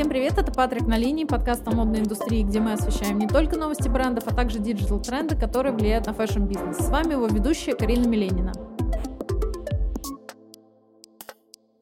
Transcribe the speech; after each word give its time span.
Всем 0.00 0.08
привет, 0.08 0.38
это 0.38 0.50
Патрик 0.50 0.86
на 0.86 0.96
линии, 0.96 1.26
подкаст 1.26 1.68
о 1.68 1.72
модной 1.72 2.00
индустрии, 2.00 2.42
где 2.42 2.58
мы 2.58 2.72
освещаем 2.72 3.18
не 3.18 3.28
только 3.28 3.58
новости 3.58 3.86
брендов, 3.86 4.24
а 4.28 4.34
также 4.34 4.58
digital-тренды, 4.58 5.36
которые 5.36 5.74
влияют 5.74 6.06
на 6.06 6.14
fashion-бизнес. 6.14 6.78
С 6.78 6.88
вами 6.88 7.12
его 7.12 7.26
ведущая 7.26 7.74
Карина 7.74 8.08
Миленина. 8.08 8.54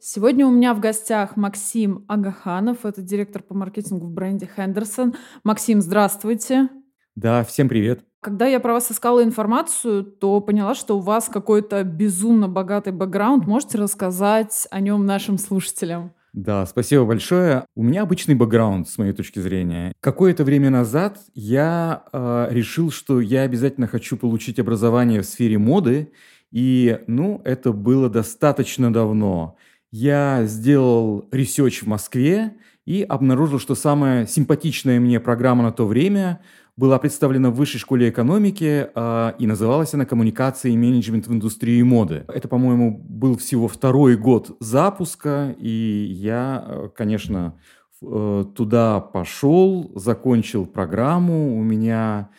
Сегодня 0.01 0.49
у 0.49 0.51
меня 0.51 0.75
в 0.75 0.81
гостях 0.81 1.37
Максим 1.37 2.05
Агаханов, 2.09 2.85
это 2.85 3.03
директор 3.03 3.41
по 3.41 3.55
маркетингу 3.55 4.09
в 4.09 4.11
бренде 4.11 4.50
Хендерсон. 4.53 5.14
Максим, 5.45 5.80
здравствуйте. 5.80 6.71
Да, 7.14 7.45
всем 7.45 7.69
привет. 7.69 8.05
Когда 8.21 8.46
я 8.46 8.59
про 8.59 8.73
вас 8.73 8.91
искала 8.91 9.23
информацию, 9.23 10.03
то 10.03 10.41
поняла, 10.41 10.75
что 10.75 10.98
у 10.98 11.00
вас 11.00 11.29
какой-то 11.29 11.85
безумно 11.85 12.48
богатый 12.48 12.93
бэкграунд. 12.93 13.46
Можете 13.46 13.79
рассказать 13.79 14.66
о 14.73 14.80
нем 14.80 15.07
нашим 15.07 15.39
слушателям? 15.39 16.15
Да, 16.32 16.66
спасибо 16.66 17.05
большое. 17.05 17.64
У 17.74 17.82
меня 17.82 18.02
обычный 18.02 18.34
бэкграунд, 18.34 18.88
с 18.88 18.98
моей 18.98 19.12
точки 19.12 19.38
зрения. 19.38 19.92
Какое-то 20.00 20.45
время 20.45 20.70
назад 20.70 21.18
я 21.34 22.04
э, 22.12 22.48
решил, 22.51 22.91
что 22.91 23.20
я 23.20 23.42
обязательно 23.42 23.87
хочу 23.87 24.16
получить 24.16 24.59
образование 24.59 25.23
в 25.23 25.27
сфере 25.27 25.59
моды, 25.59 26.12
и, 26.51 27.01
ну, 27.06 27.41
это 27.45 27.73
было 27.73 28.09
достаточно 28.09 28.92
давно. 28.92 29.56
Я 29.91 30.45
сделал 30.45 31.28
research 31.33 31.83
в 31.82 31.87
Москве 31.87 32.54
и 32.84 33.02
обнаружил, 33.02 33.59
что 33.59 33.74
самая 33.74 34.26
симпатичная 34.26 35.01
мне 35.01 35.20
программа 35.20 35.62
на 35.65 35.73
то 35.73 35.87
время 35.87 36.40
была 36.78 37.00
представлена 37.00 37.50
в 37.50 37.56
Высшей 37.56 37.80
школе 37.80 38.09
экономики, 38.09 38.88
э, 38.95 39.32
и 39.37 39.46
называлась 39.48 39.95
она 39.95 40.06
«Коммуникация 40.06 40.70
и 40.70 40.77
менеджмент 40.77 41.27
в 41.27 41.32
индустрии 41.32 41.82
моды». 41.82 42.24
Это, 42.28 42.46
по-моему, 42.46 42.96
был 42.96 43.37
всего 43.37 43.66
второй 43.66 44.16
год 44.16 44.56
запуска, 44.60 45.56
и 45.59 46.06
я, 46.09 46.64
э, 46.64 46.88
конечно, 46.95 47.59
э, 48.01 48.45
туда 48.54 49.01
пошел, 49.01 49.90
закончил 49.96 50.66
программу. 50.66 51.59
У 51.59 51.65
меня 51.65 52.30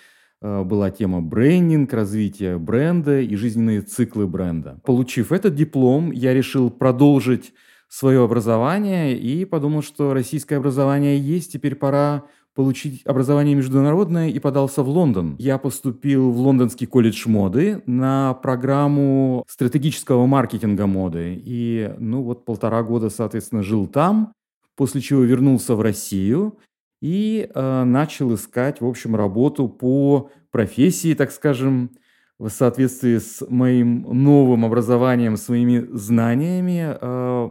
э, 0.42 0.64
была 0.64 0.90
тема 0.90 1.22
брендинг, 1.22 1.92
развитие 1.92 2.58
бренда 2.58 3.20
и 3.20 3.36
жизненные 3.36 3.82
циклы 3.82 4.26
бренда. 4.26 4.80
Получив 4.86 5.34
этот 5.34 5.54
диплом, 5.54 6.12
я 6.12 6.34
решил 6.34 6.70
продолжить 6.70 7.52
свое 7.90 8.24
образование 8.24 9.20
и 9.20 9.44
подумал, 9.44 9.82
что 9.82 10.14
российское 10.14 10.56
образование 10.56 11.20
есть, 11.20 11.52
теперь 11.52 11.76
пора 11.76 12.24
получить 12.60 13.04
образование 13.06 13.56
международное 13.56 14.28
и 14.28 14.38
подался 14.38 14.84
в 14.84 14.90
Лондон. 14.90 15.38
Я 15.40 15.58
поступил 15.58 16.30
в 16.30 16.42
Лондонский 16.42 16.88
колледж 16.88 17.26
моды 17.30 17.82
на 17.86 18.34
программу 18.34 19.46
стратегического 19.48 20.26
маркетинга 20.26 20.86
моды. 20.86 21.42
И, 21.42 21.90
ну, 22.00 22.22
вот 22.22 22.44
полтора 22.44 22.84
года, 22.84 23.10
соответственно, 23.10 23.64
жил 23.64 23.88
там, 23.88 24.34
после 24.76 25.00
чего 25.00 25.22
вернулся 25.22 25.74
в 25.74 25.80
Россию 25.80 26.60
и 27.02 27.50
э, 27.50 27.84
начал 27.86 28.36
искать, 28.36 28.82
в 28.82 28.86
общем, 28.86 29.16
работу 29.16 29.70
по 29.70 30.30
профессии, 30.52 31.14
так 31.14 31.32
скажем, 31.32 31.92
в 32.40 32.50
соответствии 32.50 33.18
с 33.18 33.46
моим 33.50 34.06
новым 34.24 34.64
образованием, 34.64 35.36
своими 35.36 35.86
знаниями 35.92 36.96
э, 37.00 37.50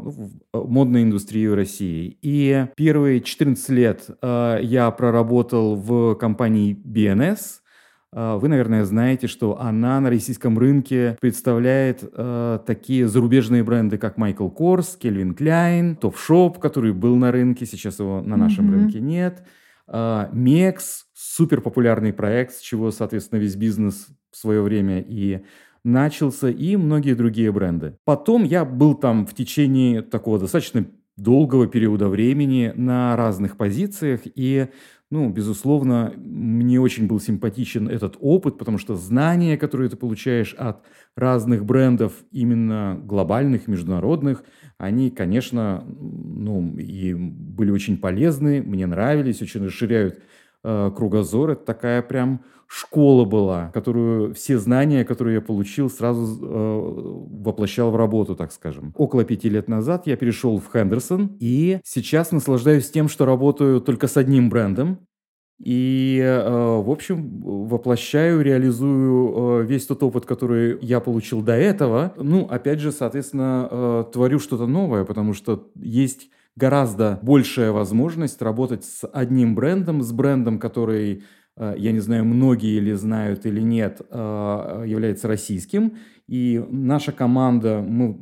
в 0.52 0.70
модной 0.70 1.02
индустрии 1.02 1.46
России. 1.46 2.18
И 2.22 2.66
первые 2.74 3.20
14 3.20 3.68
лет 3.68 4.06
э, 4.22 4.60
я 4.62 4.90
проработал 4.90 5.76
в 5.76 6.14
компании 6.14 6.74
BNS. 6.74 7.38
Э, 8.14 8.38
вы, 8.40 8.48
наверное, 8.48 8.86
знаете, 8.86 9.26
что 9.26 9.60
она 9.60 10.00
на 10.00 10.08
российском 10.08 10.58
рынке 10.58 11.18
представляет 11.20 12.02
э, 12.02 12.58
такие 12.66 13.06
зарубежные 13.08 13.62
бренды, 13.62 13.98
как 13.98 14.16
Michael 14.16 14.56
Kors, 14.56 14.98
Calvin 14.98 15.36
Klein, 15.36 16.00
Topshop, 16.00 16.58
который 16.58 16.94
был 16.94 17.16
на 17.16 17.30
рынке, 17.30 17.66
сейчас 17.66 17.98
его 17.98 18.22
на 18.22 18.38
нашем 18.38 18.70
mm-hmm. 18.70 18.74
рынке 18.74 19.00
нет. 19.00 19.44
Мекс, 20.32 21.06
супер 21.14 21.62
популярный 21.62 22.12
проект, 22.12 22.52
с 22.52 22.60
чего, 22.60 22.90
соответственно, 22.90 23.40
весь 23.40 23.56
бизнес 23.56 24.08
в 24.30 24.36
свое 24.36 24.62
время 24.62 25.00
и 25.00 25.40
начался, 25.84 26.50
и 26.50 26.76
многие 26.76 27.14
другие 27.14 27.52
бренды. 27.52 27.96
Потом 28.04 28.44
я 28.44 28.64
был 28.64 28.94
там 28.94 29.26
в 29.26 29.34
течение 29.34 30.02
такого 30.02 30.38
достаточно 30.38 30.86
долгого 31.16 31.66
периода 31.66 32.08
времени 32.08 32.72
на 32.76 33.16
разных 33.16 33.56
позициях, 33.56 34.20
и, 34.24 34.68
ну, 35.10 35.28
безусловно, 35.30 36.12
мне 36.16 36.80
очень 36.80 37.08
был 37.08 37.18
симпатичен 37.18 37.88
этот 37.88 38.16
опыт, 38.20 38.56
потому 38.56 38.78
что 38.78 38.94
знания, 38.94 39.56
которые 39.56 39.90
ты 39.90 39.96
получаешь 39.96 40.54
от 40.54 40.84
разных 41.16 41.64
брендов, 41.64 42.12
именно 42.30 43.00
глобальных, 43.02 43.66
международных, 43.66 44.44
они, 44.78 45.10
конечно, 45.10 45.84
ну, 45.88 46.76
и 46.76 47.14
были 47.14 47.72
очень 47.72 47.98
полезны, 47.98 48.62
мне 48.62 48.86
нравились, 48.86 49.42
очень 49.42 49.64
расширяют 49.64 50.20
кругозор. 50.62 51.50
Это 51.50 51.64
такая 51.64 52.02
прям 52.02 52.42
школа 52.68 53.24
была, 53.24 53.70
которую 53.72 54.34
все 54.34 54.58
знания, 54.58 55.04
которые 55.04 55.36
я 55.36 55.40
получил, 55.40 55.88
сразу 55.88 56.38
э, 56.40 57.42
воплощал 57.42 57.90
в 57.90 57.96
работу, 57.96 58.36
так 58.36 58.52
скажем. 58.52 58.92
Около 58.94 59.24
пяти 59.24 59.48
лет 59.48 59.68
назад 59.68 60.06
я 60.06 60.16
перешел 60.16 60.58
в 60.58 60.70
Хендерсон, 60.70 61.36
и 61.40 61.80
сейчас 61.82 62.30
наслаждаюсь 62.30 62.90
тем, 62.90 63.08
что 63.08 63.24
работаю 63.24 63.80
только 63.80 64.06
с 64.06 64.18
одним 64.18 64.50
брендом. 64.50 64.98
И, 65.58 66.20
э, 66.22 66.48
в 66.48 66.90
общем, 66.90 67.40
воплощаю, 67.40 68.42
реализую 68.42 69.62
э, 69.62 69.64
весь 69.64 69.86
тот 69.86 70.02
опыт, 70.02 70.26
который 70.26 70.78
я 70.82 71.00
получил 71.00 71.40
до 71.40 71.54
этого. 71.54 72.12
Ну, 72.16 72.44
опять 72.44 72.80
же, 72.80 72.92
соответственно, 72.92 73.66
э, 73.70 74.04
творю 74.12 74.38
что-то 74.38 74.66
новое, 74.66 75.04
потому 75.04 75.32
что 75.32 75.68
есть 75.74 76.28
гораздо 76.58 77.18
большая 77.22 77.72
возможность 77.72 78.42
работать 78.42 78.84
с 78.84 79.06
одним 79.06 79.54
брендом, 79.54 80.02
с 80.02 80.12
брендом, 80.12 80.58
который, 80.58 81.22
э, 81.56 81.74
я 81.78 81.92
не 81.92 82.00
знаю, 82.00 82.24
многие 82.24 82.76
или 82.76 82.92
знают 82.92 83.46
или 83.46 83.60
нет, 83.60 84.00
э, 84.10 84.84
является 84.86 85.28
российским. 85.28 85.96
И 86.26 86.62
наша 86.68 87.12
команда, 87.12 87.80
мы 87.80 88.18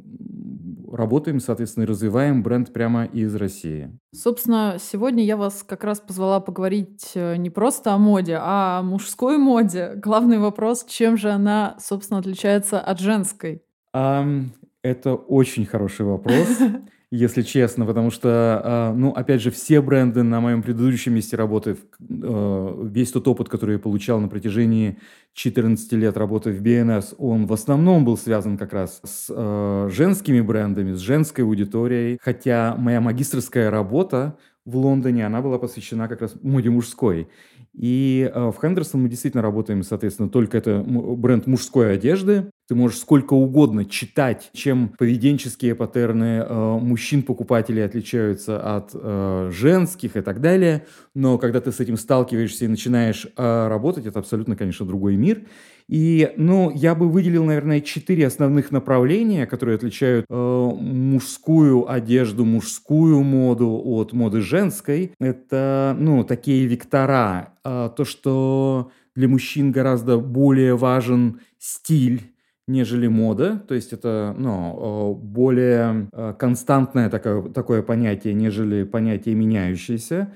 работаем, 0.92 1.40
соответственно, 1.40 1.86
развиваем 1.86 2.42
бренд 2.42 2.72
прямо 2.72 3.04
из 3.04 3.34
России. 3.34 3.98
Собственно, 4.14 4.76
сегодня 4.78 5.24
я 5.24 5.36
вас 5.36 5.62
как 5.62 5.84
раз 5.84 6.00
позвала 6.00 6.40
поговорить 6.40 7.12
э, 7.14 7.36
не 7.36 7.50
просто 7.50 7.94
о 7.94 7.98
моде, 7.98 8.36
а 8.38 8.80
о 8.80 8.82
мужской 8.82 9.38
моде. 9.38 9.92
Главный 9.96 10.38
вопрос, 10.38 10.84
чем 10.84 11.16
же 11.16 11.30
она, 11.30 11.76
собственно, 11.80 12.20
отличается 12.20 12.80
от 12.80 13.00
женской? 13.00 13.62
Um, 13.94 14.50
это 14.82 15.14
очень 15.14 15.64
хороший 15.64 16.04
вопрос. 16.04 16.58
если 17.16 17.42
честно, 17.42 17.86
потому 17.86 18.10
что, 18.10 18.60
а, 18.62 18.92
ну, 18.94 19.10
опять 19.10 19.40
же, 19.40 19.50
все 19.50 19.80
бренды 19.80 20.22
на 20.22 20.40
моем 20.40 20.62
предыдущем 20.62 21.14
месте 21.14 21.36
работы, 21.36 21.76
а, 22.00 22.84
весь 22.84 23.10
тот 23.10 23.26
опыт, 23.26 23.48
который 23.48 23.74
я 23.74 23.78
получал 23.78 24.20
на 24.20 24.28
протяжении 24.28 24.98
14 25.34 25.92
лет 25.94 26.16
работы 26.16 26.52
в 26.52 26.62
BNS, 26.62 27.14
он 27.18 27.46
в 27.46 27.52
основном 27.52 28.04
был 28.04 28.16
связан 28.16 28.58
как 28.58 28.72
раз 28.72 29.00
с 29.04 29.26
а, 29.30 29.88
женскими 29.90 30.40
брендами, 30.40 30.92
с 30.92 30.98
женской 30.98 31.44
аудиторией, 31.44 32.18
хотя 32.20 32.74
моя 32.78 33.00
магистрская 33.00 33.70
работа 33.70 34.36
в 34.66 34.76
Лондоне, 34.76 35.24
она 35.24 35.40
была 35.40 35.58
посвящена 35.58 36.08
как 36.08 36.20
раз 36.20 36.34
моде 36.42 36.70
мужской. 36.70 37.28
И 37.72 38.30
э, 38.34 38.50
в 38.50 38.60
Хендерсон 38.60 39.02
мы 39.02 39.08
действительно 39.08 39.42
работаем, 39.42 39.84
соответственно, 39.84 40.28
только 40.28 40.58
это 40.58 40.82
бренд 40.84 41.46
мужской 41.46 41.94
одежды. 41.94 42.50
Ты 42.68 42.74
можешь 42.74 42.98
сколько 42.98 43.34
угодно 43.34 43.84
читать, 43.84 44.50
чем 44.52 44.88
поведенческие 44.98 45.76
паттерны 45.76 46.40
э, 46.40 46.78
мужчин-покупателей 46.80 47.84
отличаются 47.84 48.76
от 48.76 48.90
э, 48.92 49.50
женских 49.52 50.16
и 50.16 50.20
так 50.20 50.40
далее. 50.40 50.84
Но 51.14 51.38
когда 51.38 51.60
ты 51.60 51.70
с 51.70 51.78
этим 51.78 51.96
сталкиваешься 51.96 52.64
и 52.64 52.68
начинаешь 52.68 53.28
работать, 53.36 54.06
это 54.06 54.18
абсолютно, 54.18 54.56
конечно, 54.56 54.84
другой 54.84 55.16
мир. 55.16 55.42
И, 55.88 56.32
ну, 56.36 56.70
я 56.70 56.94
бы 56.94 57.08
выделил, 57.08 57.44
наверное, 57.44 57.80
четыре 57.80 58.26
основных 58.26 58.72
направления, 58.72 59.46
которые 59.46 59.76
отличают 59.76 60.26
э, 60.28 60.34
мужскую 60.34 61.90
одежду, 61.90 62.44
мужскую 62.44 63.22
моду 63.22 63.80
от 63.84 64.12
моды 64.12 64.40
женской. 64.40 65.12
Это, 65.20 65.96
ну, 65.98 66.24
такие 66.24 66.66
вектора. 66.66 67.54
Э, 67.64 67.88
то, 67.96 68.04
что 68.04 68.90
для 69.14 69.28
мужчин 69.28 69.70
гораздо 69.70 70.18
более 70.18 70.76
важен 70.76 71.40
стиль, 71.58 72.32
нежели 72.66 73.06
мода, 73.06 73.62
то 73.68 73.74
есть 73.74 73.92
это 73.92 74.34
ну, 74.36 75.14
э, 75.14 75.24
более 75.24 76.08
э, 76.12 76.34
константное 76.36 77.08
такое, 77.08 77.42
такое 77.42 77.82
понятие, 77.82 78.34
нежели 78.34 78.82
понятие 78.82 79.36
меняющееся. 79.36 80.32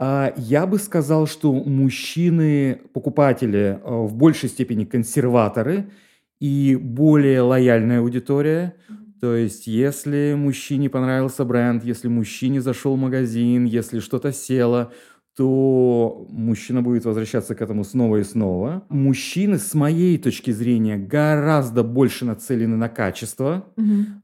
А, 0.00 0.32
я 0.36 0.66
бы 0.66 0.78
сказал, 0.78 1.26
что 1.26 1.52
мужчины, 1.52 2.80
покупатели 2.92 3.80
э, 3.82 4.06
в 4.06 4.14
большей 4.14 4.48
степени 4.48 4.84
консерваторы 4.84 5.90
и 6.38 6.76
более 6.80 7.40
лояльная 7.40 7.98
аудитория. 7.98 8.76
То 9.20 9.34
есть, 9.34 9.66
если 9.66 10.34
мужчине 10.38 10.88
понравился 10.88 11.44
бренд, 11.44 11.84
если 11.84 12.06
мужчине 12.06 12.60
зашел 12.60 12.96
магазин, 12.96 13.64
если 13.64 13.98
что-то 13.98 14.32
село, 14.32 14.92
то 15.36 16.26
мужчина 16.30 16.82
будет 16.82 17.04
возвращаться 17.04 17.54
к 17.54 17.62
этому 17.62 17.84
снова 17.84 18.16
и 18.16 18.24
снова. 18.24 18.84
Мужчины, 18.88 19.58
с 19.58 19.72
моей 19.74 20.18
точки 20.18 20.50
зрения, 20.50 20.96
гораздо 20.96 21.84
больше 21.84 22.24
нацелены 22.24 22.76
на 22.76 22.88
качество, 22.88 23.66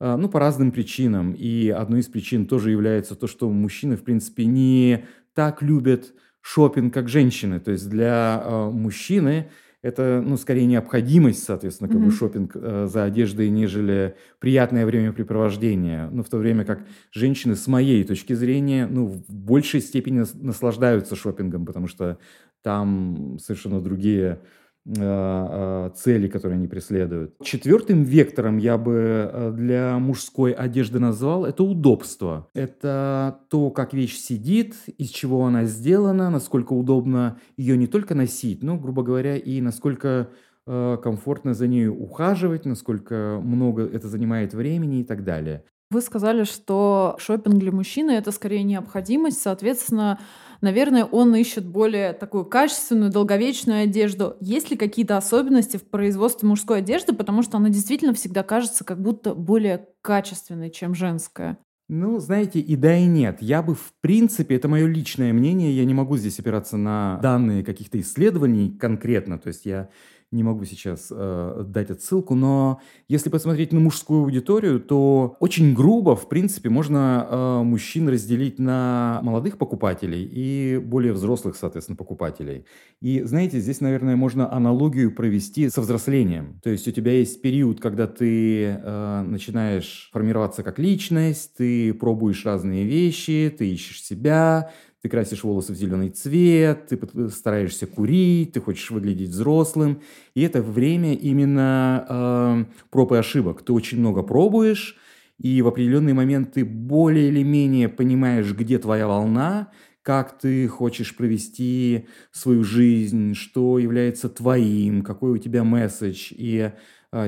а, 0.00 0.16
ну, 0.16 0.28
по 0.28 0.40
разным 0.40 0.72
причинам. 0.72 1.32
И 1.32 1.68
одной 1.68 2.00
из 2.00 2.06
причин 2.06 2.46
тоже 2.46 2.72
является 2.72 3.14
то, 3.14 3.28
что 3.28 3.48
мужчины, 3.48 3.96
в 3.96 4.02
принципе, 4.02 4.44
не 4.44 5.04
так 5.34 5.62
любят 5.62 6.12
шопинг, 6.40 6.92
как 6.94 7.08
женщины. 7.08 7.60
То 7.60 7.70
есть 7.72 7.88
для 7.88 8.40
а, 8.44 8.70
мужчины 8.70 9.50
это, 9.82 10.22
ну, 10.24 10.36
скорее 10.38 10.64
необходимость, 10.66 11.44
соответственно, 11.44 11.88
как 11.90 11.98
бы 12.00 12.06
Мгм. 12.06 12.14
шопинг 12.14 12.52
э, 12.54 12.86
за 12.90 13.04
одеждой, 13.04 13.50
нежели 13.50 14.16
приятное 14.38 14.86
времяпрепровождение. 14.86 16.08
Ну, 16.10 16.22
в 16.22 16.28
то 16.30 16.38
время 16.38 16.64
как 16.64 16.86
женщины, 17.12 17.54
с 17.54 17.66
моей 17.66 18.02
точки 18.04 18.32
зрения, 18.32 18.86
ну, 18.90 19.06
в 19.06 19.22
большей 19.28 19.80
степени 19.82 20.20
нас- 20.20 20.34
наслаждаются 20.34 21.16
шопингом, 21.16 21.66
потому 21.66 21.86
что 21.86 22.18
там 22.62 23.36
совершенно 23.38 23.80
другие 23.82 24.24
э, 24.24 24.36
э, 24.36 24.63
цели, 24.86 26.28
которые 26.28 26.56
они 26.58 26.68
преследуют. 26.68 27.34
Четвертым 27.42 28.02
вектором 28.02 28.58
я 28.58 28.76
бы 28.76 29.30
э, 29.32 29.52
для 29.52 29.98
мужской 29.98 30.52
одежды 30.52 30.98
назвал 30.98 31.46
это 31.46 31.62
удобство. 31.64 32.48
Это 32.52 33.40
то, 33.48 33.70
как 33.70 33.94
вещь 33.94 34.18
сидит, 34.18 34.74
из 34.98 35.08
чего 35.08 35.46
она 35.46 35.64
сделана, 35.64 36.28
насколько 36.28 36.74
удобно 36.74 37.38
ее 37.56 37.78
не 37.78 37.86
только 37.86 38.14
носить, 38.14 38.62
но, 38.62 38.76
грубо 38.76 39.02
говоря, 39.02 39.36
и 39.38 39.62
насколько 39.62 40.28
э, 40.66 40.98
комфортно 41.02 41.54
за 41.54 41.66
ней 41.66 41.88
ухаживать, 41.88 42.66
насколько 42.66 43.40
много 43.42 43.86
это 43.86 44.08
занимает 44.08 44.52
времени 44.52 45.00
и 45.00 45.04
так 45.04 45.24
далее. 45.24 45.64
Вы 45.90 46.00
сказали, 46.00 46.44
что 46.44 47.14
шопинг 47.18 47.58
для 47.58 47.70
мужчины 47.70 48.12
это 48.12 48.32
скорее 48.32 48.64
необходимость, 48.64 49.40
соответственно, 49.40 50.18
наверное, 50.64 51.04
он 51.04 51.34
ищет 51.36 51.64
более 51.66 52.12
такую 52.12 52.44
качественную, 52.46 53.12
долговечную 53.12 53.84
одежду. 53.84 54.36
Есть 54.40 54.70
ли 54.70 54.76
какие-то 54.76 55.16
особенности 55.16 55.76
в 55.76 55.84
производстве 55.88 56.48
мужской 56.48 56.78
одежды, 56.78 57.12
потому 57.12 57.42
что 57.42 57.58
она 57.58 57.68
действительно 57.68 58.14
всегда 58.14 58.42
кажется 58.42 58.84
как 58.84 59.00
будто 59.00 59.34
более 59.34 59.86
качественной, 60.02 60.70
чем 60.70 60.94
женская? 60.94 61.58
Ну, 61.88 62.18
знаете, 62.18 62.60
и 62.60 62.76
да, 62.76 62.96
и 62.96 63.04
нет. 63.04 63.38
Я 63.40 63.62
бы, 63.62 63.74
в 63.74 63.92
принципе, 64.00 64.56
это 64.56 64.68
мое 64.68 64.86
личное 64.86 65.34
мнение, 65.34 65.76
я 65.76 65.84
не 65.84 65.92
могу 65.92 66.16
здесь 66.16 66.38
опираться 66.38 66.78
на 66.78 67.18
данные 67.22 67.62
каких-то 67.62 68.00
исследований 68.00 68.70
конкретно, 68.70 69.38
то 69.38 69.48
есть 69.48 69.66
я 69.66 69.90
не 70.34 70.42
могу 70.42 70.64
сейчас 70.64 71.08
э, 71.10 71.64
дать 71.66 71.90
отсылку, 71.90 72.34
но 72.34 72.80
если 73.08 73.30
посмотреть 73.30 73.72
на 73.72 73.80
мужскую 73.80 74.24
аудиторию, 74.24 74.80
то 74.80 75.36
очень 75.40 75.74
грубо, 75.74 76.16
в 76.16 76.28
принципе, 76.28 76.68
можно 76.68 77.26
э, 77.28 77.62
мужчин 77.62 78.08
разделить 78.08 78.58
на 78.58 79.20
молодых 79.22 79.56
покупателей 79.56 80.24
и 80.24 80.78
более 80.78 81.12
взрослых, 81.12 81.56
соответственно, 81.56 81.96
покупателей. 81.96 82.66
И, 83.00 83.22
знаете, 83.22 83.60
здесь, 83.60 83.80
наверное, 83.80 84.16
можно 84.16 84.52
аналогию 84.52 85.14
провести 85.14 85.70
со 85.70 85.80
взрослением. 85.80 86.60
То 86.62 86.70
есть 86.70 86.86
у 86.88 86.90
тебя 86.90 87.12
есть 87.12 87.40
период, 87.40 87.80
когда 87.80 88.06
ты 88.06 88.64
э, 88.64 89.22
начинаешь 89.22 90.10
формироваться 90.12 90.62
как 90.62 90.78
личность, 90.78 91.54
ты 91.56 91.94
пробуешь 91.94 92.44
разные 92.44 92.84
вещи, 92.84 93.54
ты 93.56 93.70
ищешь 93.70 94.02
себя, 94.02 94.70
ты 95.04 95.10
красишь 95.10 95.44
волосы 95.44 95.74
в 95.74 95.76
зеленый 95.76 96.08
цвет, 96.08 96.86
ты 96.86 97.28
стараешься 97.28 97.86
курить, 97.86 98.52
ты 98.52 98.60
хочешь 98.62 98.90
выглядеть 98.90 99.28
взрослым. 99.28 100.00
И 100.34 100.40
это 100.40 100.62
время 100.62 101.12
именно 101.12 102.06
э, 102.08 102.64
проб 102.88 103.12
и 103.12 103.16
ошибок. 103.16 103.60
Ты 103.60 103.74
очень 103.74 104.00
много 104.00 104.22
пробуешь, 104.22 104.96
и 105.38 105.60
в 105.60 105.68
определенный 105.68 106.14
момент 106.14 106.54
ты 106.54 106.64
более 106.64 107.28
или 107.28 107.42
менее 107.42 107.90
понимаешь, 107.90 108.50
где 108.54 108.78
твоя 108.78 109.06
волна, 109.06 109.68
как 110.00 110.38
ты 110.38 110.68
хочешь 110.68 111.14
провести 111.14 112.06
свою 112.32 112.64
жизнь, 112.64 113.34
что 113.34 113.78
является 113.78 114.30
твоим, 114.30 115.02
какой 115.02 115.32
у 115.32 115.36
тебя 115.38 115.64
месседж 115.64 116.28
и 116.30 116.72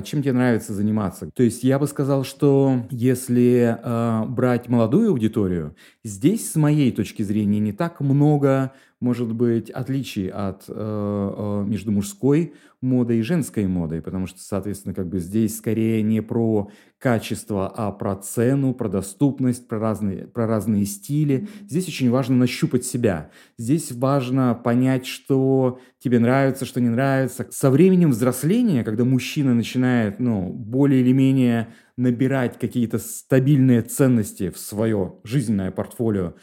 чем 0.03 0.23
тебе 0.23 0.33
нравится 0.33 0.73
заниматься. 0.73 1.31
То 1.35 1.43
есть 1.43 1.63
я 1.63 1.79
бы 1.79 1.87
сказал, 1.87 2.25
что 2.25 2.87
если 2.91 3.79
а, 3.83 4.25
брать 4.25 4.69
молодую 4.69 5.11
аудиторию, 5.11 5.77
здесь, 6.03 6.51
с 6.51 6.57
моей 6.57 6.91
точки 6.91 7.23
зрения, 7.23 7.61
не 7.61 7.73
так 7.73 8.01
много, 8.01 8.73
может 9.01 9.35
быть, 9.35 9.71
отличий 9.71 10.29
от 10.29 10.65
э, 10.69 10.73
э, 10.75 11.65
между 11.67 11.93
мужской 11.93 12.55
модой 12.81 13.19
и 13.19 13.23
женской 13.23 13.67
модой, 13.67 14.01
потому 14.01 14.27
что, 14.27 14.41
соответственно, 14.41 14.95
как 14.95 15.09
бы 15.09 15.19
здесь 15.19 15.57
скорее 15.57 16.03
не 16.03 16.23
про 16.23 16.71
качество, 16.99 17.69
а 17.69 17.93
про 17.93 18.17
цену, 18.17 18.73
про 18.75 18.89
доступность, 18.89 19.69
про 19.69 19.79
разные, 19.79 20.27
про 20.27 20.47
разные 20.47 20.87
стили. 20.87 21.49
Здесь 21.69 21.89
очень 21.89 22.11
важно 22.11 22.37
нащупать 22.37 22.85
себя. 22.85 23.31
Здесь 23.59 23.93
важно 23.93 24.55
понять, 24.55 25.07
что 25.07 25.79
тебе 25.99 26.19
нравится, 26.19 26.65
что 26.65 26.81
не 26.81 26.89
нравится. 26.89 27.47
Со 27.51 27.71
временем 27.71 28.11
взросления, 28.11 28.85
когда 28.85 29.05
мужчина 29.05 29.55
начинает, 29.55 30.21
ну, 30.21 30.51
более 30.53 31.01
или 31.03 31.13
менее 31.13 31.69
набирать 31.97 32.59
какие-то 32.59 32.99
стабильные 32.99 33.83
ценности 33.83 34.51
в 34.51 34.59
свое 34.59 35.17
жизненное 35.25 35.71
портфолио 35.71 36.35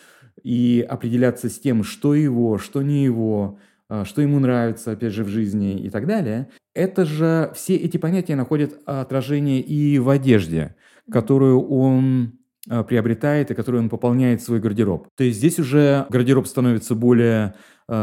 и 0.43 0.85
определяться 0.87 1.49
с 1.49 1.59
тем, 1.59 1.83
что 1.83 2.13
его, 2.13 2.57
что 2.57 2.81
не 2.81 3.03
его, 3.03 3.57
а, 3.89 4.05
что 4.05 4.21
ему 4.21 4.39
нравится, 4.39 4.91
опять 4.91 5.13
же, 5.13 5.23
в 5.23 5.29
жизни 5.29 5.79
и 5.79 5.89
так 5.89 6.05
далее, 6.05 6.49
это 6.73 7.05
же 7.05 7.51
все 7.55 7.75
эти 7.75 7.97
понятия 7.97 8.35
находят 8.35 8.79
отражение 8.85 9.61
и 9.61 9.99
в 9.99 10.09
одежде, 10.09 10.75
которую 11.11 11.67
он 11.67 12.33
а, 12.69 12.83
приобретает 12.83 13.51
и 13.51 13.55
которую 13.55 13.83
он 13.83 13.89
пополняет 13.89 14.41
свой 14.41 14.59
гардероб. 14.59 15.07
То 15.15 15.23
есть 15.23 15.37
здесь 15.37 15.59
уже 15.59 16.05
гардероб 16.09 16.47
становится 16.47 16.95
более 16.95 17.55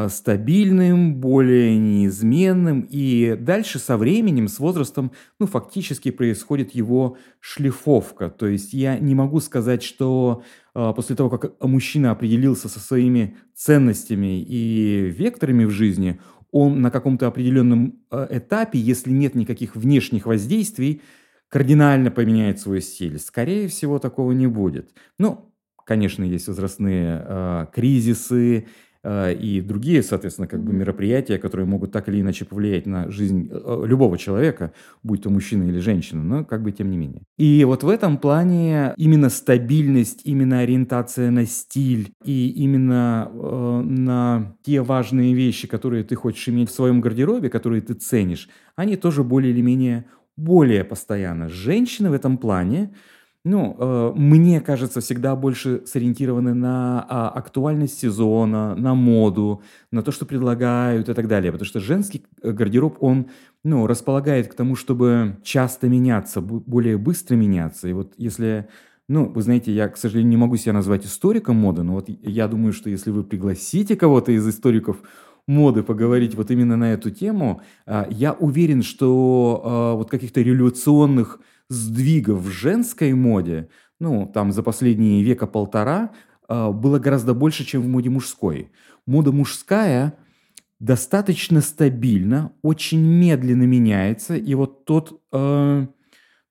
стабильным, 0.08 1.16
более 1.16 1.76
неизменным, 1.78 2.86
и 2.90 3.36
дальше 3.38 3.78
со 3.78 3.96
временем, 3.96 4.48
с 4.48 4.58
возрастом, 4.58 5.12
ну, 5.38 5.46
фактически 5.46 6.10
происходит 6.10 6.74
его 6.74 7.16
шлифовка. 7.40 8.28
То 8.30 8.46
есть 8.46 8.72
я 8.72 8.98
не 8.98 9.14
могу 9.14 9.40
сказать, 9.40 9.82
что 9.82 10.42
а, 10.74 10.92
после 10.92 11.16
того, 11.16 11.30
как 11.30 11.62
мужчина 11.62 12.10
определился 12.10 12.68
со 12.68 12.80
своими 12.80 13.36
ценностями 13.54 14.42
и 14.42 15.10
векторами 15.10 15.64
в 15.64 15.70
жизни, 15.70 16.20
он 16.52 16.80
на 16.80 16.90
каком-то 16.90 17.26
определенном 17.26 18.00
а, 18.10 18.26
этапе, 18.30 18.78
если 18.78 19.10
нет 19.10 19.34
никаких 19.34 19.76
внешних 19.76 20.26
воздействий, 20.26 21.02
кардинально 21.48 22.10
поменяет 22.10 22.60
свой 22.60 22.80
стиль. 22.80 23.18
Скорее 23.18 23.68
всего, 23.68 23.98
такого 23.98 24.32
не 24.32 24.46
будет. 24.46 24.92
Ну, 25.18 25.52
конечно, 25.84 26.22
есть 26.22 26.46
возрастные 26.46 27.24
э, 27.24 27.66
кризисы 27.74 28.58
э, 28.58 28.64
и 29.04 29.60
другие, 29.60 30.02
соответственно, 30.02 30.46
как 30.46 30.62
бы 30.62 30.72
мероприятия, 30.72 31.38
которые 31.38 31.66
могут 31.66 31.92
так 31.92 32.08
или 32.08 32.20
иначе 32.20 32.44
повлиять 32.44 32.86
на 32.86 33.10
жизнь 33.10 33.48
э, 33.50 33.82
любого 33.86 34.18
человека, 34.18 34.72
будь 35.02 35.22
то 35.22 35.30
мужчина 35.30 35.64
или 35.64 35.78
женщина, 35.78 36.22
но 36.22 36.44
как 36.44 36.62
бы 36.62 36.72
тем 36.72 36.90
не 36.90 36.96
менее. 36.96 37.22
И 37.38 37.64
вот 37.64 37.82
в 37.82 37.88
этом 37.88 38.18
плане 38.18 38.92
именно 38.96 39.30
стабильность, 39.30 40.20
именно 40.24 40.60
ориентация 40.60 41.30
на 41.30 41.46
стиль 41.46 42.12
и 42.24 42.50
именно 42.50 43.30
э, 43.32 43.82
на 43.86 44.56
те 44.62 44.82
важные 44.82 45.34
вещи, 45.34 45.66
которые 45.66 46.04
ты 46.04 46.14
хочешь 46.14 46.48
иметь 46.48 46.68
в 46.68 46.74
своем 46.74 47.00
гардеробе, 47.00 47.48
которые 47.48 47.80
ты 47.80 47.94
ценишь, 47.94 48.48
они 48.76 48.96
тоже 48.96 49.24
более 49.24 49.52
или 49.52 49.62
менее 49.62 50.06
более 50.36 50.84
постоянно. 50.84 51.48
Женщины 51.48 52.10
в 52.10 52.14
этом 52.14 52.38
плане, 52.38 52.94
ну, 53.42 53.74
э, 53.78 54.12
мне 54.16 54.60
кажется, 54.60 55.00
всегда 55.00 55.34
больше 55.34 55.82
сориентированы 55.86 56.52
на 56.52 57.06
а, 57.08 57.30
актуальность 57.30 57.98
сезона, 57.98 58.74
на 58.74 58.94
моду, 58.94 59.62
на 59.90 60.02
то, 60.02 60.12
что 60.12 60.26
предлагают 60.26 61.08
и 61.08 61.14
так 61.14 61.26
далее. 61.26 61.50
Потому 61.50 61.66
что 61.66 61.80
женский 61.80 62.26
э, 62.42 62.52
гардероб, 62.52 62.98
он, 63.00 63.28
ну, 63.64 63.86
располагает 63.86 64.48
к 64.48 64.54
тому, 64.54 64.76
чтобы 64.76 65.38
часто 65.42 65.88
меняться, 65.88 66.42
более 66.42 66.98
быстро 66.98 67.36
меняться. 67.36 67.88
И 67.88 67.92
вот 67.94 68.12
если... 68.18 68.68
Ну, 69.08 69.26
вы 69.26 69.42
знаете, 69.42 69.72
я, 69.72 69.88
к 69.88 69.96
сожалению, 69.96 70.30
не 70.30 70.36
могу 70.36 70.56
себя 70.56 70.72
назвать 70.72 71.04
историком 71.04 71.56
моды, 71.56 71.82
но 71.82 71.94
вот 71.94 72.08
я 72.08 72.46
думаю, 72.46 72.72
что 72.72 72.90
если 72.90 73.10
вы 73.10 73.24
пригласите 73.24 73.96
кого-то 73.96 74.30
из 74.30 74.46
историков 74.46 74.98
моды 75.48 75.82
поговорить 75.82 76.36
вот 76.36 76.50
именно 76.50 76.76
на 76.76 76.92
эту 76.92 77.10
тему, 77.10 77.62
а, 77.86 78.06
я 78.10 78.34
уверен, 78.34 78.82
что 78.82 79.62
а, 79.64 79.94
вот 79.94 80.10
каких-то 80.10 80.42
революционных 80.42 81.40
сдвигов 81.70 82.40
в 82.40 82.48
женской 82.48 83.14
моде, 83.14 83.70
ну, 83.98 84.30
там 84.32 84.52
за 84.52 84.62
последние 84.62 85.22
века 85.22 85.46
полтора, 85.46 86.10
а, 86.48 86.72
было 86.72 86.98
гораздо 86.98 87.32
больше, 87.32 87.64
чем 87.64 87.80
в 87.80 87.88
моде 87.88 88.10
мужской. 88.10 88.70
Мода 89.06 89.32
мужская 89.32 90.18
достаточно 90.80 91.60
стабильна, 91.60 92.52
очень 92.62 93.00
медленно 93.00 93.62
меняется, 93.62 94.36
и 94.36 94.54
вот 94.54 94.84
тот, 94.84 95.22
э, 95.32 95.86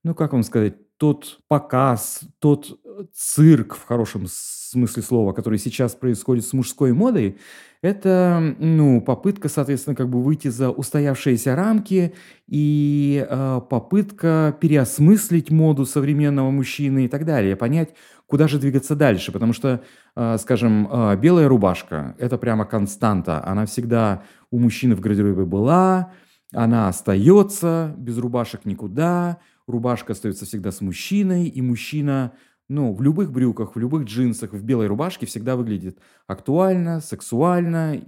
ну, 0.03 0.15
как 0.15 0.33
вам 0.33 0.43
сказать, 0.43 0.75
тот 0.97 1.39
показ, 1.47 2.21
тот 2.39 2.79
цирк 3.13 3.75
в 3.75 3.85
хорошем 3.85 4.25
смысле 4.27 5.01
слова, 5.03 5.33
который 5.33 5.57
сейчас 5.57 5.95
происходит 5.95 6.45
с 6.45 6.53
мужской 6.53 6.93
модой, 6.93 7.39
это 7.81 8.55
ну, 8.59 8.99
попытка, 8.99 9.47
соответственно, 9.47 9.95
как 9.95 10.09
бы 10.09 10.21
выйти 10.21 10.49
за 10.49 10.69
устоявшиеся 10.69 11.55
рамки 11.55 12.13
и 12.47 13.25
э, 13.27 13.61
попытка 13.69 14.55
переосмыслить 14.59 15.49
моду 15.49 15.85
современного 15.85 16.51
мужчины 16.51 17.05
и 17.05 17.07
так 17.07 17.25
далее, 17.25 17.55
понять, 17.55 17.95
куда 18.27 18.49
же 18.49 18.59
двигаться 18.59 18.95
дальше. 18.95 19.31
Потому 19.31 19.53
что, 19.53 19.81
э, 20.15 20.37
скажем, 20.39 20.89
э, 20.91 21.15
белая 21.17 21.47
рубашка– 21.47 22.15
это 22.19 22.37
прямо 22.37 22.65
константа. 22.65 23.41
Она 23.45 23.65
всегда 23.65 24.23
у 24.51 24.59
мужчины 24.59 24.95
в 24.95 24.99
гардеробе 24.99 25.45
была, 25.45 26.11
она 26.53 26.89
остается, 26.89 27.93
без 27.97 28.17
рубашек 28.17 28.65
никуда, 28.65 29.37
рубашка 29.67 30.13
остается 30.13 30.45
всегда 30.45 30.71
с 30.71 30.81
мужчиной, 30.81 31.47
и 31.47 31.61
мужчина 31.61 32.33
ну, 32.69 32.93
в 32.93 33.01
любых 33.01 33.31
брюках, 33.31 33.75
в 33.75 33.79
любых 33.79 34.05
джинсах, 34.05 34.53
в 34.53 34.63
белой 34.63 34.87
рубашке 34.87 35.25
всегда 35.25 35.55
выглядит 35.55 35.97
актуально, 36.27 37.01
сексуально, 37.01 37.99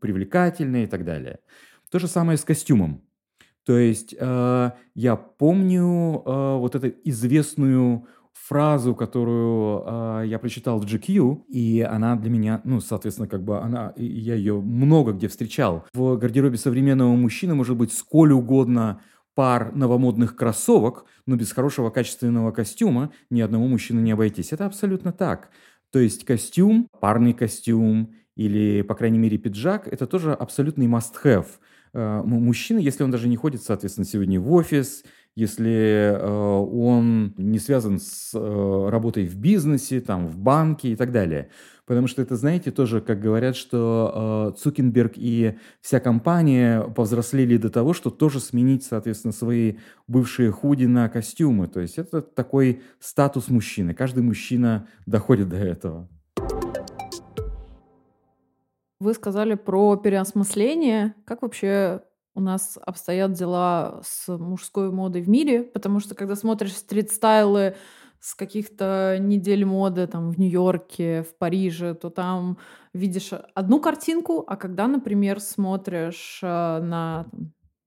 привлекательно 0.00 0.84
и 0.84 0.86
так 0.86 1.04
далее. 1.04 1.40
То 1.90 1.98
же 1.98 2.08
самое 2.08 2.38
с 2.38 2.44
костюмом. 2.44 3.02
То 3.66 3.76
есть 3.76 4.14
э, 4.18 4.70
я 4.94 5.16
помню 5.16 6.22
э, 6.24 6.58
вот 6.58 6.74
эту 6.74 6.92
известную 7.04 8.06
фразу, 8.32 8.94
которую 8.94 9.82
э, 9.86 10.24
я 10.26 10.38
прочитал 10.38 10.78
в 10.78 10.84
GQ, 10.84 11.44
и 11.48 11.80
она 11.80 12.14
для 12.16 12.30
меня, 12.30 12.60
ну, 12.64 12.80
соответственно, 12.80 13.26
как 13.26 13.42
бы 13.42 13.58
она, 13.58 13.94
я 13.96 14.34
ее 14.34 14.60
много 14.60 15.12
где 15.12 15.28
встречал. 15.28 15.86
В 15.94 16.16
гардеробе 16.16 16.58
современного 16.58 17.14
мужчины 17.16 17.54
может 17.54 17.76
быть 17.76 17.92
сколь 17.92 18.32
угодно 18.32 19.00
пар 19.34 19.74
новомодных 19.74 20.36
кроссовок, 20.36 21.04
но 21.26 21.36
без 21.36 21.52
хорошего 21.52 21.90
качественного 21.90 22.50
костюма 22.52 23.12
ни 23.30 23.40
одного 23.40 23.66
мужчины 23.66 24.00
не 24.00 24.12
обойтись. 24.12 24.52
Это 24.52 24.66
абсолютно 24.66 25.12
так. 25.12 25.50
То 25.90 25.98
есть 25.98 26.24
костюм, 26.24 26.88
парный 27.00 27.32
костюм 27.32 28.14
или, 28.36 28.82
по 28.82 28.94
крайней 28.94 29.18
мере, 29.18 29.38
пиджак– 29.38 29.86
это 29.92 30.06
тоже 30.06 30.32
абсолютный 30.32 30.86
must-have. 30.86 31.46
Э, 31.92 32.22
мужчина, 32.24 32.78
если 32.78 33.04
он 33.04 33.10
даже 33.10 33.28
не 33.28 33.36
ходит, 33.36 33.62
соответственно, 33.62 34.04
сегодня 34.04 34.40
в 34.40 34.52
офис, 34.52 35.04
если 35.36 36.16
э, 36.16 36.18
он 36.18 37.34
не 37.36 37.58
связан 37.58 37.98
с 38.00 38.30
э, 38.34 38.88
работой 38.88 39.26
в 39.26 39.36
бизнесе, 39.36 40.00
там, 40.00 40.26
в 40.26 40.36
банке 40.38 40.90
и 40.90 40.96
так 40.96 41.12
далее. 41.12 41.50
Потому 41.86 42.06
что 42.06 42.22
это, 42.22 42.36
знаете, 42.36 42.70
тоже, 42.70 43.00
как 43.02 43.20
говорят, 43.20 43.56
что 43.56 44.52
э, 44.54 44.58
Цукенберг 44.58 45.12
и 45.16 45.58
вся 45.82 46.00
компания 46.00 46.82
повзрослели 46.82 47.58
до 47.58 47.68
того, 47.68 47.92
что 47.92 48.10
тоже 48.10 48.40
сменить, 48.40 48.84
соответственно, 48.84 49.32
свои 49.32 49.74
бывшие 50.08 50.50
худи 50.50 50.86
на 50.86 51.08
костюмы. 51.10 51.66
То 51.68 51.80
есть 51.80 51.98
это 51.98 52.22
такой 52.22 52.82
статус 53.00 53.48
мужчины. 53.48 53.92
Каждый 53.92 54.22
мужчина 54.22 54.88
доходит 55.04 55.50
до 55.50 55.56
этого. 55.56 56.08
Вы 58.98 59.12
сказали 59.12 59.54
про 59.54 59.96
переосмысление. 59.96 61.14
Как 61.26 61.42
вообще 61.42 62.00
у 62.34 62.40
нас 62.40 62.78
обстоят 62.80 63.32
дела 63.32 64.00
с 64.02 64.28
мужской 64.36 64.90
модой 64.90 65.22
в 65.22 65.28
мире, 65.28 65.62
потому 65.62 66.00
что 66.00 66.14
когда 66.14 66.34
смотришь 66.34 66.74
стрит-стайлы 66.74 67.76
с 68.24 68.34
каких-то 68.34 69.18
недель 69.20 69.66
моды 69.66 70.06
там 70.06 70.30
в 70.30 70.38
Нью-Йорке, 70.38 71.24
в 71.24 71.36
Париже, 71.36 71.92
то 71.92 72.08
там 72.08 72.56
видишь 72.94 73.32
одну 73.54 73.80
картинку, 73.80 74.42
а 74.46 74.56
когда, 74.56 74.88
например, 74.88 75.40
смотришь 75.40 76.40
э, 76.42 76.46
на 76.46 77.26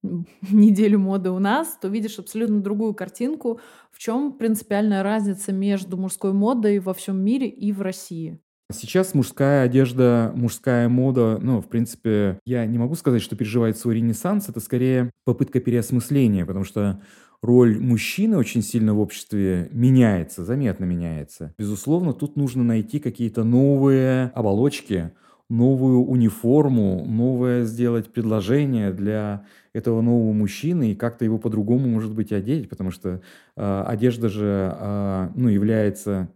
там, 0.04 0.28
неделю 0.52 1.00
моды 1.00 1.32
у 1.32 1.40
нас, 1.40 1.80
то 1.82 1.88
видишь 1.88 2.20
абсолютно 2.20 2.62
другую 2.62 2.94
картинку. 2.94 3.60
В 3.92 3.98
чем 3.98 4.32
принципиальная 4.32 5.02
разница 5.02 5.52
между 5.52 5.98
мужской 5.98 6.34
модой 6.34 6.78
во 6.78 6.94
всем 6.94 7.18
мире 7.18 7.48
и 7.48 7.72
в 7.72 7.82
России? 7.82 8.40
Сейчас 8.72 9.16
мужская 9.16 9.64
одежда, 9.64 10.32
мужская 10.36 10.88
мода, 10.88 11.40
ну, 11.42 11.62
в 11.62 11.68
принципе, 11.68 12.40
я 12.46 12.64
не 12.68 12.78
могу 12.78 12.94
сказать, 12.94 13.24
что 13.24 13.36
переживает 13.36 13.78
свой 13.78 13.96
ренессанс, 13.96 14.50
это 14.50 14.60
скорее 14.60 15.10
попытка 15.24 15.60
переосмысления, 15.62 16.46
потому 16.46 16.66
что 16.66 17.02
роль 17.42 17.80
мужчины 17.80 18.38
очень 18.38 18.62
сильно 18.62 18.94
в 18.94 19.00
обществе 19.00 19.70
меняется, 19.72 20.44
заметно 20.44 20.86
меняется. 20.86 21.54
Безусловно, 21.58 22.14
тут 22.14 22.36
нужно 22.36 22.64
найти 22.64 23.00
какие-то 23.00 23.44
новые 23.44 24.32
оболочки, 24.36 25.12
новую 25.50 26.00
униформу, 26.00 27.06
новое 27.06 27.64
сделать 27.64 28.12
предложение 28.12 28.92
для 28.92 29.46
этого 29.74 30.02
нового 30.02 30.34
мужчины 30.34 30.92
и 30.92 30.96
как-то 30.96 31.24
его 31.24 31.38
по-другому, 31.38 31.88
может 31.88 32.14
быть, 32.14 32.32
одеть, 32.32 32.68
потому 32.70 32.92
что 32.92 33.22
э, 33.56 33.84
одежда 33.88 34.28
же 34.28 34.76
э, 34.78 35.30
ну, 35.36 35.48
является 35.48 36.30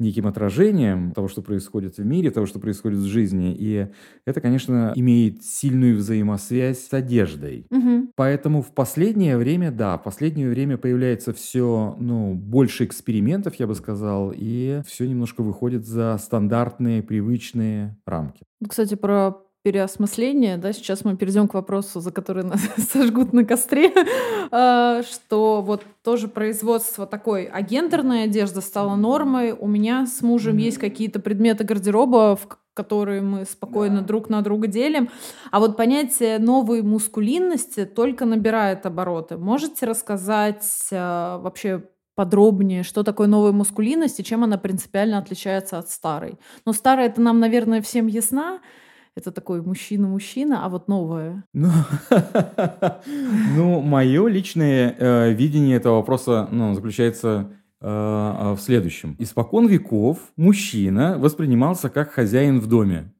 неким 0.00 0.26
отражением 0.26 1.12
того, 1.12 1.28
что 1.28 1.42
происходит 1.42 1.98
в 1.98 2.04
мире, 2.04 2.30
того, 2.30 2.46
что 2.46 2.58
происходит 2.58 2.98
в 2.98 3.06
жизни. 3.06 3.54
И 3.56 3.88
это, 4.26 4.40
конечно, 4.40 4.92
имеет 4.96 5.44
сильную 5.44 5.96
взаимосвязь 5.96 6.86
с 6.86 6.92
одеждой. 6.92 7.66
Угу. 7.70 8.10
Поэтому 8.16 8.62
в 8.62 8.72
последнее 8.74 9.36
время, 9.36 9.70
да, 9.70 9.96
в 9.96 10.02
последнее 10.02 10.48
время 10.48 10.78
появляется 10.78 11.32
все, 11.32 11.96
ну, 11.98 12.34
больше 12.34 12.84
экспериментов, 12.84 13.54
я 13.56 13.66
бы 13.66 13.74
сказал, 13.74 14.32
и 14.34 14.82
все 14.86 15.06
немножко 15.06 15.42
выходит 15.42 15.86
за 15.86 16.18
стандартные, 16.18 17.02
привычные 17.02 17.96
рамки. 18.06 18.44
Кстати, 18.68 18.94
про 18.94 19.43
переосмысление, 19.64 20.58
да, 20.58 20.74
сейчас 20.74 21.06
мы 21.06 21.16
перейдем 21.16 21.48
к 21.48 21.54
вопросу, 21.54 21.98
за 21.98 22.12
который 22.12 22.44
нас 22.44 22.60
сожгут 22.92 23.32
на 23.32 23.46
костре, 23.46 23.92
а, 24.50 25.02
что 25.02 25.62
вот 25.62 25.84
тоже 26.04 26.28
производство 26.28 27.06
такой 27.06 27.46
агендерной 27.46 28.24
одежды 28.24 28.60
стало 28.60 28.94
нормой. 28.94 29.52
У 29.52 29.66
меня 29.66 30.06
с 30.06 30.20
мужем 30.20 30.58
есть 30.58 30.76
какие-то 30.76 31.18
предметы 31.18 31.64
гардероба, 31.64 32.36
в 32.36 32.46
которые 32.74 33.22
мы 33.22 33.46
спокойно 33.46 34.00
да. 34.00 34.06
друг 34.06 34.28
на 34.28 34.42
друга 34.42 34.66
делим. 34.66 35.08
А 35.50 35.60
вот 35.60 35.78
понятие 35.78 36.38
новой 36.38 36.82
мускулинности 36.82 37.86
только 37.86 38.26
набирает 38.26 38.84
обороты. 38.84 39.38
Можете 39.38 39.86
рассказать 39.86 40.88
э, 40.90 41.38
вообще 41.40 41.84
подробнее, 42.16 42.82
что 42.82 43.02
такое 43.02 43.28
новая 43.28 43.52
мускулинность 43.52 44.20
и 44.20 44.24
чем 44.24 44.44
она 44.44 44.58
принципиально 44.58 45.18
отличается 45.18 45.78
от 45.78 45.88
старой? 45.88 46.38
Но 46.66 46.74
старая 46.74 47.06
это 47.06 47.22
нам, 47.22 47.40
наверное, 47.40 47.80
всем 47.80 48.08
ясна 48.08 48.60
это 49.16 49.30
такой 49.30 49.62
мужчина-мужчина, 49.62 50.64
а 50.64 50.68
вот 50.68 50.88
новое. 50.88 51.44
Ну, 51.52 51.70
ну 53.56 53.80
мое 53.80 54.26
личное 54.28 54.94
э, 54.98 55.32
видение 55.32 55.76
этого 55.76 55.96
вопроса 55.96 56.48
ну, 56.50 56.74
заключается 56.74 57.52
э, 57.80 57.86
в 57.86 58.58
следующем. 58.60 59.16
Испокон 59.18 59.66
веков 59.66 60.18
мужчина 60.36 61.16
воспринимался 61.18 61.90
как 61.90 62.10
хозяин 62.10 62.60
в 62.60 62.66
доме. 62.66 63.12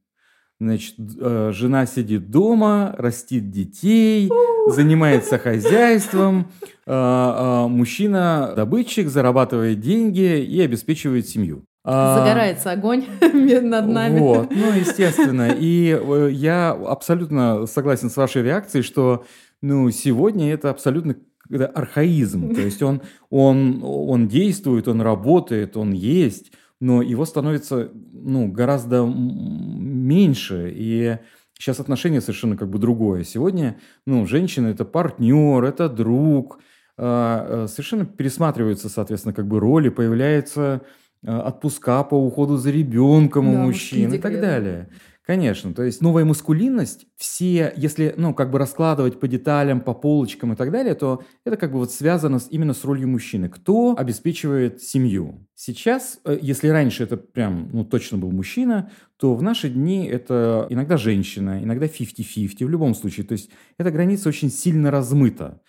Значит, 0.61 0.95
э, 1.21 1.51
жена 1.53 1.85
сидит 1.85 2.31
дома, 2.31 2.95
растит 2.97 3.51
детей, 3.51 4.31
занимается 4.69 5.39
хозяйством. 5.39 6.51
Э, 6.87 7.65
э, 7.67 7.69
мужчина 7.69 8.53
добытчик, 8.57 9.09
зарабатывает 9.09 9.81
деньги 9.81 10.43
и 10.43 10.61
обеспечивает 10.61 11.29
семью. 11.29 11.65
А, 11.85 12.19
Загорается 12.19 12.73
огонь 12.73 13.05
над 13.21 13.87
нами. 13.89 14.19
Вот, 14.19 14.51
ну, 14.51 14.73
естественно. 14.77 15.51
И 15.51 15.91
э, 15.91 16.29
я 16.33 16.71
абсолютно 16.71 17.67
согласен 17.67 18.09
с 18.09 18.17
вашей 18.17 18.43
реакцией, 18.43 18.83
что 18.83 19.25
ну, 19.61 19.91
сегодня 19.91 20.53
это 20.53 20.71
абсолютно 20.71 21.17
это 21.51 21.67
архаизм. 21.67 22.55
То 22.55 22.63
есть 22.63 22.83
он, 22.83 23.03
он, 23.29 23.81
он 23.83 24.29
действует, 24.29 24.89
он 24.89 25.03
работает, 25.03 25.77
он 25.77 25.93
есть, 25.93 26.53
но 26.81 27.03
его 27.03 27.27
становится 27.27 27.91
ну, 27.93 28.51
гораздо 28.51 29.05
меньше. 29.05 30.73
И 30.75 31.19
сейчас 31.59 31.81
отношение 31.81 32.23
совершенно 32.23 32.57
как 32.57 32.71
бы 32.71 32.79
другое. 32.79 33.25
Сегодня 33.25 33.79
ну, 34.07 34.27
женщина– 34.27 34.67
это 34.69 34.87
партнер, 34.87 35.63
это 35.63 35.91
друг. 35.91 36.61
А, 36.97 37.65
э, 37.65 37.69
совершенно 37.69 38.07
пересматриваются, 38.07 38.89
соответственно, 38.89 39.35
как 39.35 39.47
бы 39.47 39.61
роли, 39.61 39.91
появляется 39.91 40.83
отпуска 41.25 42.03
по 42.05 42.15
уходу 42.15 42.57
за 42.57 42.71
ребенком 42.71 43.53
да, 43.53 43.59
у 43.59 43.63
мужчин 43.63 44.13
и 44.13 44.19
так 44.19 44.41
далее. 44.41 44.89
Конечно, 45.27 45.73
то 45.73 45.83
есть 45.83 46.03
новая 46.03 46.27
мускулинность, 46.27 47.07
все, 47.17 47.73
если, 47.77 48.13
ну, 48.19 48.35
как 48.35 48.51
бы 48.51 48.59
раскладывать 48.59 49.19
по 49.19 49.27
деталям, 49.27 49.81
по 49.81 49.95
полочкам 49.95 50.53
и 50.53 50.57
так 50.57 50.71
далее, 50.71 50.95
то 50.95 51.23
это 51.47 51.57
как 51.57 51.73
бы 51.73 51.79
вот 51.79 51.91
связано 51.91 52.39
с, 52.39 52.49
именно 52.51 52.75
с 52.75 52.85
ролью 52.85 53.09
мужчины. 53.09 53.49
Кто 53.49 53.95
обеспечивает 53.97 54.83
семью? 54.83 55.49
Сейчас, 55.55 56.21
э, 56.27 56.39
если 56.43 56.69
раньше 56.69 57.05
это 57.05 57.17
прям, 57.17 57.71
ну, 57.73 57.87
точно 57.87 58.19
был 58.19 58.33
мужчина, 58.33 58.91
то 59.17 59.35
в 59.35 59.43
наши 59.43 59.71
дни 59.71 60.07
это 60.07 60.67
иногда 60.69 60.99
женщина, 60.99 61.59
иногда 61.63 61.87
50-50, 61.87 62.67
в 62.67 62.69
любом 62.69 62.95
случае. 62.95 63.25
То 63.25 63.33
есть 63.33 63.51
эта 63.79 63.91
граница 63.91 64.29
очень 64.29 64.51
сильно 64.51 64.91
размыта. 64.91 65.63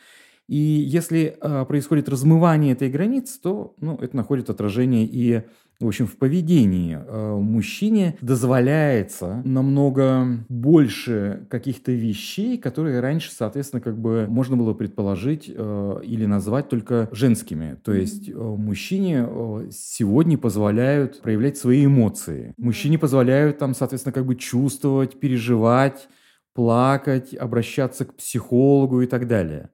И 0.48 0.58
если 0.58 1.38
э, 1.40 1.66
происходит 1.66 2.10
размывание 2.10 2.74
этой 2.74 2.90
границы, 2.90 3.40
то 3.42 3.76
ну, 3.80 3.96
это 3.96 4.16
находит 4.16 4.50
отражение 4.50 5.06
и 5.06 5.44
в 5.80 5.88
общем, 5.88 6.08
в 6.08 6.16
поведении 6.16 6.98
э, 6.98 7.36
мужчине 7.36 8.18
дозволяется 8.22 9.42
намного 9.44 10.26
больше 10.48 11.48
каких-то 11.50 11.92
вещей, 11.92 12.58
которые 12.58 13.02
раньше, 13.02 13.32
соответственно, 13.32 13.82
как 13.82 14.00
бы 14.00 14.26
можно 14.30 14.56
было 14.56 14.74
предположить 14.74 15.52
э, 15.54 16.00
или 16.04 16.26
назвать 16.26 16.70
только 16.70 17.10
женскими. 17.12 17.78
То 17.84 17.94
есть 17.94 18.30
э, 18.30 18.34
мужчине 18.34 19.28
э, 19.28 19.70
сегодня 19.72 20.38
позволяют 20.38 21.22
проявлять 21.22 21.58
свои 21.58 21.86
эмоции. 21.86 22.54
Мужчине 22.58 22.98
позволяют 22.98 23.58
там, 23.58 23.76
соответственно, 23.76 24.14
как 24.14 24.26
бы 24.26 24.36
чувствовать, 24.36 25.20
переживать, 25.20 26.08
плакать, 26.54 27.34
обращаться 27.34 28.06
к 28.06 28.16
психологу 28.16 29.02
и 29.02 29.08
так 29.08 29.28
далее. 29.28 29.72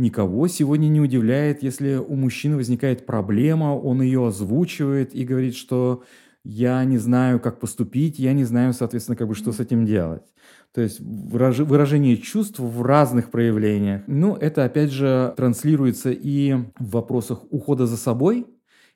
Никого 0.00 0.48
сегодня 0.48 0.88
не 0.88 0.98
удивляет, 0.98 1.62
если 1.62 1.96
у 1.96 2.16
мужчины 2.16 2.56
возникает 2.56 3.04
проблема, 3.04 3.76
он 3.76 4.00
ее 4.00 4.28
озвучивает 4.28 5.14
и 5.14 5.26
говорит, 5.26 5.54
что 5.54 6.04
я 6.42 6.82
не 6.86 6.96
знаю, 6.96 7.38
как 7.38 7.60
поступить, 7.60 8.18
я 8.18 8.32
не 8.32 8.44
знаю, 8.44 8.72
соответственно, 8.72 9.14
как 9.14 9.28
бы 9.28 9.34
что 9.34 9.52
с 9.52 9.60
этим 9.60 9.84
делать. 9.84 10.22
То 10.72 10.80
есть 10.80 11.00
выражение 11.00 12.16
чувств 12.16 12.60
в 12.60 12.80
разных 12.80 13.30
проявлениях. 13.30 14.00
Ну, 14.06 14.36
это, 14.36 14.64
опять 14.64 14.90
же, 14.90 15.34
транслируется 15.36 16.10
и 16.10 16.54
в 16.78 16.92
вопросах 16.92 17.44
ухода 17.50 17.86
за 17.86 17.98
собой, 17.98 18.46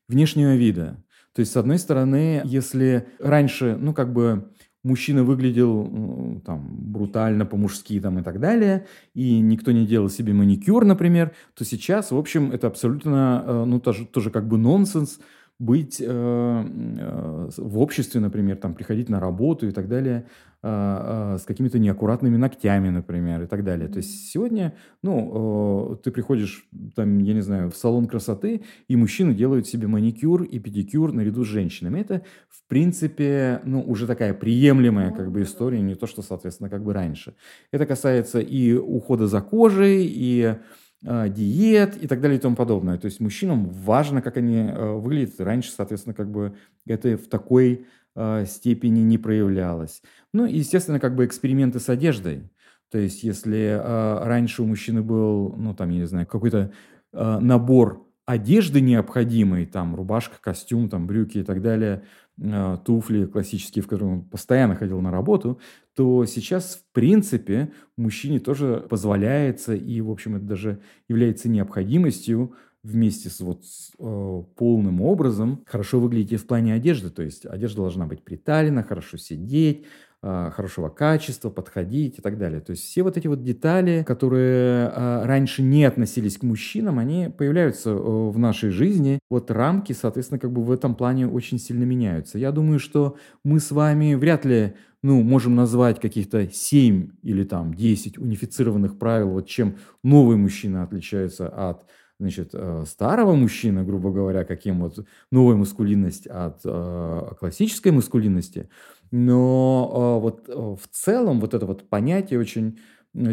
внешнего 0.08 0.56
вида. 0.56 1.04
То 1.34 1.40
есть, 1.40 1.52
с 1.52 1.56
одной 1.58 1.78
стороны, 1.78 2.40
если 2.46 3.08
раньше, 3.18 3.76
ну, 3.78 3.92
как 3.92 4.14
бы 4.14 4.52
мужчина 4.84 5.24
выглядел 5.24 6.40
там 6.46 6.68
брутально 6.70 7.46
по-мужски 7.46 7.98
там 8.00 8.20
и 8.20 8.22
так 8.22 8.38
далее, 8.38 8.86
и 9.14 9.40
никто 9.40 9.72
не 9.72 9.86
делал 9.86 10.08
себе 10.08 10.32
маникюр, 10.32 10.84
например, 10.84 11.32
то 11.54 11.64
сейчас, 11.64 12.12
в 12.12 12.16
общем, 12.16 12.52
это 12.52 12.68
абсолютно, 12.68 13.42
э, 13.44 13.64
ну, 13.64 13.80
тоже, 13.80 14.06
тоже 14.06 14.30
как 14.30 14.46
бы 14.46 14.58
нонсенс, 14.58 15.18
быть 15.58 16.00
э, 16.00 16.06
э, 16.06 17.48
в 17.56 17.78
обществе, 17.78 18.20
например, 18.20 18.56
там, 18.56 18.74
приходить 18.74 19.08
на 19.08 19.20
работу 19.20 19.68
и 19.68 19.70
так 19.70 19.88
далее, 19.88 20.26
э, 20.62 21.34
э, 21.34 21.38
с 21.38 21.44
какими-то 21.44 21.78
неаккуратными 21.78 22.36
ногтями, 22.36 22.88
например, 22.88 23.42
и 23.42 23.46
так 23.46 23.62
далее. 23.62 23.88
То 23.88 23.98
есть 23.98 24.32
сегодня, 24.32 24.74
ну, 25.02 25.92
э, 25.92 25.96
ты 26.02 26.10
приходишь, 26.10 26.66
там, 26.96 27.18
я 27.18 27.34
не 27.34 27.40
знаю, 27.40 27.70
в 27.70 27.76
салон 27.76 28.06
красоты, 28.06 28.62
и 28.88 28.96
мужчины 28.96 29.32
делают 29.32 29.68
себе 29.68 29.86
маникюр 29.86 30.42
и 30.42 30.58
педикюр 30.58 31.12
наряду 31.12 31.44
с 31.44 31.48
женщинами. 31.48 32.00
Это, 32.00 32.22
в 32.48 32.66
принципе, 32.68 33.60
ну, 33.64 33.80
уже 33.80 34.06
такая 34.08 34.34
приемлемая, 34.34 35.12
как 35.12 35.30
бы, 35.30 35.42
история, 35.42 35.80
не 35.80 35.94
то, 35.94 36.08
что, 36.08 36.22
соответственно, 36.22 36.68
как 36.68 36.82
бы 36.82 36.92
раньше. 36.92 37.34
Это 37.70 37.86
касается 37.86 38.40
и 38.40 38.72
ухода 38.72 39.28
за 39.28 39.40
кожей, 39.40 40.04
и 40.04 40.56
диет 41.04 42.02
и 42.02 42.06
так 42.06 42.20
далее 42.20 42.38
и 42.38 42.40
тому 42.40 42.56
подобное. 42.56 42.96
То 42.98 43.06
есть 43.06 43.20
мужчинам 43.20 43.68
важно, 43.68 44.22
как 44.22 44.36
они 44.36 44.56
э, 44.56 44.92
выглядят. 44.94 45.40
Раньше, 45.40 45.70
соответственно, 45.70 46.14
как 46.14 46.30
бы 46.30 46.56
это 46.86 47.16
в 47.16 47.28
такой 47.28 47.86
э, 48.14 48.44
степени 48.46 49.00
не 49.00 49.18
проявлялось. 49.18 50.02
Ну 50.32 50.46
и, 50.46 50.58
естественно, 50.58 50.98
как 50.98 51.14
бы 51.14 51.26
эксперименты 51.26 51.78
с 51.78 51.88
одеждой. 51.88 52.50
То 52.90 52.98
есть 52.98 53.22
если 53.22 53.78
э, 53.78 54.24
раньше 54.24 54.62
у 54.62 54.66
мужчины 54.66 55.02
был, 55.02 55.54
ну 55.56 55.74
там, 55.74 55.90
я 55.90 55.98
не 55.98 56.06
знаю, 56.06 56.26
какой-то 56.26 56.72
набор 57.12 58.04
одежды 58.26 58.80
необходимой, 58.80 59.66
там 59.66 59.94
рубашка, 59.94 60.36
костюм, 60.40 60.88
там 60.88 61.06
брюки 61.06 61.38
и 61.38 61.42
так 61.42 61.60
далее, 61.62 62.04
э, 62.40 62.78
туфли 62.84 63.26
классические, 63.26 63.82
в 63.82 63.86
которых 63.88 64.12
он 64.12 64.24
постоянно 64.24 64.76
ходил 64.76 65.00
на 65.00 65.10
работу, 65.10 65.60
то 65.94 66.24
сейчас, 66.24 66.76
в 66.76 66.92
принципе, 66.92 67.72
мужчине 67.96 68.40
тоже 68.40 68.86
позволяется, 68.88 69.74
и, 69.74 70.00
в 70.00 70.10
общем, 70.10 70.36
это 70.36 70.44
даже 70.44 70.80
является 71.08 71.48
необходимостью 71.48 72.54
вместе 72.82 73.30
с 73.30 73.40
вот 73.40 73.64
с, 73.64 73.92
э, 73.98 74.42
полным 74.56 75.00
образом 75.00 75.62
хорошо 75.66 76.00
выглядеть 76.00 76.40
в 76.40 76.46
плане 76.46 76.74
одежды. 76.74 77.10
То 77.10 77.22
есть 77.22 77.46
одежда 77.46 77.78
должна 77.82 78.06
быть 78.06 78.22
приталена, 78.22 78.82
хорошо 78.82 79.16
сидеть, 79.16 79.86
хорошего 80.24 80.88
качества, 80.88 81.50
подходить 81.50 82.18
и 82.18 82.22
так 82.22 82.38
далее. 82.38 82.60
То 82.60 82.70
есть 82.70 82.84
все 82.84 83.02
вот 83.02 83.16
эти 83.16 83.26
вот 83.26 83.42
детали, 83.42 84.04
которые 84.06 84.88
а, 84.88 85.26
раньше 85.26 85.62
не 85.62 85.84
относились 85.84 86.38
к 86.38 86.42
мужчинам, 86.42 86.98
они 86.98 87.28
появляются 87.36 87.94
в 87.94 88.38
нашей 88.38 88.70
жизни. 88.70 89.18
Вот 89.30 89.50
рамки, 89.50 89.92
соответственно, 89.92 90.38
как 90.38 90.52
бы 90.52 90.62
в 90.62 90.70
этом 90.70 90.94
плане 90.94 91.26
очень 91.26 91.58
сильно 91.58 91.84
меняются. 91.84 92.38
Я 92.38 92.52
думаю, 92.52 92.78
что 92.78 93.16
мы 93.44 93.60
с 93.60 93.70
вами 93.70 94.14
вряд 94.14 94.44
ли 94.44 94.74
ну, 95.04 95.22
можем 95.22 95.54
назвать 95.54 96.00
каких-то 96.00 96.48
7 96.50 97.10
или 97.22 97.44
там 97.44 97.74
10 97.74 98.16
унифицированных 98.16 98.98
правил, 98.98 99.32
вот 99.32 99.46
чем 99.46 99.76
новый 100.02 100.38
мужчина 100.38 100.82
отличается 100.82 101.46
от 101.46 101.84
значит, 102.18 102.50
э, 102.52 102.84
старого 102.86 103.34
мужчины, 103.34 103.84
грубо 103.84 104.10
говоря, 104.10 104.44
каким 104.44 104.80
вот 104.80 105.06
новая 105.30 105.56
мускулинность 105.56 106.26
от 106.26 106.60
э, 106.64 107.30
классической 107.38 107.92
мускулинности. 107.92 108.68
Но 109.10 109.90
а, 109.92 110.18
вот 110.18 110.48
в 110.48 110.88
целом 110.90 111.38
вот 111.40 111.54
это 111.54 111.66
вот 111.66 111.88
понятие 111.88 112.40
очень 112.40 112.80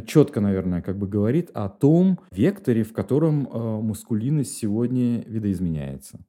четко, 0.06 0.40
наверное, 0.42 0.82
как 0.82 1.00
бы 1.00 1.08
говорит 1.08 1.50
о 1.56 1.70
том 1.70 2.20
векторе, 2.32 2.84
в 2.84 2.94
котором 2.94 3.50
мускулинность 3.84 4.56
сегодня 4.56 5.24
видоизменяется. 5.26 6.20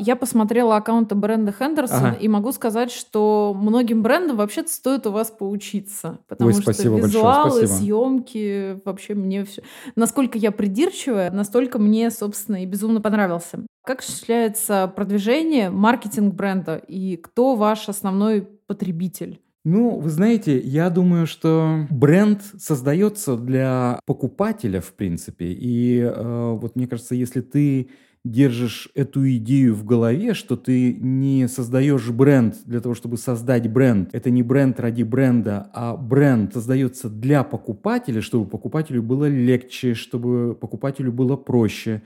Я 0.00 0.16
посмотрела 0.16 0.76
аккаунты 0.76 1.14
бренда 1.14 1.52
Хендерсон 1.52 2.06
ага. 2.06 2.16
и 2.16 2.26
могу 2.26 2.52
сказать, 2.52 2.90
что 2.90 3.54
многим 3.54 4.02
брендам 4.02 4.38
вообще-то 4.38 4.70
стоит 4.70 5.06
у 5.06 5.12
вас 5.12 5.30
поучиться. 5.30 6.20
Потому 6.26 6.48
Ой, 6.48 6.54
что 6.54 6.70
визуалы, 6.70 7.66
съемки, 7.66 8.80
вообще 8.86 9.14
мне 9.14 9.44
все. 9.44 9.62
Насколько 9.96 10.38
я 10.38 10.52
придирчивая, 10.52 11.30
настолько 11.30 11.78
мне, 11.78 12.10
собственно, 12.10 12.62
и 12.62 12.66
безумно 12.66 13.02
понравился. 13.02 13.60
Как 13.84 14.00
осуществляется 14.00 14.90
продвижение, 14.96 15.68
маркетинг 15.68 16.34
бренда 16.34 16.76
и 16.76 17.16
кто 17.16 17.54
ваш 17.54 17.88
основной 17.90 18.42
потребитель? 18.42 19.40
Ну, 19.64 19.98
вы 19.98 20.08
знаете, 20.08 20.58
я 20.58 20.88
думаю, 20.88 21.26
что 21.26 21.86
бренд 21.90 22.40
создается 22.58 23.36
для 23.36 24.00
покупателя, 24.06 24.80
в 24.80 24.94
принципе. 24.94 25.52
И 25.52 25.98
э, 25.98 26.52
вот 26.58 26.76
мне 26.76 26.86
кажется, 26.86 27.14
если 27.14 27.42
ты 27.42 27.90
держишь 28.24 28.90
эту 28.94 29.28
идею 29.36 29.74
в 29.74 29.84
голове, 29.84 30.34
что 30.34 30.56
ты 30.56 30.94
не 30.94 31.48
создаешь 31.48 32.08
бренд 32.10 32.56
для 32.66 32.80
того, 32.80 32.94
чтобы 32.94 33.16
создать 33.16 33.70
бренд. 33.70 34.10
Это 34.12 34.30
не 34.30 34.42
бренд 34.42 34.78
ради 34.78 35.02
бренда, 35.02 35.70
а 35.72 35.96
бренд 35.96 36.52
создается 36.52 37.08
для 37.08 37.44
покупателя, 37.44 38.20
чтобы 38.20 38.46
покупателю 38.46 39.02
было 39.02 39.26
легче, 39.26 39.94
чтобы 39.94 40.54
покупателю 40.54 41.12
было 41.12 41.36
проще, 41.36 42.02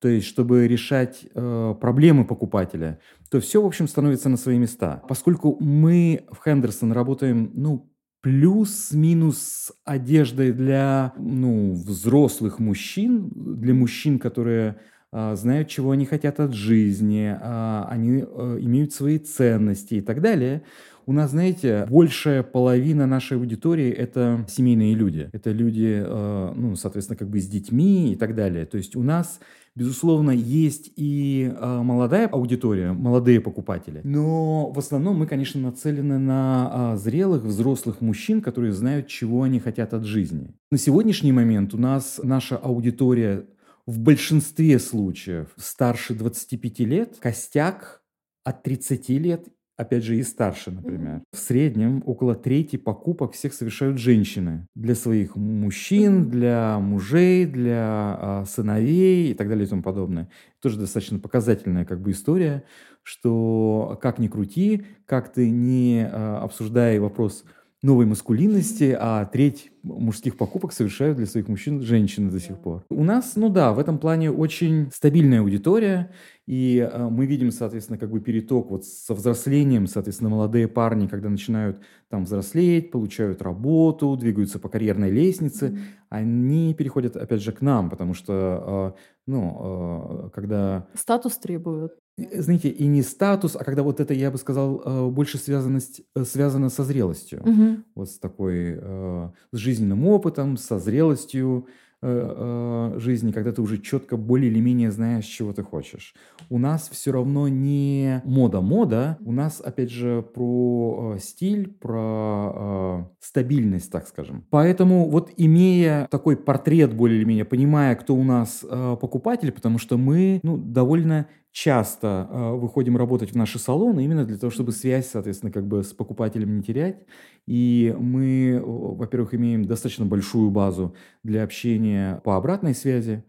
то 0.00 0.08
есть 0.08 0.26
чтобы 0.26 0.66
решать 0.68 1.26
э, 1.34 1.74
проблемы 1.80 2.24
покупателя, 2.24 2.98
то 3.30 3.40
все, 3.40 3.60
в 3.60 3.66
общем, 3.66 3.88
становится 3.88 4.28
на 4.28 4.36
свои 4.36 4.58
места. 4.58 5.02
Поскольку 5.08 5.58
мы 5.60 6.24
в 6.30 6.42
Хендерсон 6.42 6.92
работаем, 6.92 7.50
ну, 7.54 7.92
плюс-минус 8.20 9.72
одеждой 9.84 10.52
для 10.52 11.12
ну, 11.18 11.74
взрослых 11.74 12.58
мужчин, 12.58 13.30
для 13.34 13.74
мужчин, 13.74 14.18
которые 14.18 14.78
знают, 15.12 15.68
чего 15.68 15.92
они 15.92 16.04
хотят 16.04 16.40
от 16.40 16.52
жизни, 16.52 17.34
а, 17.40 17.86
они 17.90 18.24
э, 18.26 18.58
имеют 18.60 18.92
свои 18.92 19.18
ценности 19.18 19.94
и 19.94 20.00
так 20.00 20.20
далее. 20.20 20.62
У 21.06 21.12
нас, 21.12 21.30
знаете, 21.30 21.86
большая 21.88 22.42
половина 22.42 23.06
нашей 23.06 23.38
аудитории– 23.38 23.90
это 23.90 24.44
семейные 24.46 24.94
люди. 24.94 25.30
Это 25.32 25.52
люди, 25.52 26.02
э, 26.04 26.52
ну, 26.54 26.76
соответственно, 26.76 27.16
как 27.16 27.30
бы 27.30 27.40
с 27.40 27.46
детьми 27.46 28.12
и 28.12 28.16
так 28.16 28.34
далее. 28.34 28.66
То 28.66 28.76
есть 28.76 28.94
у 28.94 29.02
нас 29.02 29.40
Безусловно, 29.78 30.32
есть 30.32 30.90
и 30.96 31.54
э, 31.56 31.82
молодая 31.84 32.26
аудитория, 32.26 32.90
молодые 32.90 33.40
покупатели, 33.40 34.00
но 34.02 34.72
в 34.72 34.78
основном 34.80 35.20
мы, 35.20 35.28
конечно, 35.28 35.60
нацелены 35.60 36.18
на 36.18 36.94
э, 36.94 36.96
зрелых, 36.96 37.44
взрослых 37.44 38.00
мужчин, 38.00 38.42
которые 38.42 38.72
знают, 38.72 39.06
чего 39.06 39.44
они 39.44 39.60
хотят 39.60 39.94
от 39.94 40.04
жизни. 40.04 40.52
На 40.72 40.78
сегодняшний 40.78 41.30
момент 41.30 41.74
у 41.74 41.78
нас 41.78 42.18
наша 42.20 42.56
аудитория 42.56 43.44
в 43.88 44.00
большинстве 44.00 44.78
случаев 44.78 45.48
старше 45.56 46.14
25 46.14 46.80
лет, 46.80 47.16
костяк 47.20 48.02
от 48.44 48.62
30 48.62 49.08
лет, 49.08 49.48
опять 49.78 50.04
же 50.04 50.18
и 50.18 50.22
старше, 50.24 50.70
например. 50.70 51.22
В 51.32 51.38
среднем 51.38 52.02
около 52.04 52.34
трети 52.34 52.76
покупок 52.76 53.32
всех 53.32 53.54
совершают 53.54 53.96
женщины. 53.96 54.66
Для 54.74 54.94
своих 54.94 55.36
мужчин, 55.36 56.28
для 56.28 56.78
мужей, 56.78 57.46
для 57.46 58.18
а, 58.20 58.44
сыновей 58.46 59.30
и 59.30 59.34
так 59.34 59.48
далее 59.48 59.64
и 59.64 59.68
тому 59.70 59.82
подобное. 59.82 60.28
Тоже 60.60 60.78
достаточно 60.78 61.18
показательная 61.18 61.86
как 61.86 62.02
бы 62.02 62.10
история, 62.10 62.64
что 63.02 63.98
как 64.02 64.18
ни 64.18 64.28
крути, 64.28 64.84
как 65.06 65.32
ты 65.32 65.48
не 65.48 66.06
а, 66.06 66.42
обсуждая 66.42 67.00
вопрос 67.00 67.42
новой 67.82 68.06
маскулинности, 68.06 68.96
а 68.98 69.24
треть 69.26 69.70
мужских 69.82 70.36
покупок 70.36 70.72
совершают 70.72 71.16
для 71.16 71.26
своих 71.26 71.48
мужчин 71.48 71.80
женщины 71.82 72.30
до 72.30 72.40
сих 72.40 72.58
пор. 72.58 72.84
У 72.90 73.04
нас, 73.04 73.36
ну 73.36 73.48
да, 73.48 73.72
в 73.72 73.78
этом 73.78 73.98
плане 73.98 74.32
очень 74.32 74.90
стабильная 74.92 75.40
аудитория, 75.40 76.12
и 76.46 76.78
э, 76.78 77.08
мы 77.08 77.26
видим, 77.26 77.52
соответственно, 77.52 77.98
как 77.98 78.10
бы 78.10 78.20
переток 78.20 78.70
вот 78.70 78.84
со 78.84 79.14
взрослением, 79.14 79.86
соответственно, 79.86 80.30
молодые 80.30 80.66
парни, 80.66 81.06
когда 81.06 81.28
начинают 81.28 81.80
там 82.08 82.24
взрослеть, 82.24 82.90
получают 82.90 83.42
работу, 83.42 84.16
двигаются 84.16 84.58
по 84.58 84.68
карьерной 84.68 85.10
лестнице, 85.10 85.78
они 86.08 86.74
переходят, 86.74 87.16
опять 87.16 87.42
же, 87.42 87.52
к 87.52 87.60
нам, 87.60 87.90
потому 87.90 88.14
что, 88.14 88.96
э, 88.96 89.00
ну, 89.26 90.26
э, 90.26 90.30
когда... 90.34 90.88
Статус 90.94 91.38
требуют. 91.38 91.92
Знаете, 92.32 92.68
и 92.68 92.86
не 92.86 93.02
статус, 93.02 93.56
а 93.56 93.64
когда 93.64 93.82
вот 93.82 94.00
это, 94.00 94.12
я 94.14 94.30
бы 94.30 94.38
сказал, 94.38 94.82
э, 94.84 95.08
больше 95.10 95.38
связанность, 95.38 96.02
э, 96.14 96.24
связано 96.24 96.68
со 96.68 96.84
зрелостью. 96.84 97.42
Угу. 97.42 97.76
Вот 97.94 98.10
с 98.10 98.18
такой, 98.18 98.78
э, 98.80 99.30
с 99.52 99.56
жизненным 99.56 100.06
опытом, 100.06 100.56
со 100.56 100.78
зрелостью, 100.78 101.66
Э, 102.00 102.92
э, 102.94 103.00
жизни, 103.00 103.32
когда 103.32 103.50
ты 103.50 103.60
уже 103.60 103.78
четко 103.78 104.16
более 104.16 104.52
или 104.52 104.60
менее 104.60 104.92
знаешь, 104.92 105.24
чего 105.24 105.52
ты 105.52 105.64
хочешь. 105.64 106.14
У 106.48 106.56
нас 106.56 106.88
все 106.92 107.10
равно 107.10 107.48
не 107.48 108.22
мода-мода, 108.24 109.18
у 109.24 109.32
нас, 109.32 109.60
опять 109.60 109.90
же, 109.90 110.22
про 110.22 111.14
э, 111.16 111.18
стиль, 111.18 111.68
про 111.68 113.10
стабильность, 113.18 113.90
так 113.90 114.06
скажем. 114.06 114.44
Поэтому 114.50 115.10
вот 115.10 115.32
имея 115.36 116.06
такой 116.08 116.36
портрет 116.36 116.94
более 116.94 117.18
или 117.18 117.24
менее, 117.24 117.44
понимая, 117.44 117.96
кто 117.96 118.14
у 118.14 118.22
нас 118.22 118.64
покупатель, 119.00 119.50
потому 119.50 119.78
что 119.78 119.98
мы 119.98 120.38
ну, 120.44 120.56
довольно 120.56 121.26
часто 121.58 122.28
э, 122.30 122.52
выходим 122.52 122.96
работать 122.96 123.32
в 123.32 123.36
наши 123.36 123.58
салоны 123.58 124.04
именно 124.04 124.24
для 124.24 124.38
того, 124.38 124.50
чтобы 124.50 124.70
связь, 124.70 125.08
соответственно, 125.08 125.50
как 125.50 125.66
бы 125.66 125.82
с 125.82 125.92
покупателем 125.92 126.56
не 126.56 126.62
терять. 126.62 127.04
И 127.46 127.94
мы, 127.98 128.62
во-первых, 128.64 129.34
имеем 129.34 129.64
достаточно 129.64 130.06
большую 130.06 130.50
базу 130.52 130.94
для 131.24 131.42
общения 131.42 132.20
по 132.22 132.36
обратной 132.36 132.74
связи, 132.74 133.24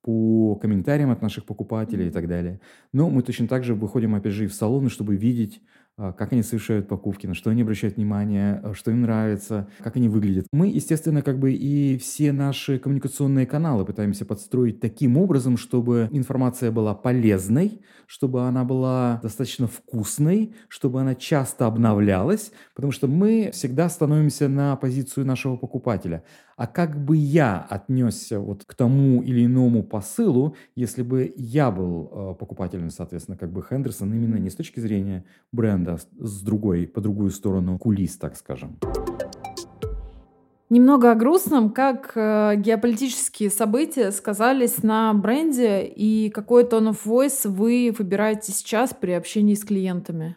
по 0.00 0.54
комментариям 0.56 1.10
от 1.10 1.22
наших 1.22 1.44
покупателей 1.44 2.06
и 2.06 2.10
так 2.10 2.28
далее. 2.28 2.60
Но 2.92 3.10
мы 3.10 3.22
точно 3.22 3.48
так 3.48 3.64
же 3.64 3.74
выходим, 3.74 4.14
опять 4.14 4.32
же, 4.32 4.44
и 4.44 4.48
в 4.48 4.54
салоны, 4.54 4.88
чтобы 4.88 5.16
видеть 5.16 5.60
как 5.96 6.32
они 6.32 6.42
совершают 6.42 6.88
покупки, 6.88 7.26
на 7.26 7.34
что 7.34 7.50
они 7.50 7.62
обращают 7.62 7.96
внимание, 7.96 8.60
а, 8.62 8.74
что 8.74 8.90
им 8.90 9.02
нравится, 9.02 9.68
как 9.80 9.96
они 9.96 10.08
выглядят. 10.08 10.46
Мы, 10.52 10.68
естественно, 10.68 11.22
как 11.22 11.38
бы 11.38 11.52
и 11.52 11.98
все 11.98 12.32
наши 12.32 12.78
коммуникационные 12.78 13.46
каналы 13.46 13.84
пытаемся 13.84 14.24
подстроить 14.24 14.80
таким 14.80 15.16
образом, 15.18 15.56
чтобы 15.56 16.08
информация 16.10 16.70
была 16.70 16.94
полезной, 16.94 17.82
чтобы 18.06 18.42
она 18.42 18.64
была 18.64 19.20
достаточно 19.22 19.66
вкусной, 19.66 20.54
чтобы 20.68 21.00
она 21.00 21.14
часто 21.14 21.66
обновлялась, 21.66 22.52
потому 22.74 22.92
что 22.92 23.06
мы 23.06 23.50
всегда 23.52 23.88
становимся 23.88 24.48
на 24.48 24.76
позицию 24.76 25.26
нашего 25.26 25.56
покупателя. 25.56 26.24
А 26.56 26.66
как 26.66 27.02
бы 27.04 27.16
я 27.16 27.58
отнесся 27.58 28.40
вот 28.40 28.64
к 28.64 28.74
тому 28.74 29.22
или 29.22 29.46
иному 29.46 29.82
посылу, 29.82 30.56
если 30.76 31.02
бы 31.02 31.32
я 31.36 31.70
был 31.70 32.10
э, 32.12 32.34
покупателем, 32.38 32.90
соответственно, 32.90 33.36
как 33.36 33.52
бы 33.52 33.62
Хендерсон, 33.62 34.12
именно 34.12 34.36
не 34.36 34.50
с 34.50 34.54
точки 34.54 34.80
зрения 34.80 35.24
бренда, 35.52 35.94
а 35.94 36.24
с 36.24 36.42
другой, 36.42 36.86
по 36.86 37.00
другую 37.00 37.30
сторону 37.30 37.78
кулис, 37.78 38.16
так 38.16 38.36
скажем. 38.36 38.78
Немного 40.72 41.12
о 41.12 41.14
грустном, 41.14 41.68
как 41.68 42.12
э, 42.14 42.54
геополитические 42.56 43.50
события 43.50 44.10
сказались 44.10 44.82
на 44.82 45.12
бренде 45.12 45.84
и 45.84 46.30
какой 46.30 46.64
tone 46.64 46.92
of 46.92 47.00
voice 47.04 47.46
вы 47.46 47.94
выбираете 47.98 48.52
сейчас 48.52 48.94
при 48.98 49.10
общении 49.10 49.54
с 49.54 49.64
клиентами? 49.64 50.36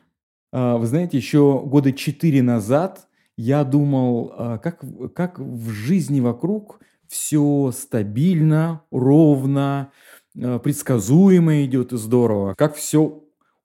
А, 0.51 0.78
вы 0.78 0.88
знаете, 0.88 1.15
еще 1.15 1.62
года 1.65 1.93
четыре 1.93 2.41
назад 2.41 3.08
я 3.38 3.63
думал, 3.63 4.34
а, 4.38 4.58
как, 4.58 4.84
как 5.13 5.39
в 5.39 5.69
жизни 5.69 6.19
вокруг 6.19 6.80
все 7.08 7.71
стабильно, 7.76 8.82
ровно, 8.91 9.91
а, 10.41 10.60
предсказуемо 10.60 11.65
идет 11.65 11.93
и 11.93 11.98
здорово, 11.98 12.56
как 12.56 12.76
все 12.76 13.24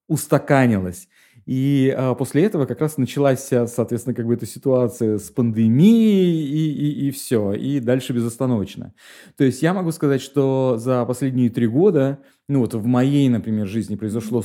устаканилось. 0.08 1.08
И 1.46 1.94
а, 1.96 2.14
после 2.14 2.44
этого 2.44 2.66
как 2.66 2.80
раз 2.80 2.96
началась, 2.96 3.48
соответственно, 3.48 4.14
как 4.14 4.26
бы 4.26 4.34
эта 4.34 4.46
ситуация 4.46 5.18
с 5.18 5.30
пандемией 5.30 6.44
и, 6.44 6.72
и, 6.72 7.08
и 7.08 7.10
все, 7.10 7.52
и 7.52 7.80
дальше 7.80 8.12
безостановочно. 8.12 8.92
То 9.36 9.44
есть 9.44 9.62
я 9.62 9.72
могу 9.72 9.92
сказать, 9.92 10.20
что 10.20 10.76
за 10.78 11.04
последние 11.06 11.50
три 11.50 11.66
года, 11.66 12.18
ну 12.48 12.60
вот 12.60 12.74
в 12.74 12.86
моей, 12.86 13.28
например, 13.28 13.66
жизни 13.66 13.96
произошло 13.96 14.42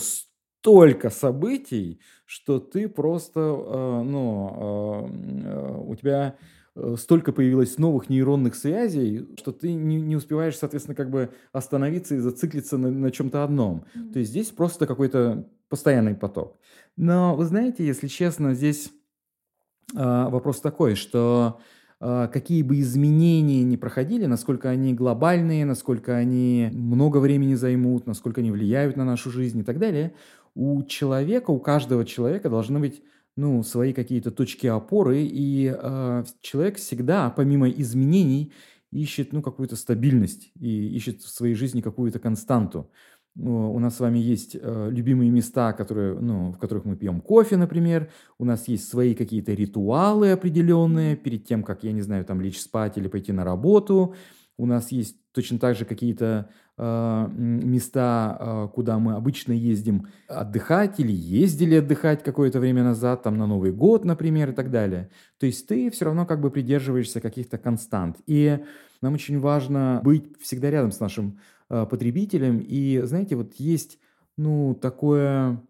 столько 0.66 1.12
событий, 1.12 2.00
что 2.26 2.60
ты 2.60 2.90
просто, 2.90 3.40
э, 3.40 4.02
ну, 4.04 5.10
э, 5.14 5.84
у 5.86 5.96
тебя 5.96 6.38
э, 6.76 6.96
столько 6.98 7.32
появилось 7.32 7.78
новых 7.78 8.10
нейронных 8.10 8.56
связей, 8.56 9.28
что 9.38 9.52
ты 9.52 9.72
не, 9.74 10.02
не 10.02 10.16
успеваешь, 10.16 10.58
соответственно, 10.58 10.96
как 10.96 11.12
бы 11.12 11.30
остановиться 11.52 12.16
и 12.16 12.18
зациклиться 12.18 12.80
на, 12.80 12.90
на 12.90 13.12
чем-то 13.12 13.44
одном. 13.44 13.86
Mm-hmm. 13.96 14.14
То 14.14 14.20
есть 14.20 14.32
здесь 14.32 14.50
просто 14.50 14.88
какой-то 14.88 15.48
постоянный 15.70 16.16
поток. 16.16 16.58
Но 16.98 17.36
вы 17.36 17.46
знаете, 17.46 17.86
если 17.86 18.08
честно, 18.08 18.56
здесь 18.56 18.92
э, 19.96 20.00
вопрос 20.00 20.62
такой, 20.62 20.96
что 20.96 21.60
э, 22.02 22.28
какие 22.34 22.64
бы 22.64 22.80
изменения 22.80 23.64
ни 23.64 23.76
проходили, 23.76 24.26
насколько 24.26 24.68
они 24.68 24.96
глобальные, 24.96 25.64
насколько 25.64 26.16
они 26.16 26.72
много 26.74 27.20
времени 27.20 27.54
займут, 27.54 28.08
насколько 28.08 28.42
они 28.42 28.50
влияют 28.50 28.98
на 28.98 29.06
нашу 29.06 29.30
жизнь 29.30 29.60
и 29.60 29.64
так 29.64 29.78
далее, 29.78 30.16
у 30.56 30.84
человека, 30.84 31.52
у 31.52 31.60
каждого 31.60 32.06
человека 32.06 32.50
должны 32.50 32.80
быть 32.80 33.04
ну, 33.38 33.62
свои 33.64 33.94
какие-то 33.94 34.32
точки 34.32 34.68
опоры, 34.68 35.24
и 35.24 35.74
э, 35.78 36.24
человек 36.42 36.78
всегда, 36.78 37.30
помимо 37.30 37.70
изменений, 37.70 38.54
ищет 38.92 39.34
ну, 39.34 39.42
какую-то 39.42 39.76
стабильность 39.76 40.52
и 40.58 40.96
ищет 40.96 41.22
в 41.22 41.28
своей 41.28 41.54
жизни 41.54 41.82
какую-то 41.82 42.20
константу. 42.20 42.90
Ну, 43.36 43.74
у 43.74 43.80
нас 43.80 43.98
с 43.98 44.00
вами 44.00 44.18
есть 44.20 44.56
э, 44.56 44.90
любимые 44.90 45.30
места, 45.30 45.74
которые, 45.74 46.18
ну, 46.18 46.54
в 46.54 46.58
которых 46.58 46.86
мы 46.86 46.96
пьем 46.96 47.20
кофе, 47.20 47.58
например. 47.58 48.10
У 48.40 48.46
нас 48.46 48.70
есть 48.70 48.88
свои 48.88 49.14
какие-то 49.14 49.54
ритуалы 49.54 50.32
определенные 50.32 51.18
перед 51.18 51.46
тем, 51.46 51.62
как, 51.62 51.84
я 51.84 51.92
не 51.92 52.02
знаю, 52.02 52.24
там 52.24 52.40
лечь 52.40 52.62
спать 52.62 52.98
или 52.98 53.10
пойти 53.10 53.34
на 53.34 53.44
работу. 53.44 54.16
У 54.58 54.66
нас 54.66 54.94
есть 54.94 55.18
точно 55.34 55.60
так 55.60 55.76
же 55.76 55.84
какие-то 55.84 56.50
места, 56.78 58.38
э, 58.38 58.68
куда 58.74 59.00
мы 59.00 59.14
обычно 59.14 59.54
ездим 59.54 60.08
отдыхать 60.28 61.00
или 61.00 61.12
ездили 61.12 61.76
отдыхать 61.76 62.22
какое-то 62.24 62.60
время 62.60 62.84
назад, 62.84 63.24
там 63.24 63.38
на 63.38 63.48
Новый 63.48 63.72
год, 63.72 64.04
например, 64.04 64.50
и 64.50 64.54
так 64.54 64.72
далее. 64.72 65.10
То 65.40 65.46
есть 65.46 65.68
ты 65.68 65.90
все 65.90 66.06
равно 66.06 66.26
как 66.26 66.42
бы 66.42 66.52
придерживаешься 66.52 67.22
каких-то 67.22 67.58
констант. 67.58 68.18
И 68.28 68.60
нам 69.02 69.14
очень 69.14 69.40
важно 69.40 70.02
быть 70.04 70.38
всегда 70.42 70.70
рядом 70.70 70.92
с 70.92 71.00
нашим 71.00 71.40
э, 71.70 71.86
потребителем. 71.86 72.60
И 72.60 73.02
знаете, 73.04 73.36
вот 73.38 73.54
есть 73.54 73.98
ну 74.38 74.78
такое 74.82 75.62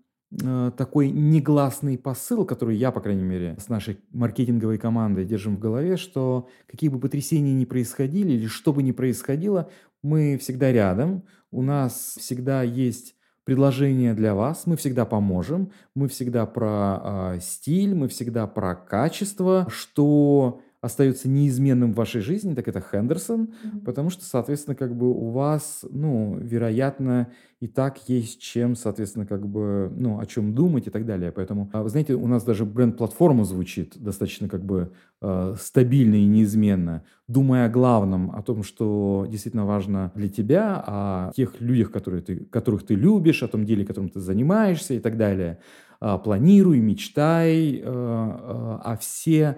такой 0.76 1.12
негласный 1.12 1.98
посыл, 1.98 2.46
который 2.46 2.76
я, 2.76 2.92
по 2.92 3.00
крайней 3.00 3.24
мере, 3.24 3.56
с 3.60 3.70
нашей 3.70 4.00
маркетинговой 4.12 4.78
командой 4.78 5.24
держим 5.24 5.56
в 5.56 5.60
голове, 5.60 5.98
что 5.98 6.50
какие 6.68 6.90
бы 6.90 7.00
потрясения 7.00 7.54
ни 7.54 7.64
происходили 7.64 8.34
или 8.34 8.48
что 8.48 8.74
бы 8.74 8.84
ни 8.84 8.92
происходило, 8.92 9.70
мы 10.06 10.38
всегда 10.38 10.72
рядом, 10.72 11.24
у 11.52 11.64
нас 11.64 12.16
всегда 12.20 12.62
есть 12.62 13.16
предложение 13.44 14.14
для 14.14 14.36
вас, 14.36 14.68
мы 14.68 14.78
всегда 14.78 15.06
поможем, 15.06 15.72
мы 15.96 16.08
всегда 16.08 16.46
про 16.46 17.34
э, 17.36 17.40
стиль, 17.42 17.96
мы 17.96 18.08
всегда 18.08 18.46
про 18.46 18.76
качество, 18.76 19.68
что 19.70 20.62
остается 20.86 21.28
неизменным 21.28 21.94
в 21.94 21.96
вашей 21.96 22.22
жизни, 22.22 22.54
так 22.54 22.68
это 22.68 22.80
Хендерсон, 22.80 23.42
mm-hmm. 23.42 23.80
потому 23.86 24.12
что, 24.12 24.24
соответственно, 24.24 24.76
как 24.76 24.96
бы 24.96 25.10
у 25.10 25.32
вас, 25.32 25.84
ну, 25.90 26.38
вероятно, 26.40 27.30
и 27.60 27.68
так 27.68 28.08
есть 28.08 28.40
чем, 28.40 28.76
соответственно, 28.76 29.26
как 29.26 29.48
бы, 29.48 29.92
ну, 29.96 30.20
о 30.20 30.26
чем 30.28 30.54
думать 30.54 30.86
и 30.86 30.92
так 30.92 31.08
далее. 31.08 31.32
Поэтому, 31.32 31.72
а, 31.74 31.82
вы 31.82 31.90
знаете, 31.90 32.14
у 32.14 32.28
нас 32.28 32.44
даже 32.44 32.66
бренд-платформа 32.66 33.46
звучит 33.46 33.98
достаточно 33.98 34.48
как 34.48 34.64
бы 34.64 34.92
э, 35.22 35.56
стабильно 35.60 36.16
и 36.16 36.26
неизменно, 36.26 37.04
думая 37.28 37.66
о 37.66 37.70
главном, 37.70 38.30
о 38.36 38.44
том, 38.44 38.62
что 38.62 39.26
действительно 39.28 39.66
важно 39.66 40.12
для 40.14 40.30
тебя, 40.30 40.84
о 40.86 41.32
тех 41.36 41.60
людях, 41.60 41.92
которые 41.92 42.22
ты, 42.22 42.36
которых 42.36 42.86
ты 42.86 42.94
любишь, 42.94 43.42
о 43.42 43.48
том 43.48 43.66
деле, 43.66 43.86
которым 43.86 44.12
ты 44.12 44.20
занимаешься 44.20 44.94
и 44.94 45.00
так 45.00 45.18
далее. 45.18 45.58
Э, 46.00 46.20
планируй, 46.24 46.80
мечтай, 46.80 47.78
э, 47.78 47.82
э, 47.82 47.84
а 47.84 48.98
все 49.02 49.58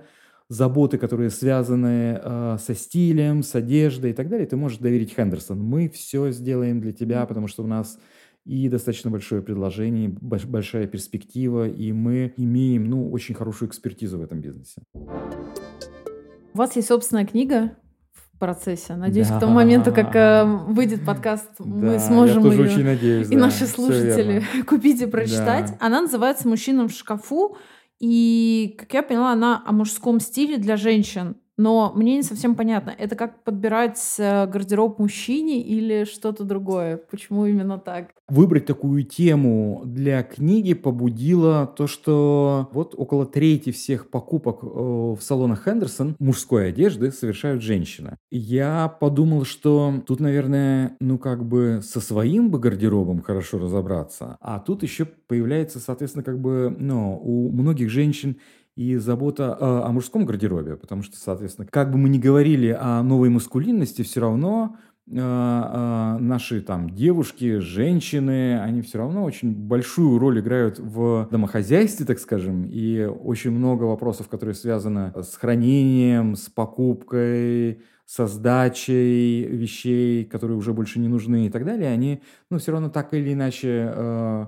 заботы, 0.49 0.97
которые 0.97 1.29
связаны 1.29 2.19
э, 2.21 2.57
со 2.59 2.73
стилем, 2.73 3.43
с 3.43 3.53
одеждой 3.55 4.11
и 4.11 4.13
так 4.13 4.29
далее, 4.29 4.47
ты 4.47 4.55
можешь 4.55 4.77
доверить 4.77 5.13
Хендерсон. 5.13 5.61
Мы 5.61 5.89
все 5.89 6.31
сделаем 6.31 6.79
для 6.79 6.93
тебя, 6.93 7.25
потому 7.25 7.47
что 7.47 7.63
у 7.63 7.67
нас 7.67 7.99
и 8.45 8.69
достаточно 8.69 9.11
большое 9.11 9.41
предложение, 9.41 10.09
большая 10.09 10.87
перспектива, 10.87 11.67
и 11.67 11.91
мы 11.91 12.33
имеем 12.37 12.89
ну, 12.89 13.11
очень 13.11 13.35
хорошую 13.35 13.69
экспертизу 13.69 14.19
в 14.19 14.21
этом 14.21 14.39
бизнесе. 14.39 14.81
У 14.93 16.57
вас 16.57 16.75
есть 16.77 16.87
собственная 16.87 17.25
книга 17.25 17.73
в 18.13 18.39
процессе. 18.39 18.95
Надеюсь, 18.95 19.27
да. 19.27 19.37
к 19.37 19.39
тому 19.41 19.53
моменту, 19.53 19.93
как 19.93 20.15
э, 20.15 20.45
выйдет 20.69 21.05
подкаст, 21.05 21.49
да, 21.59 21.65
мы 21.65 21.99
сможем 21.99 22.49
я 22.49 22.53
ее 22.53 22.83
надеюсь, 22.85 23.29
и 23.29 23.35
да, 23.35 23.41
наши 23.41 23.65
слушатели 23.65 24.43
купить 24.67 25.01
и 25.01 25.07
прочитать. 25.07 25.71
Да. 25.71 25.85
Она 25.85 26.01
называется 26.03 26.47
«Мужчина 26.47 26.87
в 26.87 26.91
шкафу». 26.91 27.57
И, 27.99 28.75
как 28.77 28.93
я 28.93 29.03
поняла, 29.03 29.31
она 29.31 29.63
о 29.65 29.71
мужском 29.71 30.19
стиле 30.19 30.57
для 30.57 30.77
женщин. 30.77 31.37
Но 31.57 31.91
мне 31.95 32.17
не 32.17 32.23
совсем 32.23 32.55
понятно, 32.55 32.93
это 32.97 33.15
как 33.15 33.43
подбирать 33.43 33.99
э, 34.19 34.45
гардероб 34.45 34.99
мужчине 34.99 35.61
или 35.61 36.03
что-то 36.05 36.43
другое? 36.43 36.97
Почему 36.97 37.47
именно 37.47 37.79
так? 37.79 38.11
Выбрать 38.29 38.65
такую 38.65 39.03
тему 39.03 39.81
для 39.85 40.21
книги 40.21 40.73
побудило 40.73 41.65
то, 41.65 41.87
что 41.87 42.69
вот 42.73 42.93
около 42.95 43.25
трети 43.25 43.71
всех 43.71 44.09
покупок 44.09 44.59
э, 44.61 44.67
в 44.67 45.19
салонах 45.19 45.63
Хендерсон 45.63 46.15
мужской 46.19 46.69
одежды 46.69 47.11
совершают 47.11 47.63
женщины. 47.63 48.17
Я 48.29 48.87
подумал, 48.87 49.45
что 49.45 50.03
тут, 50.05 50.19
наверное, 50.19 50.95
ну 50.99 51.17
как 51.17 51.43
бы 51.43 51.79
со 51.81 52.01
своим 52.01 52.51
бы 52.51 52.59
гардеробом 52.59 53.21
хорошо 53.21 53.57
разобраться, 53.57 54.37
а 54.41 54.59
тут 54.59 54.83
еще 54.83 55.05
появляется, 55.05 55.79
соответственно, 55.79 56.23
как 56.23 56.39
бы, 56.39 56.75
ну, 56.77 57.19
у 57.21 57.51
многих 57.51 57.89
женщин 57.89 58.37
и 58.77 58.95
забота 58.97 59.55
о, 59.55 59.87
о 59.87 59.91
мужском 59.91 60.23
гардеробе, 60.23 60.77
потому 60.77 61.01
что, 61.01 61.17
соответственно, 61.17 61.67
как 61.69 61.91
бы 61.91 61.97
мы 61.97 62.09
ни 62.09 62.19
говорили 62.19 62.77
о 62.79 63.01
новой 63.01 63.29
маскулинности, 63.29 64.03
все 64.03 64.21
равно 64.21 64.77
э, 65.07 65.17
э, 65.17 66.17
наши 66.19 66.61
там 66.61 66.91
девушки, 66.91 67.57
женщины, 67.57 68.59
они 68.61 68.83
все 68.83 68.99
равно 68.99 69.23
очень 69.23 69.51
большую 69.51 70.19
роль 70.19 70.41
играют 70.41 70.77
в 70.77 71.27
домохозяйстве, 71.31 72.05
так 72.05 72.19
скажем, 72.19 72.65
и 72.65 73.05
очень 73.05 73.49
много 73.49 73.85
вопросов, 73.85 74.27
которые 74.27 74.53
связаны 74.53 75.11
с 75.15 75.35
хранением, 75.35 76.35
с 76.35 76.47
покупкой, 76.47 77.81
со 78.05 78.27
сдачей 78.27 79.43
вещей, 79.45 80.23
которые 80.23 80.55
уже 80.55 80.71
больше 80.71 80.99
не 80.99 81.07
нужны 81.07 81.47
и 81.47 81.49
так 81.49 81.65
далее, 81.65 81.89
они, 81.89 82.21
ну, 82.51 82.59
все 82.59 82.73
равно 82.73 82.89
так 82.89 83.11
или 83.15 83.33
иначе 83.33 83.91
э, 83.91 84.45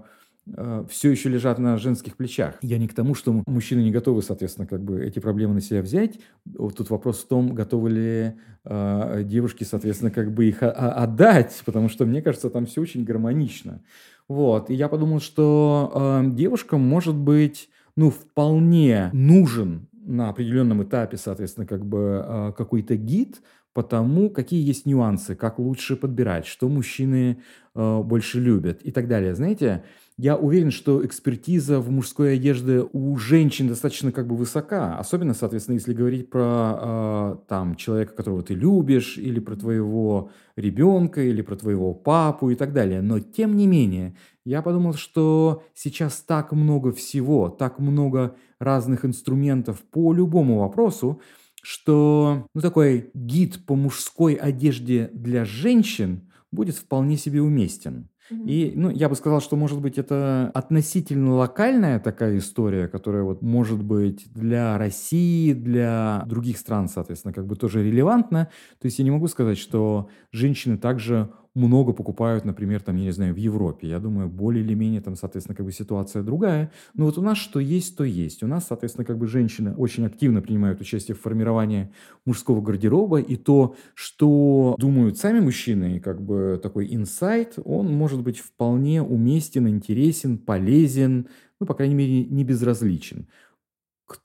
все 0.89 1.11
еще 1.11 1.29
лежат 1.29 1.59
на 1.59 1.77
женских 1.77 2.17
плечах. 2.17 2.55
Я 2.61 2.77
не 2.77 2.87
к 2.87 2.93
тому, 2.93 3.15
что 3.15 3.43
мужчины 3.45 3.81
не 3.81 3.91
готовы, 3.91 4.21
соответственно, 4.21 4.67
как 4.67 4.83
бы 4.83 5.03
эти 5.03 5.19
проблемы 5.19 5.53
на 5.53 5.61
себя 5.61 5.81
взять. 5.81 6.19
Тут 6.55 6.89
вопрос 6.89 7.23
в 7.23 7.27
том, 7.27 7.53
готовы 7.53 7.89
ли 7.89 8.33
э, 8.65 9.23
девушки, 9.25 9.63
соответственно, 9.63 10.11
как 10.11 10.33
бы 10.33 10.45
их 10.45 10.63
отдать, 10.63 11.61
потому 11.65 11.89
что, 11.89 12.05
мне 12.05 12.21
кажется, 12.21 12.49
там 12.49 12.65
все 12.65 12.81
очень 12.81 13.03
гармонично. 13.03 13.81
Вот. 14.27 14.69
И 14.69 14.75
я 14.75 14.87
подумал, 14.87 15.19
что 15.19 15.91
э, 16.23 16.29
девушкам 16.31 16.81
может 16.81 17.15
быть, 17.15 17.69
ну, 17.95 18.11
вполне 18.11 19.09
нужен 19.11 19.87
на 19.91 20.29
определенном 20.29 20.83
этапе, 20.83 21.17
соответственно, 21.17 21.67
как 21.67 21.85
бы 21.85 22.23
э, 22.25 22.53
какой-то 22.57 22.95
гид 22.95 23.41
по 23.73 23.83
тому, 23.83 24.29
какие 24.29 24.65
есть 24.65 24.85
нюансы, 24.85 25.35
как 25.35 25.59
лучше 25.59 25.95
подбирать, 25.95 26.45
что 26.45 26.67
мужчины 26.69 27.41
э, 27.75 28.01
больше 28.03 28.39
любят 28.39 28.81
и 28.81 28.91
так 28.91 29.07
далее. 29.07 29.35
Знаете, 29.35 29.83
я 30.21 30.35
уверен, 30.35 30.69
что 30.69 31.05
экспертиза 31.05 31.79
в 31.79 31.89
мужской 31.89 32.33
одежде 32.33 32.85
у 32.91 33.15
женщин 33.15 33.69
достаточно 33.69 34.11
как 34.11 34.27
бы 34.27 34.35
высока, 34.35 34.97
особенно, 34.99 35.33
соответственно, 35.33 35.75
если 35.75 35.93
говорить 35.93 36.29
про 36.29 36.77
э, 36.77 37.35
там 37.47 37.75
человека, 37.75 38.15
которого 38.15 38.43
ты 38.43 38.53
любишь, 38.53 39.17
или 39.17 39.39
про 39.39 39.55
твоего 39.55 40.29
ребенка, 40.57 41.21
или 41.21 41.41
про 41.41 41.55
твоего 41.55 41.93
папу 41.93 42.49
и 42.49 42.55
так 42.55 42.73
далее. 42.73 43.01
Но 43.01 43.21
тем 43.21 43.55
не 43.55 43.65
менее, 43.65 44.17
я 44.43 44.61
подумал, 44.61 44.95
что 44.95 45.63
сейчас 45.73 46.19
так 46.19 46.51
много 46.51 46.91
всего, 46.91 47.47
так 47.47 47.79
много 47.79 48.35
разных 48.59 49.05
инструментов 49.05 49.79
по 49.83 50.11
любому 50.11 50.59
вопросу, 50.59 51.21
что 51.61 52.45
ну, 52.53 52.59
такой 52.59 53.09
гид 53.13 53.65
по 53.65 53.77
мужской 53.77 54.33
одежде 54.33 55.09
для 55.13 55.45
женщин 55.45 56.29
будет 56.51 56.75
вполне 56.75 57.15
себе 57.15 57.41
уместен. 57.41 58.08
И, 58.31 58.73
ну, 58.75 58.89
я 58.89 59.09
бы 59.09 59.15
сказал, 59.15 59.41
что, 59.41 59.55
может 59.55 59.81
быть, 59.81 59.97
это 59.97 60.51
относительно 60.53 61.35
локальная 61.35 61.99
такая 61.99 62.37
история, 62.37 62.87
которая 62.87 63.23
вот 63.23 63.41
может 63.41 63.83
быть 63.83 64.31
для 64.33 64.77
России, 64.77 65.53
для 65.53 66.23
других 66.27 66.57
стран, 66.57 66.87
соответственно, 66.87 67.33
как 67.33 67.47
бы 67.47 67.55
тоже 67.55 67.83
релевантна. 67.83 68.49
То 68.79 68.85
есть 68.85 68.99
я 68.99 69.05
не 69.05 69.11
могу 69.11 69.27
сказать, 69.27 69.57
что 69.57 70.09
женщины 70.31 70.77
также 70.77 71.29
много 71.67 71.93
покупают, 71.93 72.45
например, 72.45 72.81
там, 72.81 72.95
я 72.95 73.05
не 73.05 73.11
знаю, 73.11 73.33
в 73.33 73.37
Европе. 73.37 73.87
Я 73.87 73.99
думаю, 73.99 74.29
более 74.29 74.63
или 74.63 74.73
менее 74.73 75.01
там, 75.01 75.15
соответственно, 75.15 75.55
как 75.55 75.65
бы 75.65 75.71
ситуация 75.71 76.23
другая. 76.23 76.71
Но 76.93 77.05
вот 77.05 77.17
у 77.17 77.21
нас 77.21 77.37
что 77.37 77.59
есть, 77.59 77.95
то 77.97 78.03
есть. 78.03 78.43
У 78.43 78.47
нас, 78.47 78.67
соответственно, 78.67 79.05
как 79.05 79.17
бы 79.17 79.27
женщины 79.27 79.73
очень 79.75 80.05
активно 80.05 80.41
принимают 80.41 80.81
участие 80.81 81.15
в 81.15 81.21
формировании 81.21 81.91
мужского 82.25 82.61
гардероба. 82.61 83.19
И 83.19 83.35
то, 83.35 83.75
что 83.93 84.75
думают 84.79 85.17
сами 85.17 85.39
мужчины, 85.39 85.99
как 85.99 86.21
бы 86.21 86.59
такой 86.61 86.93
инсайт, 86.93 87.55
он 87.63 87.91
может 87.93 88.21
быть 88.21 88.39
вполне 88.39 89.01
уместен, 89.01 89.67
интересен, 89.67 90.37
полезен, 90.37 91.27
ну, 91.59 91.65
по 91.65 91.73
крайней 91.73 91.95
мере, 91.95 92.25
не 92.25 92.43
безразличен. 92.43 93.27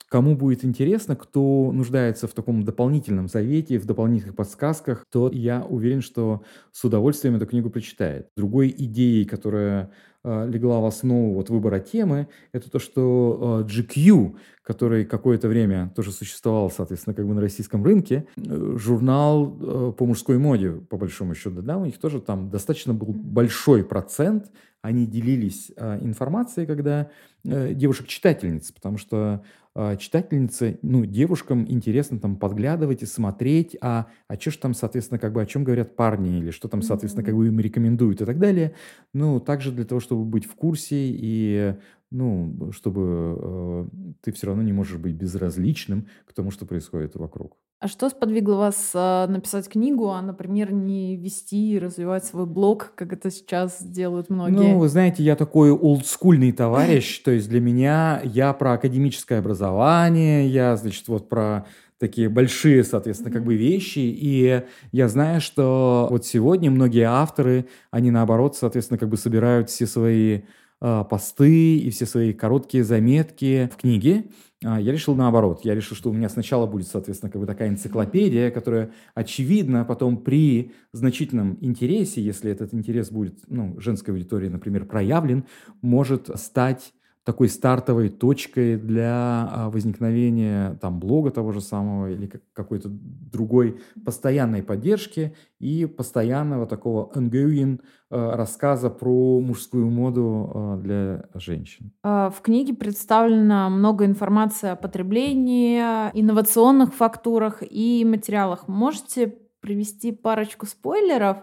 Кому 0.09 0.35
будет 0.35 0.63
интересно, 0.63 1.15
кто 1.15 1.71
нуждается 1.73 2.27
в 2.27 2.33
таком 2.33 2.63
дополнительном 2.63 3.27
совете, 3.27 3.79
в 3.79 3.85
дополнительных 3.85 4.35
подсказках, 4.35 5.05
то 5.11 5.29
я 5.31 5.63
уверен, 5.63 6.01
что 6.01 6.43
с 6.71 6.83
удовольствием 6.83 7.35
эту 7.35 7.45
книгу 7.45 7.69
прочитает. 7.69 8.27
Другой 8.35 8.73
идеей, 8.77 9.25
которая 9.25 9.91
э, 10.23 10.47
легла 10.49 10.79
в 10.79 10.85
основу 10.85 11.33
вот 11.33 11.49
выбора 11.49 11.79
темы, 11.79 12.27
это 12.51 12.69
то, 12.69 12.79
что 12.79 13.65
э, 13.67 13.71
GQ, 13.71 14.35
который 14.63 15.05
какое-то 15.05 15.47
время 15.47 15.91
тоже 15.95 16.11
существовал, 16.11 16.71
соответственно, 16.71 17.13
как 17.13 17.27
бы 17.27 17.33
на 17.33 17.41
российском 17.41 17.83
рынке, 17.83 18.27
э, 18.37 18.75
журнал 18.77 19.93
по 19.93 20.05
мужской 20.05 20.37
моде, 20.37 20.71
по 20.71 20.97
большому 20.97 21.35
счету, 21.35 21.61
да, 21.61 21.77
у 21.77 21.85
них 21.85 21.97
тоже 21.97 22.21
там 22.21 22.49
достаточно 22.49 22.93
был 22.93 23.07
большой 23.07 23.83
процент, 23.83 24.51
они 24.85 25.05
делились 25.05 25.71
э, 25.75 25.99
информацией, 26.01 26.65
когда 26.65 27.09
э, 27.43 27.73
девушек-читательниц, 27.73 28.71
потому 28.71 28.97
что 28.97 29.43
а, 29.77 29.97
читательницы, 29.97 30.79
ну, 30.83 31.05
девушкам 31.05 31.69
интересно 31.69 32.17
там 32.17 32.37
подглядывать 32.37 33.03
и 33.03 33.05
смотреть, 33.05 33.75
а, 33.81 34.07
а 34.29 34.39
что 34.39 34.51
ж 34.51 34.55
там, 34.55 34.73
соответственно, 34.73 35.19
как 35.19 35.33
бы 35.33 35.41
о 35.41 35.45
чем 35.45 35.65
говорят 35.65 35.97
парни, 35.97 36.39
или 36.39 36.51
что 36.51 36.69
там, 36.69 36.81
соответственно, 36.81 37.25
как 37.25 37.35
бы 37.35 37.47
им 37.47 37.59
рекомендуют 37.59 38.21
и 38.21 38.25
так 38.25 38.39
далее. 38.39 38.73
Ну, 39.13 39.41
также 39.41 39.73
для 39.73 39.83
того, 39.83 39.99
чтобы 39.99 40.23
быть 40.23 40.45
в 40.45 40.55
курсе 40.55 40.95
и 40.95 41.75
ну, 42.15 42.71
чтобы 42.71 43.37
э, 43.39 43.85
ты 44.21 44.31
все 44.31 44.47
равно 44.47 44.63
не 44.63 44.73
можешь 44.73 44.97
быть 44.97 45.13
безразличным 45.13 46.07
к 46.25 46.33
тому, 46.33 46.51
что 46.51 46.65
происходит 46.65 47.15
вокруг. 47.15 47.57
А 47.81 47.87
что 47.87 48.09
сподвигло 48.09 48.55
вас 48.55 48.91
э, 48.93 49.27
написать 49.27 49.67
книгу, 49.67 50.09
а, 50.09 50.21
например, 50.21 50.71
не 50.71 51.17
вести 51.17 51.73
и 51.73 51.79
развивать 51.79 52.23
свой 52.23 52.45
блог, 52.45 52.93
как 52.95 53.11
это 53.11 53.29
сейчас 53.29 53.83
делают 53.83 54.29
многие? 54.29 54.55
Ну, 54.55 54.79
вы 54.79 54.87
знаете, 54.87 55.23
я 55.23 55.35
такой 55.35 55.71
олдскульный 55.71 56.53
товарищ, 56.53 57.19
то 57.19 57.31
есть 57.31 57.49
для 57.49 57.59
меня 57.59 58.21
я 58.23 58.53
про 58.53 58.73
академическое 58.73 59.39
образование, 59.39 60.47
я, 60.47 60.77
значит, 60.77 61.07
вот 61.09 61.27
про 61.27 61.65
такие 61.99 62.29
большие, 62.29 62.83
соответственно, 62.83 63.31
как 63.31 63.43
бы 63.43 63.55
вещи. 63.55 63.99
И 63.99 64.63
я 64.91 65.07
знаю, 65.07 65.41
что 65.41 66.07
вот 66.09 66.25
сегодня 66.25 66.71
многие 66.71 67.03
авторы, 67.03 67.67
они 67.91 68.09
наоборот, 68.09 68.55
соответственно, 68.55 68.97
как 68.97 69.09
бы 69.09 69.17
собирают 69.17 69.69
все 69.69 69.85
свои 69.85 70.41
посты 70.79 71.77
и 71.77 71.89
все 71.89 72.05
свои 72.05 72.33
короткие 72.33 72.83
заметки 72.83 73.69
в 73.73 73.77
книге. 73.77 74.25
А, 74.63 74.79
я 74.79 74.91
решил 74.91 75.15
наоборот. 75.15 75.61
Я 75.63 75.75
решил, 75.75 75.95
что 75.95 76.09
у 76.09 76.13
меня 76.13 76.29
сначала 76.29 76.65
будет, 76.65 76.87
соответственно, 76.87 77.31
как 77.31 77.39
бы 77.41 77.47
такая 77.47 77.69
энциклопедия, 77.69 78.51
которая, 78.51 78.91
очевидно, 79.13 79.85
потом 79.85 80.17
при 80.17 80.73
значительном 80.91 81.57
интересе, 81.61 82.21
если 82.21 82.51
этот 82.51 82.73
интерес 82.73 83.11
будет, 83.11 83.39
ну, 83.47 83.79
женской 83.79 84.13
аудитории, 84.13 84.49
например, 84.49 84.85
проявлен, 84.85 85.45
может 85.81 86.29
стать 86.39 86.93
такой 87.25 87.49
стартовой 87.49 88.09
точкой 88.09 88.77
для 88.77 89.49
а, 89.51 89.69
возникновения 89.71 90.77
там 90.79 90.99
блога 90.99 91.31
того 91.31 91.51
же 91.51 91.59
самого 91.59 92.11
или 92.11 92.31
какой-то 92.53 92.87
другой 92.89 93.81
постоянной 94.05 94.61
поддержки 94.61 95.35
и 95.59 95.87
постоянного 95.87 96.67
такого 96.67 97.11
ongoing 97.15 97.81
а, 98.11 98.37
рассказа 98.37 98.91
про 98.91 99.39
мужскую 99.39 99.89
моду 99.89 100.51
а, 100.53 100.77
для 100.77 101.25
женщин. 101.33 101.91
В 102.03 102.35
книге 102.43 102.75
представлено 102.75 103.71
много 103.71 104.05
информации 104.05 104.69
о 104.69 104.75
потреблении, 104.75 105.79
инновационных 106.13 106.93
фактурах 106.93 107.63
и 107.67 108.05
материалах. 108.05 108.67
Можете 108.67 109.35
привести 109.61 110.11
парочку 110.11 110.67
спойлеров? 110.67 111.37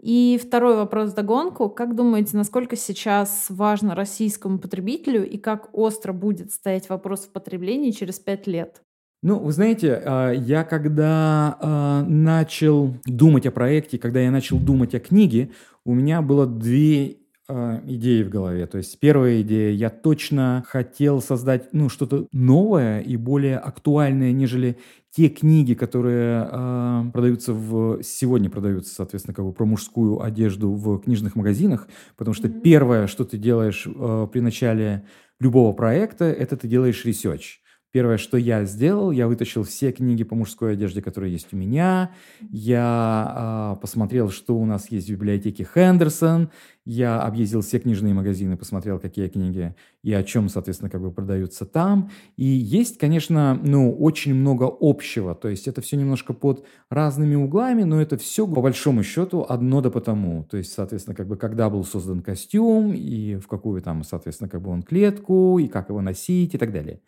И 0.00 0.40
второй 0.42 0.76
вопрос 0.76 1.12
догонку. 1.12 1.68
Как 1.68 1.94
думаете, 1.94 2.36
насколько 2.36 2.74
сейчас 2.74 3.46
важно 3.50 3.94
российскому 3.94 4.58
потребителю 4.58 5.28
и 5.28 5.36
как 5.36 5.68
остро 5.72 6.12
будет 6.12 6.52
стоять 6.52 6.88
вопрос 6.88 7.26
в 7.26 7.32
потреблении 7.32 7.90
через 7.90 8.18
пять 8.18 8.46
лет? 8.46 8.82
Ну, 9.22 9.38
вы 9.38 9.52
знаете, 9.52 10.00
а, 10.02 10.32
я 10.32 10.64
когда 10.64 11.58
а, 11.60 12.04
начал 12.08 12.94
думать 13.04 13.44
о 13.44 13.50
проекте, 13.50 13.98
когда 13.98 14.20
я 14.20 14.30
начал 14.30 14.58
думать 14.58 14.94
о 14.94 15.00
книге, 15.00 15.50
у 15.84 15.92
меня 15.92 16.22
было 16.22 16.46
две 16.46 17.18
а, 17.46 17.82
идеи 17.84 18.22
в 18.22 18.30
голове. 18.30 18.66
То 18.66 18.78
есть 18.78 18.98
первая 19.00 19.42
идея, 19.42 19.72
я 19.72 19.90
точно 19.90 20.64
хотел 20.66 21.20
создать 21.20 21.72
ну, 21.72 21.90
что-то 21.90 22.28
новое 22.32 23.00
и 23.00 23.16
более 23.16 23.58
актуальное, 23.58 24.32
нежели 24.32 24.78
те 25.10 25.28
книги, 25.28 25.74
которые 25.74 26.48
э, 26.50 27.04
продаются 27.12 27.52
в 27.52 28.02
сегодня 28.02 28.48
продаются, 28.48 28.94
соответственно, 28.94 29.34
как 29.34 29.44
бы 29.44 29.52
про 29.52 29.64
мужскую 29.64 30.22
одежду 30.22 30.72
в 30.72 31.00
книжных 31.00 31.34
магазинах, 31.34 31.88
потому 32.16 32.34
что 32.34 32.48
mm-hmm. 32.48 32.60
первое, 32.60 33.06
что 33.06 33.24
ты 33.24 33.36
делаешь 33.36 33.86
э, 33.86 34.28
при 34.32 34.40
начале 34.40 35.04
любого 35.40 35.72
проекта, 35.72 36.26
это 36.26 36.56
ты 36.56 36.68
делаешь 36.68 37.04
research. 37.04 37.59
Первое, 37.92 38.18
что 38.18 38.36
я 38.36 38.64
сделал, 38.66 39.10
я 39.10 39.26
вытащил 39.26 39.64
все 39.64 39.90
книги 39.90 40.22
по 40.22 40.36
мужской 40.36 40.74
одежде, 40.74 41.02
которые 41.02 41.32
есть 41.32 41.52
у 41.52 41.56
меня. 41.56 42.12
Я 42.50 43.74
э, 43.76 43.80
посмотрел, 43.80 44.30
что 44.30 44.56
у 44.56 44.64
нас 44.64 44.92
есть 44.92 45.08
в 45.08 45.10
библиотеке 45.10 45.66
Хендерсон. 45.74 46.50
Я 46.84 47.20
объездил 47.20 47.62
все 47.62 47.80
книжные 47.80 48.14
магазины, 48.14 48.56
посмотрел, 48.56 49.00
какие 49.00 49.28
книги 49.28 49.74
и 50.02 50.12
о 50.12 50.22
чем, 50.22 50.48
соответственно, 50.48 50.88
как 50.88 51.00
бы 51.00 51.10
продаются 51.10 51.66
там. 51.66 52.10
И 52.36 52.44
есть, 52.44 52.96
конечно, 52.96 53.60
ну, 53.62 53.92
очень 53.92 54.34
много 54.34 54.70
общего. 54.80 55.34
То 55.34 55.48
есть 55.48 55.68
это 55.68 55.80
все 55.82 55.96
немножко 55.96 56.32
под 56.32 56.64
разными 56.88 57.34
углами, 57.34 57.82
но 57.82 58.00
это 58.00 58.16
все, 58.16 58.46
по 58.46 58.62
большому 58.62 59.02
счету, 59.02 59.44
одно 59.48 59.80
да 59.80 59.90
потому. 59.90 60.44
То 60.44 60.56
есть, 60.56 60.72
соответственно, 60.72 61.16
как 61.16 61.26
бы 61.26 61.36
когда 61.36 61.68
был 61.68 61.84
создан 61.84 62.22
костюм, 62.22 62.92
и 62.94 63.36
в 63.36 63.48
какую 63.48 63.82
там, 63.82 64.04
соответственно, 64.04 64.48
как 64.48 64.62
бы 64.62 64.70
он 64.70 64.82
клетку, 64.82 65.58
и 65.58 65.66
как 65.66 65.88
его 65.88 66.00
носить, 66.00 66.54
и 66.54 66.58
так 66.58 66.72
далее. 66.72 67.00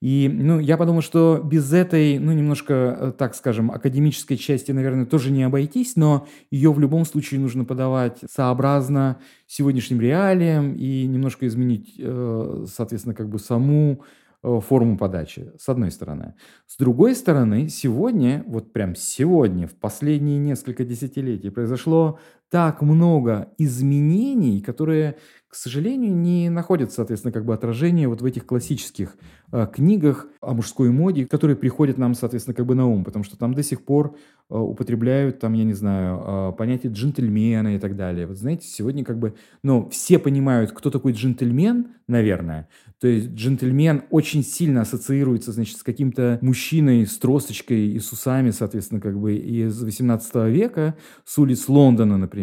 И, 0.00 0.30
ну, 0.32 0.58
я 0.58 0.78
подумал, 0.78 1.02
что 1.02 1.42
без 1.44 1.72
этой, 1.74 2.18
ну, 2.18 2.32
немножко, 2.32 2.96
э, 2.98 3.12
так 3.18 3.34
скажем, 3.34 3.70
академической 3.70 4.36
части, 4.36 4.72
наверное, 4.72 5.04
тоже 5.04 5.30
не 5.30 5.42
обойтись, 5.42 5.94
но 5.94 6.26
ее 6.50 6.72
в 6.72 6.80
любом 6.80 7.04
случае 7.04 7.38
нужно 7.38 7.66
подавать 7.66 8.18
сообразно 8.30 9.18
сегодняшним 9.46 10.00
реалиям 10.00 10.74
и 10.74 11.06
немножко 11.06 11.46
изменить, 11.46 11.96
э, 11.98 12.64
соответственно, 12.66 13.14
как 13.14 13.28
бы 13.28 13.38
саму 13.38 14.02
э, 14.42 14.60
форму 14.66 14.96
подачи, 14.96 15.52
с 15.58 15.68
одной 15.68 15.90
стороны. 15.90 16.34
С 16.66 16.78
другой 16.78 17.14
стороны, 17.14 17.68
сегодня, 17.68 18.42
вот 18.46 18.72
прям 18.72 18.94
сегодня, 18.94 19.66
в 19.66 19.74
последние 19.74 20.38
несколько 20.38 20.84
десятилетий 20.84 21.50
произошло 21.50 22.18
так 22.50 22.82
много 22.82 23.52
изменений, 23.58 24.60
которые, 24.60 25.16
к 25.48 25.54
сожалению, 25.54 26.14
не 26.16 26.50
находят, 26.50 26.92
соответственно, 26.92 27.32
как 27.32 27.44
бы 27.44 27.54
отражения 27.54 28.08
вот 28.08 28.22
в 28.22 28.24
этих 28.24 28.44
классических 28.44 29.16
э, 29.52 29.68
книгах 29.72 30.26
о 30.40 30.52
мужской 30.52 30.90
моде, 30.90 31.26
которые 31.26 31.56
приходят 31.56 31.96
нам, 31.96 32.14
соответственно, 32.14 32.54
как 32.54 32.66
бы 32.66 32.74
на 32.74 32.88
ум, 32.88 33.04
потому 33.04 33.24
что 33.24 33.38
там 33.38 33.54
до 33.54 33.62
сих 33.62 33.84
пор 33.84 34.16
э, 34.48 34.56
употребляют, 34.56 35.38
там, 35.38 35.52
я 35.52 35.62
не 35.62 35.74
знаю, 35.74 36.22
э, 36.24 36.52
понятие 36.58 36.92
джентльмена 36.92 37.76
и 37.76 37.78
так 37.78 37.94
далее. 37.94 38.26
Вот 38.26 38.36
знаете, 38.36 38.66
сегодня 38.66 39.04
как 39.04 39.20
бы, 39.20 39.34
ну, 39.62 39.88
все 39.90 40.18
понимают, 40.18 40.72
кто 40.72 40.90
такой 40.90 41.12
джентльмен, 41.12 41.86
наверное. 42.08 42.68
То 43.00 43.06
есть 43.06 43.30
джентльмен 43.30 44.02
очень 44.10 44.42
сильно 44.42 44.82
ассоциируется, 44.82 45.52
значит, 45.52 45.78
с 45.78 45.82
каким-то 45.82 46.38
мужчиной 46.42 47.06
с 47.06 47.16
тросточкой 47.18 47.92
и 47.92 47.98
с 48.00 48.12
усами, 48.12 48.50
соответственно, 48.50 49.00
как 49.00 49.18
бы 49.18 49.36
из 49.36 49.80
18 49.82 50.34
века, 50.48 50.96
с 51.24 51.38
улиц 51.38 51.68
Лондона, 51.68 52.18
например. 52.18 52.39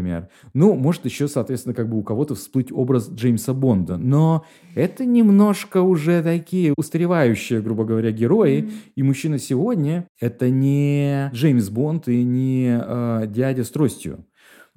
Ну, 0.54 0.76
может 0.76 1.06
еще, 1.06 1.28
соответственно, 1.28 1.76
как 1.76 1.90
бы 1.90 1.98
у 1.98 2.04
кого-то 2.04 2.36
всплыть 2.36 2.72
образ 2.72 3.10
Джеймса 3.10 3.54
Бонда. 3.54 3.98
Но 3.98 4.46
это 4.76 5.06
немножко 5.06 5.82
уже 5.82 6.22
такие 6.24 6.74
устаревающие, 6.78 7.62
грубо 7.62 7.86
говоря, 7.86 8.12
герои. 8.12 8.64
Mm-hmm. 8.64 8.72
И 8.96 9.04
мужчина 9.04 9.40
сегодня— 9.40 10.08
это 10.20 10.50
не 10.50 11.30
Джеймс 11.34 11.70
Бонд 11.70 12.08
и 12.08 12.24
не 12.24 12.80
э, 12.82 13.28
дядя 13.28 13.64
с 13.64 13.70
тростью. 13.70 14.26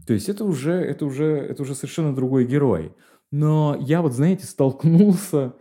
То 0.06 0.14
есть 0.14 0.28
это 0.28 0.44
уже, 0.44 0.72
это, 0.72 1.04
уже, 1.04 1.24
это 1.24 1.62
уже 1.62 1.74
совершенно 1.74 2.14
другой 2.14 2.44
герой. 2.44 2.94
Но 3.30 3.76
я 3.80 4.02
вот, 4.02 4.12
знаете, 4.12 4.46
столкнулся 4.46 5.54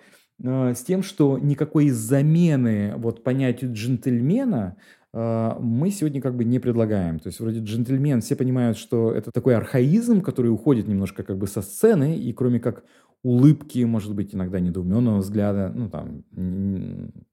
э, 0.43 0.73
с 0.73 0.81
тем, 0.81 1.03
что 1.03 1.37
никакой 1.37 1.89
замены 1.89 2.93
вот 2.97 3.23
понятию 3.23 3.73
джентльмена 3.73 4.77
мы 5.13 5.89
сегодня 5.89 6.21
как 6.21 6.35
бы 6.35 6.45
не 6.45 6.59
предлагаем. 6.59 7.19
То 7.19 7.27
есть 7.27 7.39
вроде 7.39 7.59
джентльмен, 7.59 8.21
все 8.21 8.35
понимают, 8.35 8.77
что 8.77 9.11
это 9.11 9.31
такой 9.31 9.55
архаизм, 9.55 10.21
который 10.21 10.49
уходит 10.49 10.87
немножко 10.87 11.23
как 11.23 11.37
бы 11.37 11.47
со 11.47 11.61
сцены, 11.61 12.15
и 12.15 12.31
кроме 12.31 12.59
как 12.59 12.83
улыбки, 13.23 13.83
может 13.83 14.15
быть, 14.15 14.33
иногда 14.33 14.59
недоуменного 14.59 15.17
взгляда, 15.19 15.71
ну 15.75 15.89
там 15.89 16.23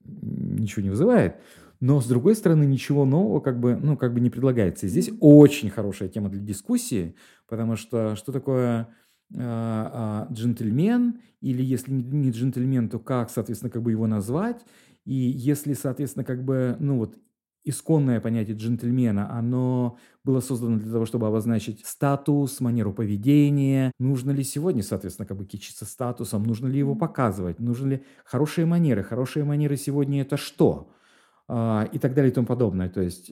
ничего 0.03 0.83
не 0.83 0.91
вызывает. 0.91 1.37
Но, 1.81 2.01
с 2.01 2.07
другой 2.07 2.35
стороны, 2.35 2.65
ничего 2.65 3.05
нового 3.05 3.41
как 3.41 3.61
бы, 3.61 3.77
ну, 3.77 3.97
как 3.97 4.15
бы 4.15 4.21
не 4.21 4.31
предлагается. 4.31 4.87
И 4.87 4.89
здесь 4.89 5.11
очень 5.21 5.69
хорошая 5.69 6.09
тема 6.09 6.31
для 6.31 6.41
дискуссии, 6.41 7.17
потому 7.47 7.77
что 7.77 8.17
что 8.17 8.33
такое 8.33 8.89
а, 9.37 10.27
а, 10.29 10.33
джентльмен, 10.33 11.21
или 11.41 11.63
если 11.63 11.93
не 11.93 12.31
джентльмен, 12.31 12.89
то 12.89 12.99
как, 12.99 13.31
соответственно, 13.31 13.71
как 13.71 13.83
бы 13.83 13.91
его 13.91 14.07
назвать, 14.07 14.65
и 15.05 15.15
если, 15.15 15.75
соответственно, 15.75 16.25
как 16.25 16.45
бы, 16.45 16.77
ну 16.81 16.97
вот, 16.99 17.17
исконное 17.67 18.21
понятие 18.21 18.57
джентльмена, 18.57 19.31
оно 19.37 19.99
было 20.25 20.41
создано 20.41 20.79
для 20.79 20.91
того, 20.91 21.05
чтобы 21.05 21.27
обозначить 21.27 21.85
статус, 21.85 22.61
манеру 22.61 22.93
поведения. 22.93 23.93
Нужно 23.99 24.31
ли 24.31 24.43
сегодня, 24.45 24.83
соответственно, 24.83 25.27
как 25.27 25.37
бы 25.37 25.45
кичиться 25.45 25.85
статусом? 25.85 26.45
Нужно 26.45 26.69
ли 26.69 26.79
его 26.79 26.95
показывать? 26.95 27.59
Нужны 27.59 27.89
ли 27.89 28.05
хорошие 28.25 28.67
манеры? 28.67 29.03
Хорошие 29.03 29.45
манеры 29.45 29.77
сегодня 29.77 30.23
это 30.23 30.37
что? 30.37 30.91
А, 31.49 31.89
и 31.93 31.99
так 31.99 32.15
далее 32.15 32.31
и 32.31 32.35
тому 32.35 32.47
подобное. 32.47 32.89
То 32.89 33.01
есть 33.01 33.31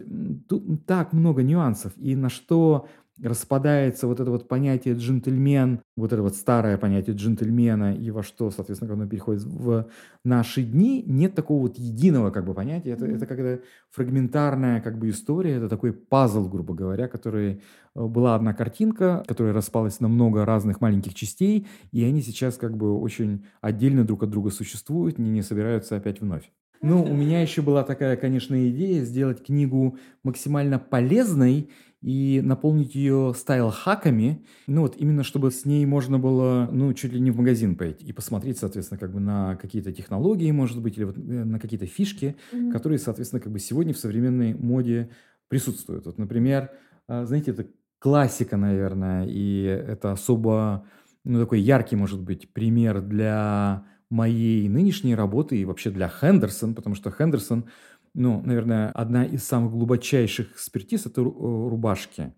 тут 0.48 0.86
так 0.86 1.12
много 1.12 1.42
нюансов. 1.42 1.92
И 1.96 2.14
на 2.14 2.28
что 2.28 2.86
распадается 3.22 4.06
вот 4.06 4.20
это 4.20 4.30
вот 4.30 4.48
понятие 4.48 4.94
джентльмен, 4.94 5.80
вот 5.96 6.12
это 6.12 6.22
вот 6.22 6.34
старое 6.34 6.76
понятие 6.78 7.14
джентльмена 7.14 7.94
и 7.94 8.10
во 8.10 8.22
что, 8.22 8.50
соответственно, 8.50 8.94
оно 8.94 9.06
переходит 9.06 9.44
в 9.44 9.88
наши 10.24 10.62
дни, 10.62 11.02
нет 11.06 11.34
такого 11.34 11.62
вот 11.62 11.78
единого 11.78 12.30
как 12.30 12.44
бы 12.44 12.54
понятия. 12.54 12.90
Это, 12.90 13.06
это 13.06 13.26
когда 13.26 13.58
фрагментарная 13.90 14.80
как 14.80 14.98
бы 14.98 15.10
история, 15.10 15.54
это 15.54 15.68
такой 15.68 15.92
пазл, 15.92 16.48
грубо 16.48 16.74
говоря, 16.74 17.06
который 17.06 17.62
э, 17.94 18.04
была 18.04 18.34
одна 18.34 18.52
картинка, 18.52 19.22
которая 19.28 19.52
распалась 19.52 20.00
на 20.00 20.08
много 20.08 20.44
разных 20.44 20.80
маленьких 20.80 21.14
частей, 21.14 21.66
и 21.92 22.04
они 22.04 22.20
сейчас 22.20 22.56
как 22.56 22.76
бы 22.76 22.98
очень 22.98 23.46
отдельно 23.60 24.04
друг 24.04 24.24
от 24.24 24.30
друга 24.30 24.50
существуют, 24.50 25.18
не, 25.18 25.30
не 25.30 25.42
собираются 25.42 25.96
опять 25.96 26.20
вновь. 26.20 26.50
Ну, 26.84 27.02
у 27.02 27.14
меня 27.14 27.40
еще 27.42 27.62
была 27.62 27.82
такая, 27.82 28.16
конечно, 28.16 28.68
идея 28.68 29.04
сделать 29.04 29.44
книгу 29.44 29.98
максимально 30.22 30.78
полезной 30.78 31.70
и 32.04 32.42
наполнить 32.44 32.94
ее 32.94 33.32
стайл-хаками, 33.34 34.44
ну 34.66 34.82
вот 34.82 34.96
именно 34.98 35.24
чтобы 35.24 35.50
с 35.50 35.64
ней 35.64 35.86
можно 35.86 36.18
было, 36.18 36.68
ну, 36.70 36.92
чуть 36.92 37.14
ли 37.14 37.20
не 37.20 37.30
в 37.30 37.38
магазин 37.38 37.76
пойти 37.76 38.04
и 38.04 38.12
посмотреть, 38.12 38.58
соответственно, 38.58 38.98
как 38.98 39.10
бы 39.10 39.20
на 39.20 39.56
какие-то 39.56 39.90
технологии, 39.90 40.50
может 40.50 40.82
быть, 40.82 40.98
или 40.98 41.04
вот 41.04 41.16
э, 41.16 41.20
на 41.20 41.58
какие-то 41.58 41.86
фишки, 41.86 42.36
mm-hmm. 42.52 42.72
которые, 42.72 42.98
соответственно, 42.98 43.40
как 43.40 43.50
бы 43.50 43.58
сегодня 43.58 43.94
в 43.94 43.98
современной 43.98 44.52
моде 44.52 45.08
присутствуют. 45.48 46.04
Вот, 46.04 46.18
например, 46.18 46.72
а, 47.08 47.24
знаете, 47.24 47.52
это 47.52 47.68
классика, 47.98 48.58
наверное, 48.58 49.26
и 49.26 49.62
это 49.62 50.12
особо, 50.12 50.86
ну, 51.24 51.40
такой 51.40 51.60
яркий, 51.60 51.96
может 51.96 52.20
быть, 52.20 52.52
пример 52.52 53.00
для 53.00 53.86
моей 54.10 54.68
нынешней 54.68 55.14
работы 55.14 55.56
и 55.56 55.64
вообще 55.64 55.90
для 55.90 56.08
Хендерсон, 56.08 56.74
потому 56.74 56.94
что 56.96 57.10
Хендерсон– 57.10 57.64
ну, 58.14 58.40
наверное, 58.44 58.90
одна 58.90 59.24
из 59.24 59.44
самых 59.44 59.72
глубочайших 59.72 60.52
экспертиз– 60.52 61.06
это 61.06 61.20
э, 61.20 61.24
рубашки. 61.24 62.32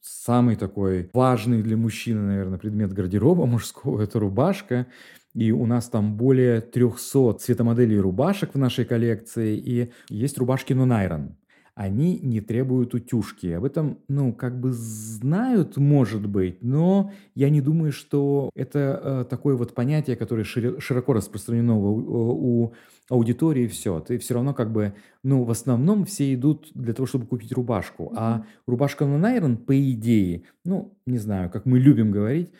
Самый 0.00 0.56
такой 0.56 1.10
важный 1.12 1.62
для 1.62 1.76
мужчины, 1.76 2.20
наверное, 2.20 2.58
предмет 2.58 2.92
гардероба 2.92 3.46
мужского– 3.46 4.00
это 4.02 4.18
рубашка. 4.18 4.86
И 5.34 5.50
у 5.50 5.66
нас 5.66 5.88
там 5.88 6.16
более 6.16 6.60
300 6.60 7.34
цветомоделей 7.34 7.98
рубашек 7.98 8.54
в 8.54 8.58
нашей 8.58 8.84
коллекции. 8.84 9.56
И 9.56 9.92
есть 10.08 10.38
рубашки 10.38 10.72
non-iron 10.72 11.32
они 11.74 12.20
не 12.22 12.40
требуют 12.40 12.94
утюжки. 12.94 13.48
Об 13.48 13.64
этом, 13.64 13.98
ну, 14.08 14.32
как 14.32 14.60
бы 14.60 14.70
знают, 14.72 15.76
может 15.76 16.26
быть, 16.26 16.62
но 16.62 17.10
я 17.34 17.50
не 17.50 17.60
думаю, 17.60 17.92
что 17.92 18.50
это 18.54 19.00
э, 19.02 19.24
такое 19.28 19.56
вот 19.56 19.74
понятие, 19.74 20.16
которое 20.16 20.44
широ- 20.44 20.80
широко 20.80 21.14
распространено 21.14 21.76
у, 21.76 22.64
у 22.64 22.74
аудитории, 23.10 23.66
все. 23.66 24.00
Ты 24.00 24.18
все 24.18 24.34
равно 24.34 24.54
как 24.54 24.72
бы, 24.72 24.94
ну, 25.22 25.44
в 25.44 25.50
основном 25.50 26.04
все 26.04 26.34
идут 26.34 26.70
для 26.74 26.94
того, 26.94 27.06
чтобы 27.06 27.26
купить 27.26 27.52
рубашку. 27.52 28.04
Mm-hmm. 28.04 28.16
А 28.16 28.46
рубашка 28.66 29.06
на 29.06 29.18
Найрон, 29.18 29.56
по 29.56 29.78
идее, 29.78 30.44
ну, 30.64 30.96
не 31.06 31.18
знаю, 31.18 31.50
как 31.50 31.66
мы 31.66 31.78
любим 31.78 32.10
говорить, 32.10 32.50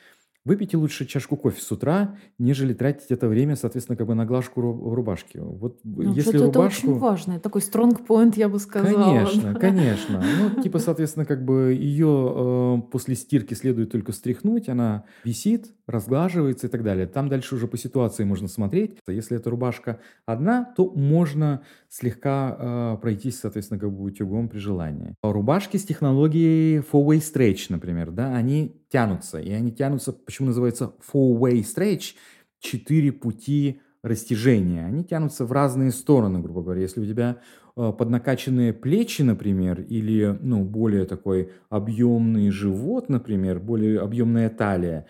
Выпейте 0.45 0.77
лучше 0.77 1.07
чашку 1.07 1.37
кофе 1.39 1.63
с 1.63 1.73
утра, 1.73 2.17
нежели 2.39 2.75
тратить 2.75 3.11
это 3.11 3.29
время, 3.29 3.57
соответственно, 3.57 3.97
как 3.97 4.07
бы 4.07 4.15
на 4.15 4.27
глажку 4.27 4.61
рубашки. 4.61 5.39
Вот 5.39 5.81
ну, 5.85 6.13
если 6.13 6.37
рубашку... 6.37 6.51
Это 6.51 6.61
очень 6.61 6.99
важно, 6.99 7.41
такой 7.41 7.63
strong 7.63 8.07
point, 8.07 8.35
я 8.37 8.51
бы 8.51 8.59
сказала. 8.59 9.25
Конечно, 9.25 9.55
конечно. 9.61 10.23
Ну, 10.39 10.63
типа, 10.63 10.81
соответственно, 10.81 11.25
как 11.25 11.43
бы 11.47 11.73
ее 11.73 12.83
э, 12.85 12.91
после 12.91 13.15
стирки 13.15 13.55
следует 13.55 13.91
только 13.91 14.13
стряхнуть, 14.13 14.69
она 14.69 15.05
висит, 15.25 15.73
разглаживается 15.87 16.67
и 16.67 16.71
так 16.71 16.83
далее. 16.83 17.07
Там 17.07 17.31
дальше 17.31 17.55
уже 17.55 17.67
по 17.67 17.79
ситуации 17.79 18.25
можно 18.25 18.47
смотреть. 18.47 18.99
Если 19.09 19.39
эта 19.39 19.49
рубашка 19.49 20.01
одна, 20.27 20.65
то 20.77 20.91
можно 20.91 21.63
слегка 21.89 22.57
э, 22.59 23.01
пройтись, 23.01 23.41
соответственно, 23.41 23.81
как 23.81 23.91
бы 23.91 24.05
утюгом 24.05 24.51
при 24.51 24.59
желании. 24.59 25.15
Рубашки 25.23 25.79
с 25.79 25.85
технологией 25.85 26.81
four-way 26.81 27.19
stretch, 27.19 27.67
например, 27.71 28.11
да, 28.11 28.35
они 28.35 28.84
тянутся. 28.95 29.41
И 29.41 29.51
они 29.51 29.73
тянутся, 29.73 30.13
почему 30.13 30.47
называется 30.47 30.95
four-way 31.13 31.65
stretch, 31.65 32.15
четыре 32.61 33.11
пути 33.11 33.81
растяжения, 34.05 34.87
они 34.87 35.03
тянутся 35.03 35.45
в 35.47 35.51
разные 35.51 35.91
стороны, 35.91 36.39
грубо 36.39 36.63
говоря. 36.63 36.83
Если 36.83 37.01
у 37.01 37.05
тебя 37.05 37.39
э, 37.77 37.93
поднакаченные 37.99 38.73
плечи, 38.73 39.23
например, 39.23 39.81
или 39.81 40.39
ну, 40.41 40.63
более 40.63 41.07
такой 41.07 41.51
объемный 41.71 42.51
живот, 42.51 43.09
например, 43.09 43.59
более 43.59 43.99
объемная 43.99 44.49
талия, 44.49 45.09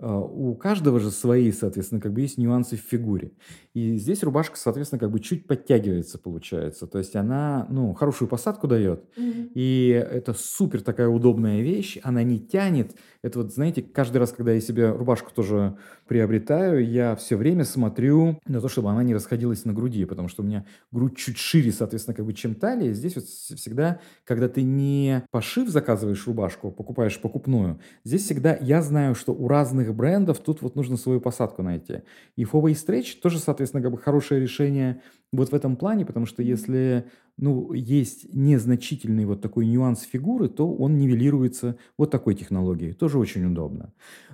а, 0.00 0.18
у 0.18 0.54
каждого 0.54 0.98
же 0.98 1.10
свои, 1.10 1.52
соответственно, 1.52 2.00
как 2.00 2.12
бы 2.12 2.22
есть 2.22 2.38
нюансы 2.38 2.76
в 2.76 2.80
фигуре. 2.80 3.32
И 3.74 3.96
здесь 3.96 4.22
рубашка, 4.22 4.56
соответственно, 4.56 4.98
как 4.98 5.10
бы 5.10 5.20
чуть 5.20 5.46
подтягивается, 5.46 6.18
получается. 6.18 6.86
То 6.86 6.98
есть 6.98 7.14
она, 7.16 7.66
ну, 7.70 7.94
хорошую 7.94 8.28
посадку 8.28 8.66
дает. 8.66 9.04
Мгм. 9.16 9.50
И 9.54 9.88
это 9.88 10.34
супер 10.34 10.82
такая 10.82 11.08
удобная 11.08 11.60
вещь. 11.60 11.98
Она 12.02 12.22
не 12.22 12.40
тянет. 12.40 12.96
Это 13.24 13.38
вот, 13.38 13.54
знаете, 13.54 13.80
каждый 13.80 14.18
раз, 14.18 14.32
когда 14.32 14.52
я 14.52 14.60
себе 14.60 14.90
рубашку 14.90 15.32
тоже 15.34 15.78
приобретаю, 16.06 16.86
я 16.86 17.16
все 17.16 17.36
время 17.36 17.64
смотрю 17.64 18.38
на 18.46 18.60
то, 18.60 18.68
чтобы 18.68 18.90
она 18.90 19.02
не 19.02 19.14
расходилась 19.14 19.64
на 19.64 19.72
груди, 19.72 20.04
потому 20.04 20.28
что 20.28 20.42
у 20.42 20.44
меня 20.44 20.66
грудь 20.92 21.16
чуть 21.16 21.38
шире, 21.38 21.72
соответственно, 21.72 22.14
как 22.14 22.26
бы, 22.26 22.34
чем 22.34 22.54
талия. 22.54 22.92
Здесь 22.92 23.16
вот 23.16 23.24
всегда, 23.24 23.98
когда 24.24 24.46
ты 24.46 24.62
не 24.62 25.24
пошив 25.30 25.70
заказываешь 25.70 26.26
рубашку, 26.26 26.70
покупаешь 26.70 27.18
покупную, 27.18 27.80
здесь 28.04 28.24
всегда 28.24 28.58
я 28.60 28.82
знаю, 28.82 29.14
что 29.14 29.32
у 29.32 29.48
разных 29.48 29.94
брендов 29.94 30.40
тут 30.40 30.60
вот 30.60 30.76
нужно 30.76 30.98
свою 30.98 31.18
посадку 31.18 31.62
найти. 31.62 32.02
И 32.36 32.44
Foway 32.44 32.72
Stretch 32.72 33.20
тоже, 33.22 33.38
соответственно, 33.38 33.82
как 33.82 33.90
бы 33.90 33.96
хорошее 33.96 34.38
решение 34.38 35.00
вот 35.32 35.50
в 35.50 35.54
этом 35.54 35.76
плане, 35.76 36.04
потому 36.04 36.26
что 36.26 36.42
если 36.42 37.06
ну, 37.36 37.72
есть 37.72 38.32
незначительный 38.32 39.24
вот 39.24 39.40
такой 39.40 39.66
нюанс 39.66 40.02
фигуры, 40.02 40.48
то 40.48 40.72
он 40.72 40.98
нивелируется 40.98 41.76
вот 41.98 42.10
такой 42.10 42.34
технологией. 42.34 42.92
Тоже 42.92 43.18
очень 43.18 43.44
удобно. 43.44 43.92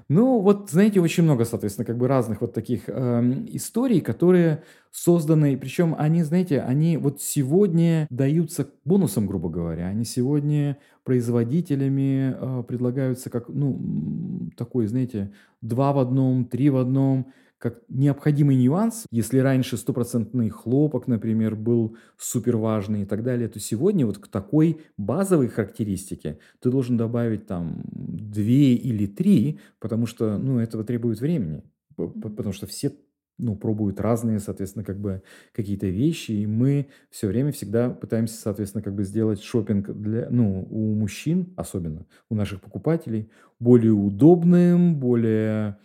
Ну, 0.08 0.40
вот, 0.40 0.70
знаете, 0.70 1.00
очень 1.00 1.22
много, 1.22 1.44
соответственно, 1.44 1.86
как 1.86 1.96
бы 1.96 2.08
разных 2.08 2.40
вот 2.40 2.52
таких 2.52 2.88
эм, 2.88 3.46
историй, 3.50 4.00
которые 4.00 4.64
созданы, 4.90 5.56
причем 5.56 5.94
они, 5.96 6.22
знаете, 6.24 6.60
они 6.60 6.96
вот 6.96 7.22
сегодня 7.22 8.06
даются 8.10 8.68
бонусом, 8.84 9.26
грубо 9.26 9.48
говоря. 9.48 9.86
Они 9.86 10.04
сегодня 10.04 10.78
производителями 11.04 12.34
э, 12.38 12.64
предлагаются 12.64 13.30
как, 13.30 13.48
ну, 13.48 14.50
такой, 14.56 14.86
знаете, 14.86 15.32
два 15.62 15.92
в 15.92 15.98
одном, 15.98 16.44
три 16.44 16.68
в 16.70 16.76
одном– 16.76 17.32
как 17.60 17.82
необходимый 17.88 18.56
нюанс. 18.56 19.04
Если 19.10 19.38
раньше 19.38 19.76
стопроцентный 19.76 20.48
хлопок, 20.48 21.06
например, 21.06 21.54
был 21.54 21.96
супер 22.16 22.56
важный 22.56 23.02
и 23.02 23.04
так 23.04 23.22
далее, 23.22 23.48
то 23.48 23.60
сегодня 23.60 24.06
вот 24.06 24.18
к 24.18 24.28
такой 24.28 24.80
базовой 24.96 25.48
характеристике 25.48 26.38
ты 26.60 26.70
должен 26.70 26.96
добавить 26.96 27.46
там 27.46 27.82
две 27.84 28.74
или 28.74 29.06
три, 29.06 29.60
потому 29.78 30.06
что, 30.06 30.38
ну, 30.38 30.58
этого 30.58 30.84
требует 30.84 31.20
времени. 31.20 31.62
Потому 31.96 32.52
что 32.52 32.66
все 32.66 32.92
ну, 33.36 33.56
пробуют 33.56 34.00
разные, 34.00 34.38
соответственно, 34.38 34.84
как 34.84 34.98
бы 34.98 35.22
какие-то 35.52 35.86
вещи, 35.86 36.32
и 36.32 36.46
мы 36.46 36.88
все 37.10 37.26
время 37.26 37.52
всегда 37.52 37.90
пытаемся, 37.90 38.40
соответственно, 38.40 38.82
как 38.82 38.94
бы 38.94 39.04
сделать 39.04 39.42
шопинг 39.42 39.90
для, 39.90 40.28
ну, 40.30 40.66
у 40.70 40.94
мужчин, 40.94 41.52
особенно 41.56 42.06
у 42.28 42.34
наших 42.34 42.60
покупателей, 42.60 43.30
более 43.58 43.92
удобным, 43.92 44.98
более 44.98 45.78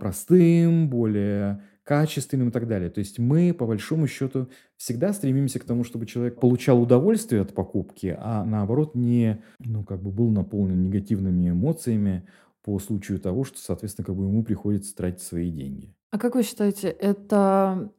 простым, 0.00 0.88
более 0.88 1.62
качественным 1.84 2.48
и 2.48 2.52
так 2.52 2.68
далее. 2.68 2.90
То 2.90 3.00
есть 3.00 3.18
мы, 3.18 3.52
по 3.52 3.66
большому 3.66 4.06
счету, 4.06 4.48
всегда 4.76 5.12
стремимся 5.12 5.58
к 5.58 5.64
тому, 5.64 5.84
чтобы 5.84 6.06
человек 6.06 6.38
получал 6.38 6.80
удовольствие 6.80 7.42
от 7.42 7.54
покупки, 7.54 8.16
а 8.18 8.44
наоборот 8.44 8.94
не, 8.94 9.42
ну, 9.58 9.84
как 9.84 10.02
бы 10.02 10.10
был 10.10 10.30
наполнен 10.30 10.80
негативными 10.80 11.50
эмоциями 11.50 12.28
по 12.62 12.78
случаю 12.78 13.18
того, 13.18 13.44
что, 13.44 13.58
соответственно, 13.58 14.06
как 14.06 14.16
бы 14.16 14.24
ему 14.24 14.44
приходится 14.44 14.94
тратить 14.94 15.22
свои 15.22 15.50
деньги. 15.50 15.94
А 16.12 16.18
как 16.18 16.34
вы 16.36 16.44
считаете, 16.44 16.88
это 16.88 17.90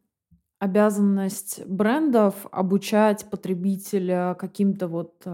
обязанность 0.60 1.66
брендов 1.66 2.48
обучать 2.52 3.26
потребителя 3.30 4.34
каким-то 4.40 4.88
вот 4.88 5.16
э, 5.26 5.30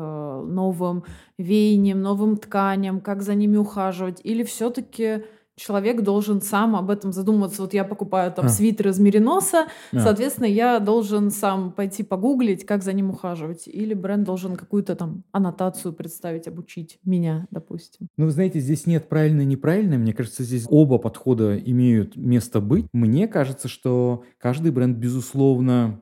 новым 0.48 1.04
веяниям, 1.38 2.02
новым 2.02 2.38
тканям, 2.38 3.00
как 3.00 3.22
за 3.22 3.36
ними 3.36 3.58
ухаживать, 3.58 4.22
или 4.24 4.42
все-таки 4.42 5.24
человек 5.60 6.02
должен 6.02 6.42
сам 6.42 6.76
об 6.76 6.90
этом 6.90 7.12
задуматься. 7.12 7.62
Вот 7.62 7.74
я 7.74 7.84
покупаю 7.84 8.32
там 8.32 8.46
а. 8.46 8.50
свитер 8.50 8.88
из 8.88 9.00
мериноса, 9.00 9.68
а. 9.92 10.00
соответственно, 10.00 10.46
я 10.46 10.80
должен 10.80 11.30
сам 11.30 11.72
пойти 11.72 12.04
погуглить, 12.04 12.66
как 12.66 12.84
за 12.84 12.94
ним 12.94 13.12
ухаживать. 13.12 13.68
Или 13.68 13.94
бренд 13.94 14.24
должен 14.24 14.56
какую-то 14.56 14.96
там 14.96 15.24
аннотацию 15.32 15.94
представить, 15.94 16.48
обучить 16.48 17.00
меня, 17.04 17.48
допустим. 17.52 18.08
Ну, 18.18 18.26
вы 18.26 18.32
знаете, 18.32 18.60
здесь 18.60 18.88
нет 18.88 19.10
правильно 19.10 19.42
и 19.42 19.46
неправильно. 19.46 19.98
Мне 19.98 20.14
кажется, 20.14 20.44
здесь 20.44 20.66
оба 20.70 20.98
подхода 20.98 21.58
имеют 21.58 22.16
место 22.16 22.62
быть. 22.62 22.88
Мне 22.94 23.28
кажется, 23.28 23.68
что 23.68 24.24
каждый 24.38 24.72
бренд, 24.72 24.98
безусловно, 24.98 26.02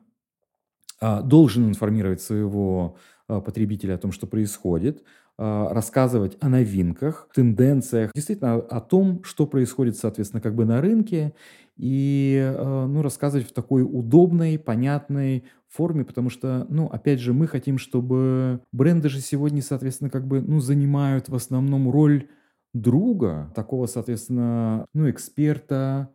а, 1.00 1.22
должен 1.22 1.68
информировать 1.68 2.20
своего 2.20 2.96
а, 3.28 3.40
потребителя 3.40 3.94
о 3.94 3.98
том, 3.98 4.12
что 4.12 4.26
происходит. 4.26 5.02
А, 5.40 5.72
рассказывать 5.72 6.36
о 6.40 6.48
новинках, 6.48 7.28
тенденциях, 7.32 8.10
действительно 8.12 8.56
о 8.56 8.80
том, 8.80 9.22
что 9.22 9.46
происходит, 9.46 9.96
соответственно, 9.96 10.40
как 10.40 10.56
бы 10.56 10.64
на 10.64 10.80
рынке, 10.80 11.32
и 11.76 12.36
а, 12.56 12.86
ну, 12.88 13.02
рассказывать 13.02 13.48
в 13.48 13.52
такой 13.52 13.84
удобной, 13.84 14.58
понятной 14.58 15.44
форме, 15.68 16.04
потому 16.04 16.28
что, 16.28 16.66
ну, 16.68 16.86
опять 16.86 17.20
же, 17.20 17.34
мы 17.34 17.46
хотим, 17.46 17.78
чтобы 17.78 18.62
бренды 18.72 19.08
же 19.08 19.20
сегодня, 19.20 19.62
соответственно, 19.62 20.10
как 20.10 20.26
бы, 20.26 20.40
ну, 20.40 20.58
занимают 20.58 21.28
в 21.28 21.34
основном 21.36 21.88
роль 21.88 22.26
друга, 22.74 23.52
такого, 23.54 23.86
соответственно, 23.86 24.86
ну, 24.92 25.08
эксперта, 25.08 26.10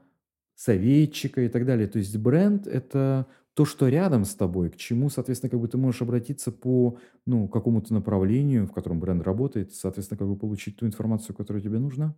советчика 0.55 1.41
и 1.41 1.47
так 1.47 1.65
далее. 1.65 1.87
То 1.87 1.97
есть 1.99 2.17
бренд– 2.17 2.67
это 2.69 3.27
то, 3.53 3.65
что 3.65 3.87
рядом 3.87 4.25
с 4.25 4.35
тобой, 4.35 4.69
к 4.69 4.77
чему, 4.77 5.09
соответственно, 5.09 5.51
как 5.51 5.59
бы 5.59 5.67
ты 5.67 5.77
можешь 5.77 6.01
обратиться 6.01 6.51
по 6.51 6.97
ну, 7.25 7.47
какому-то 7.47 7.93
направлению, 7.93 8.65
в 8.65 8.71
котором 8.71 8.99
бренд 8.99 9.23
работает, 9.23 9.73
соответственно, 9.73 10.17
как 10.17 10.27
бы 10.27 10.35
получить 10.35 10.77
ту 10.77 10.87
информацию, 10.87 11.35
которая 11.35 11.61
тебе 11.61 11.79
нужна. 11.79 12.15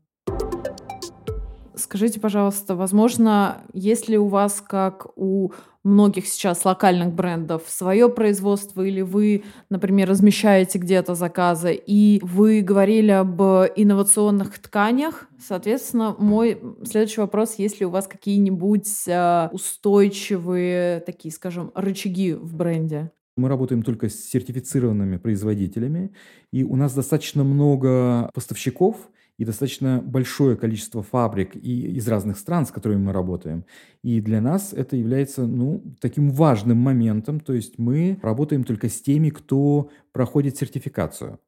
Скажите, 1.76 2.22
пожалуйста, 2.22 2.76
возможно, 2.76 3.64
если 3.74 4.16
у 4.16 4.28
вас, 4.28 4.62
как 4.62 5.08
у 5.18 5.52
многих 5.86 6.28
сейчас 6.28 6.66
локальных 6.66 7.14
брендов, 7.14 7.64
свое 7.68 8.10
производство, 8.10 8.82
или 8.82 9.02
вы, 9.02 9.44
например, 9.70 10.10
размещаете 10.10 10.80
где-то 10.80 11.16
заказы, 11.16 11.74
и 11.74 12.20
вы 12.24 12.62
говорили 12.62 13.12
об 13.12 13.40
инновационных 13.42 14.60
тканях, 14.60 15.30
соответственно, 15.40 16.16
мой 16.18 16.60
следующий 16.84 17.22
вопрос, 17.22 17.56
есть 17.58 17.80
ли 17.80 17.86
у 17.86 17.92
вас 17.92 18.08
какие-нибудь 18.08 18.90
а, 19.08 19.50
устойчивые, 19.54 21.02
такие, 21.02 21.32
скажем, 21.32 21.72
рычаги 21.76 22.34
в 22.34 22.56
бренде? 22.56 23.12
Мы 23.38 23.50
работаем 23.50 23.84
только 23.84 24.10
с 24.10 24.16
сертифицированными 24.16 25.18
производителями, 25.18 26.14
и 26.52 26.64
у 26.64 26.76
нас 26.76 26.94
достаточно 26.94 27.44
много 27.44 28.30
поставщиков, 28.34 29.10
и 29.38 29.46
достаточно 29.46 30.02
большое 30.02 30.56
количество 30.56 31.04
фабрик 31.04 31.56
и 31.56 31.98
из 31.98 32.08
разных 32.08 32.38
стран, 32.38 32.66
с 32.66 32.72
которыми 32.72 33.06
мы 33.06 33.14
работаем. 33.14 33.66
И 34.02 34.22
для 34.22 34.42
нас 34.42 34.74
это 34.74 34.96
является 34.96 35.46
ну, 35.46 35.84
таким 36.00 36.32
важным 36.32 36.78
моментом, 36.78 37.40
то 37.40 37.54
есть 37.54 37.78
мы 37.78 38.20
работаем 38.22 38.64
только 38.64 38.90
с 38.90 39.02
теми, 39.02 39.30
кто 39.30 39.90
проходит 40.14 40.58
сертификацию. 40.58 41.40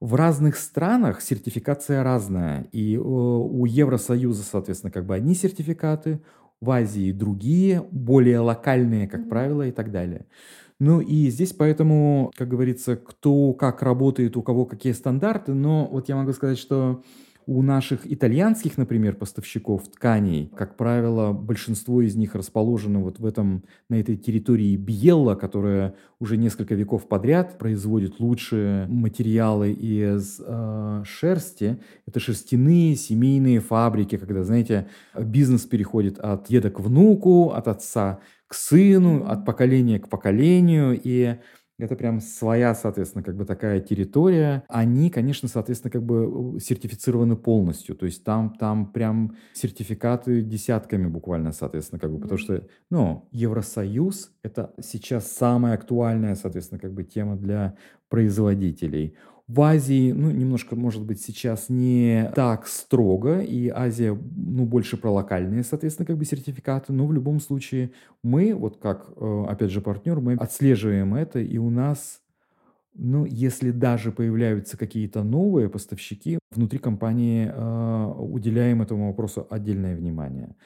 В 0.00 0.14
разных 0.14 0.56
странах 0.56 1.22
сертификация 1.22 2.02
разная, 2.02 2.68
и 2.72 2.96
э, 2.96 2.98
у 2.98 3.64
Евросоюза, 3.64 4.42
соответственно, 4.42 4.90
как 4.90 5.06
бы 5.06 5.14
одни 5.14 5.34
сертификаты, 5.34 6.20
в 6.60 6.70
Азии 6.70 7.12
другие, 7.12 7.86
более 7.90 8.40
локальные, 8.40 9.08
как 9.08 9.28
правило, 9.28 9.66
и 9.66 9.72
так 9.72 9.90
далее. 9.90 10.26
Ну 10.78 11.00
и 11.00 11.30
здесь 11.30 11.52
поэтому, 11.52 12.30
как 12.36 12.48
говорится, 12.48 12.96
кто 12.96 13.54
как 13.54 13.82
работает, 13.82 14.36
у 14.36 14.42
кого 14.42 14.66
какие 14.66 14.92
стандарты, 14.92 15.54
но 15.54 15.86
вот 15.90 16.08
я 16.08 16.16
могу 16.16 16.32
сказать, 16.32 16.58
что 16.58 17.02
у 17.46 17.62
наших 17.62 18.10
итальянских, 18.10 18.76
например, 18.76 19.14
поставщиков 19.14 19.88
тканей, 19.88 20.50
как 20.56 20.76
правило, 20.76 21.32
большинство 21.32 22.02
из 22.02 22.16
них 22.16 22.34
расположены 22.34 22.98
вот 22.98 23.20
в 23.20 23.24
этом, 23.24 23.62
на 23.88 24.00
этой 24.00 24.16
территории 24.16 24.76
Биелла, 24.76 25.36
которая 25.36 25.94
уже 26.18 26.36
несколько 26.36 26.74
веков 26.74 27.08
подряд 27.08 27.56
производит 27.56 28.18
лучшие 28.18 28.88
материалы 28.88 29.70
из 29.70 30.40
э, 30.44 31.02
шерсти. 31.04 31.78
Это 32.04 32.18
шерстяные 32.18 32.96
семейные 32.96 33.60
фабрики, 33.60 34.16
когда, 34.16 34.42
знаете, 34.42 34.88
бизнес 35.16 35.66
переходит 35.66 36.18
от 36.18 36.48
деда 36.48 36.70
к 36.70 36.80
внуку, 36.80 37.50
от 37.50 37.68
отца 37.68 38.18
к 38.48 38.54
сыну, 38.54 39.24
от 39.26 39.44
поколения 39.44 40.00
к 40.00 40.08
поколению, 40.08 41.00
и 41.00 41.36
это 41.78 41.94
прям 41.96 42.20
своя, 42.20 42.74
соответственно, 42.74 43.22
как 43.22 43.36
бы 43.36 43.44
такая 43.44 43.80
территория. 43.80 44.64
Они, 44.68 45.10
конечно, 45.10 45.48
соответственно, 45.48 45.90
как 45.90 46.02
бы 46.02 46.58
сертифицированы 46.60 47.36
полностью. 47.36 47.94
То 47.96 48.06
есть 48.06 48.24
там, 48.24 48.54
там 48.58 48.92
прям 48.92 49.36
сертификаты 49.52 50.42
десятками 50.42 51.06
буквально, 51.06 51.52
соответственно, 51.52 51.98
как 51.98 52.12
бы, 52.12 52.18
потому 52.18 52.38
что, 52.38 52.66
ну, 52.90 53.28
Евросоюз— 53.32 54.32
это 54.42 54.72
сейчас 54.82 55.30
самая 55.30 55.74
актуальная, 55.74 56.34
соответственно, 56.34 56.80
как 56.80 56.92
бы 56.94 57.04
тема 57.04 57.36
для 57.36 57.76
производителей. 58.08 59.16
В 59.48 59.60
Азии, 59.60 60.10
ну, 60.10 60.32
немножко, 60.32 60.74
может 60.74 61.04
быть, 61.04 61.20
сейчас 61.20 61.68
не 61.68 62.32
так 62.34 62.66
строго, 62.66 63.40
и 63.40 63.68
Азия, 63.68 64.12
ну, 64.12 64.66
больше 64.66 64.96
про 64.96 65.10
локальные, 65.10 65.62
соответственно, 65.62 66.04
как 66.04 66.18
бы 66.18 66.24
сертификаты, 66.24 66.92
но 66.92 67.06
в 67.06 67.12
любом 67.12 67.38
случае 67.38 67.92
мы, 68.24 68.54
вот 68.54 68.78
как, 68.78 69.08
э, 69.16 69.44
опять 69.48 69.70
же, 69.70 69.80
партнер, 69.80 70.18
мы 70.18 70.34
отслеживаем 70.34 71.14
это, 71.14 71.38
и 71.38 71.58
у 71.58 71.70
нас 71.70 72.20
ну, 72.98 73.26
если 73.26 73.70
даже 73.70 74.10
появляются 74.10 74.78
какие-то 74.78 75.22
новые 75.22 75.68
поставщики, 75.68 76.38
внутри 76.50 76.78
компании 76.78 77.50
э, 77.52 78.12
уделяем 78.18 78.82
этому 78.82 79.08
вопросу 79.08 79.46
отдельное 79.50 79.94
внимание. 79.94 80.56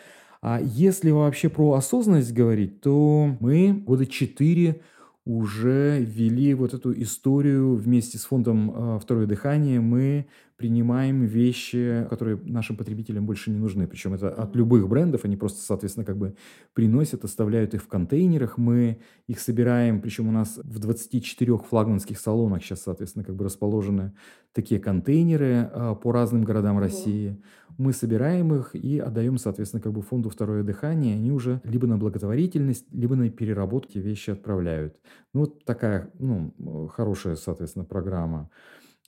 А 0.42 0.60
если 0.62 1.10
вообще 1.10 1.48
про 1.48 1.72
осознанность 1.74 2.32
говорить, 2.32 2.80
то 2.80 3.36
мы 3.40 3.72
года 3.72 4.06
четыре 4.06 4.80
уже 5.24 6.00
ввели 6.00 6.54
вот 6.54 6.74
эту 6.74 6.92
историю 7.00 7.76
вместе 7.76 8.18
с 8.18 8.24
фондом 8.24 8.70
э, 8.70 8.98
«Второе 9.00 9.26
дыхание». 9.26 9.80
Мы 9.80 10.26
принимаем 10.60 11.24
вещи, 11.24 12.06
которые 12.10 12.38
нашим 12.44 12.76
потребителям 12.76 13.24
больше 13.24 13.50
не 13.50 13.58
нужны. 13.58 13.86
Причем 13.86 14.12
это 14.12 14.28
от 14.28 14.54
любых 14.54 14.86
брендов, 14.88 15.24
они 15.24 15.38
просто, 15.38 15.62
соответственно, 15.62 16.04
как 16.04 16.18
бы 16.18 16.34
приносят, 16.74 17.24
оставляют 17.24 17.72
их 17.72 17.82
в 17.82 17.88
контейнерах. 17.88 18.58
Мы 18.58 19.00
их 19.26 19.40
собираем, 19.40 20.02
причем 20.02 20.28
у 20.28 20.32
нас 20.32 20.60
в 20.62 20.78
24 20.78 21.56
флагманских 21.56 22.20
салонах 22.20 22.62
сейчас, 22.62 22.82
соответственно, 22.82 23.24
как 23.24 23.36
бы 23.36 23.46
расположены 23.46 24.12
такие 24.52 24.78
контейнеры 24.82 25.70
э, 25.72 25.94
по 26.02 26.12
разным 26.12 26.44
городам 26.44 26.78
России 26.78 27.40
мы 27.80 27.94
собираем 27.94 28.54
их 28.54 28.74
и 28.74 28.98
отдаем, 28.98 29.38
соответственно, 29.38 29.80
как 29.80 29.92
бы 29.92 30.02
фонду 30.02 30.28
«Второе 30.28 30.62
дыхание». 30.62 31.14
Они 31.14 31.32
уже 31.32 31.62
либо 31.64 31.86
на 31.86 31.96
благотворительность, 31.96 32.84
либо 32.92 33.16
на 33.16 33.30
переработки 33.30 33.96
вещи 33.96 34.30
отправляют. 34.30 34.96
Ну, 35.32 35.40
вот 35.40 35.64
такая, 35.64 36.10
ну, 36.18 36.52
хорошая, 36.94 37.36
соответственно, 37.36 37.86
программа 37.86 38.50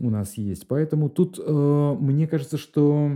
у 0.03 0.11
нас 0.11 0.35
есть. 0.35 0.69
Поэтому 0.69 1.09
тут 1.09 1.39
э, 1.39 1.97
мне 1.99 2.27
кажется, 2.27 2.59
что 2.59 3.11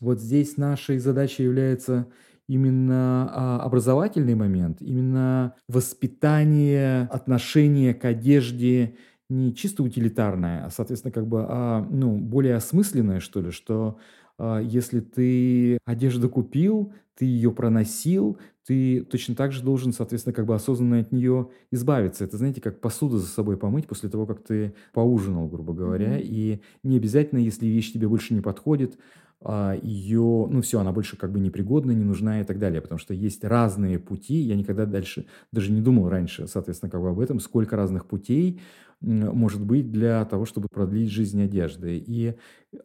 вот 0.00 0.20
здесь 0.20 0.56
нашей 0.56 0.98
задачей 0.98 1.44
является 1.44 2.08
именно 2.48 3.30
а, 3.32 3.60
образовательный 3.60 4.34
момент, 4.34 4.82
именно 4.82 5.54
воспитание 5.68 7.02
отношения 7.02 7.94
к 7.94 8.04
одежде 8.04 8.96
не 9.30 9.54
чисто 9.54 9.82
утилитарное, 9.82 10.66
а, 10.66 10.70
соответственно, 10.70 11.12
как 11.12 11.26
бы 11.26 11.46
а, 11.48 11.86
ну, 11.88 12.18
более 12.18 12.56
осмысленное, 12.56 13.20
что 13.20 13.40
ли, 13.40 13.50
что 13.50 13.98
а, 14.38 14.58
если 14.58 15.00
ты 15.00 15.78
одежду 15.84 16.28
купил, 16.28 16.92
ты 17.16 17.24
ее 17.24 17.52
проносил, 17.52 18.38
ты 18.66 19.02
точно 19.02 19.34
так 19.34 19.52
же 19.52 19.62
должен, 19.62 19.92
соответственно, 19.92 20.34
как 20.34 20.46
бы 20.46 20.54
осознанно 20.54 21.00
от 21.00 21.12
нее 21.12 21.48
избавиться. 21.70 22.24
Это, 22.24 22.36
знаете, 22.36 22.60
как 22.60 22.80
посуду 22.80 23.18
за 23.18 23.26
собой 23.26 23.56
помыть 23.56 23.86
после 23.86 24.08
того, 24.08 24.26
как 24.26 24.42
ты 24.42 24.74
поужинал, 24.92 25.48
грубо 25.48 25.72
говоря. 25.72 26.18
Mm-hmm. 26.18 26.24
И 26.24 26.60
не 26.82 26.96
обязательно, 26.96 27.38
если 27.38 27.66
вещь 27.66 27.92
тебе 27.92 28.08
больше 28.08 28.34
не 28.34 28.40
подходит, 28.40 28.98
а, 29.44 29.76
ее, 29.82 30.46
ну 30.48 30.60
все, 30.62 30.78
она 30.78 30.92
больше 30.92 31.16
как 31.16 31.32
бы 31.32 31.40
непригодна, 31.40 31.90
не 31.90 32.04
нужна 32.04 32.40
и 32.40 32.44
так 32.44 32.58
далее, 32.58 32.80
потому 32.80 32.98
что 32.98 33.12
есть 33.12 33.42
разные 33.44 33.98
пути, 33.98 34.34
я 34.34 34.54
никогда 34.54 34.86
дальше 34.86 35.26
даже 35.50 35.72
не 35.72 35.80
думал 35.80 36.08
раньше, 36.08 36.46
соответственно, 36.46 36.90
как 36.90 37.00
бы 37.00 37.08
об 37.08 37.18
этом, 37.18 37.40
сколько 37.40 37.76
разных 37.76 38.06
путей 38.06 38.60
может 39.02 39.60
быть 39.64 39.90
для 39.90 40.24
того, 40.24 40.44
чтобы 40.44 40.68
продлить 40.68 41.10
жизнь 41.10 41.42
одежды. 41.42 41.98
И 41.98 42.34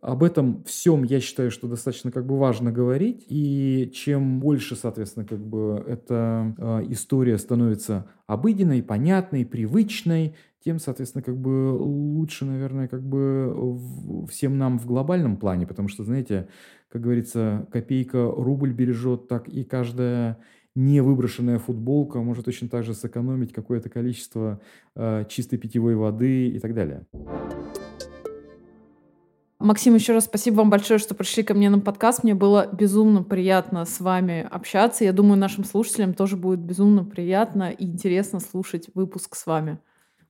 об 0.01 0.23
этом 0.23 0.63
всем 0.63 1.03
я 1.03 1.19
считаю, 1.19 1.51
что 1.51 1.67
достаточно 1.67 2.11
как 2.11 2.25
бы 2.25 2.37
важно 2.37 2.71
говорить, 2.71 3.23
и 3.29 3.91
чем 3.93 4.39
больше, 4.39 4.75
соответственно, 4.75 5.25
как 5.25 5.39
бы 5.39 5.66
эта 5.75 6.55
э, 6.57 6.85
история 6.89 7.37
становится 7.37 8.07
обыденной, 8.25 8.81
понятной, 8.83 9.45
привычной, 9.45 10.35
тем, 10.63 10.79
соответственно, 10.79 11.23
как 11.23 11.37
бы 11.37 11.71
лучше, 11.71 12.45
наверное, 12.45 12.87
как 12.87 13.01
бы 13.01 13.79
всем 14.29 14.57
нам 14.57 14.79
в 14.79 14.85
глобальном 14.85 15.37
плане, 15.37 15.65
потому 15.65 15.87
что, 15.87 16.03
знаете, 16.03 16.47
как 16.89 17.01
говорится, 17.01 17.67
копейка 17.71 18.31
рубль 18.31 18.73
бережет, 18.73 19.27
так 19.27 19.47
и 19.47 19.63
каждая 19.63 20.39
не 20.75 21.01
выброшенная 21.01 21.57
футболка 21.57 22.19
может 22.19 22.45
точно 22.45 22.69
так 22.69 22.83
же 22.83 22.93
сэкономить 22.93 23.51
какое-то 23.51 23.89
количество 23.89 24.61
э, 24.95 25.25
чистой 25.27 25.57
питьевой 25.57 25.95
воды 25.95 26.49
и 26.49 26.59
так 26.59 26.73
далее. 26.73 27.05
Максим, 29.67 29.95
еще 29.95 30.13
раз 30.13 30.23
спасибо 30.23 30.55
вам 30.55 30.69
большое, 30.69 30.97
что 30.97 31.13
пришли 31.13 31.43
ко 31.43 31.53
мне 31.53 31.69
на 31.69 31.79
подкаст. 31.79 32.23
Мне 32.23 32.33
было 32.33 32.69
безумно 32.71 33.21
приятно 33.21 33.83
с 33.83 33.99
вами 33.99 34.47
общаться. 34.49 35.03
Я 35.03 35.11
думаю, 35.11 35.37
нашим 35.37 35.65
слушателям 35.65 36.13
тоже 36.13 36.37
будет 36.37 36.59
безумно 36.59 37.03
приятно 37.03 37.71
и 37.71 37.83
интересно 37.83 38.39
слушать 38.39 38.87
выпуск 38.93 39.35
с 39.35 39.45
вами. 39.45 39.79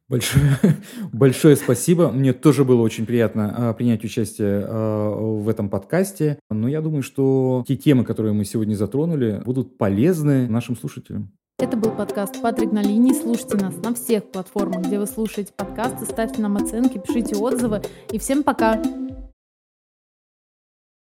Большое, 0.09 0.57
большое 1.13 1.55
спасибо. 1.55 2.09
Мне 2.09 2.33
тоже 2.33 2.65
было 2.65 2.81
очень 2.81 3.05
приятно 3.05 3.69
а, 3.69 3.73
принять 3.73 4.03
участие 4.03 4.65
а, 4.65 5.11
в 5.11 5.47
этом 5.49 5.69
подкасте. 5.69 6.39
Но 6.49 6.67
я 6.67 6.81
думаю, 6.81 7.03
что 7.03 7.63
те 7.67 7.75
темы, 7.75 8.05
которые 8.05 8.33
мы 8.33 8.43
сегодня 8.43 8.73
затронули, 8.73 9.43
будут 9.45 9.77
полезны 9.77 10.47
нашим 10.47 10.75
слушателям. 10.75 11.31
Это 11.59 11.77
был 11.77 11.91
подкаст 11.91 12.41
«Патрик 12.41 12.71
на 12.71 12.81
линии». 12.81 13.13
Слушайте 13.13 13.57
нас 13.57 13.75
на 13.83 13.93
всех 13.93 14.31
платформах, 14.31 14.87
где 14.87 14.97
вы 14.97 15.05
слушаете 15.05 15.53
подкасты. 15.55 16.05
Ставьте 16.05 16.41
нам 16.41 16.57
оценки, 16.57 16.97
пишите 16.97 17.35
отзывы. 17.35 17.83
И 18.11 18.17
всем 18.17 18.41
пока! 18.41 18.81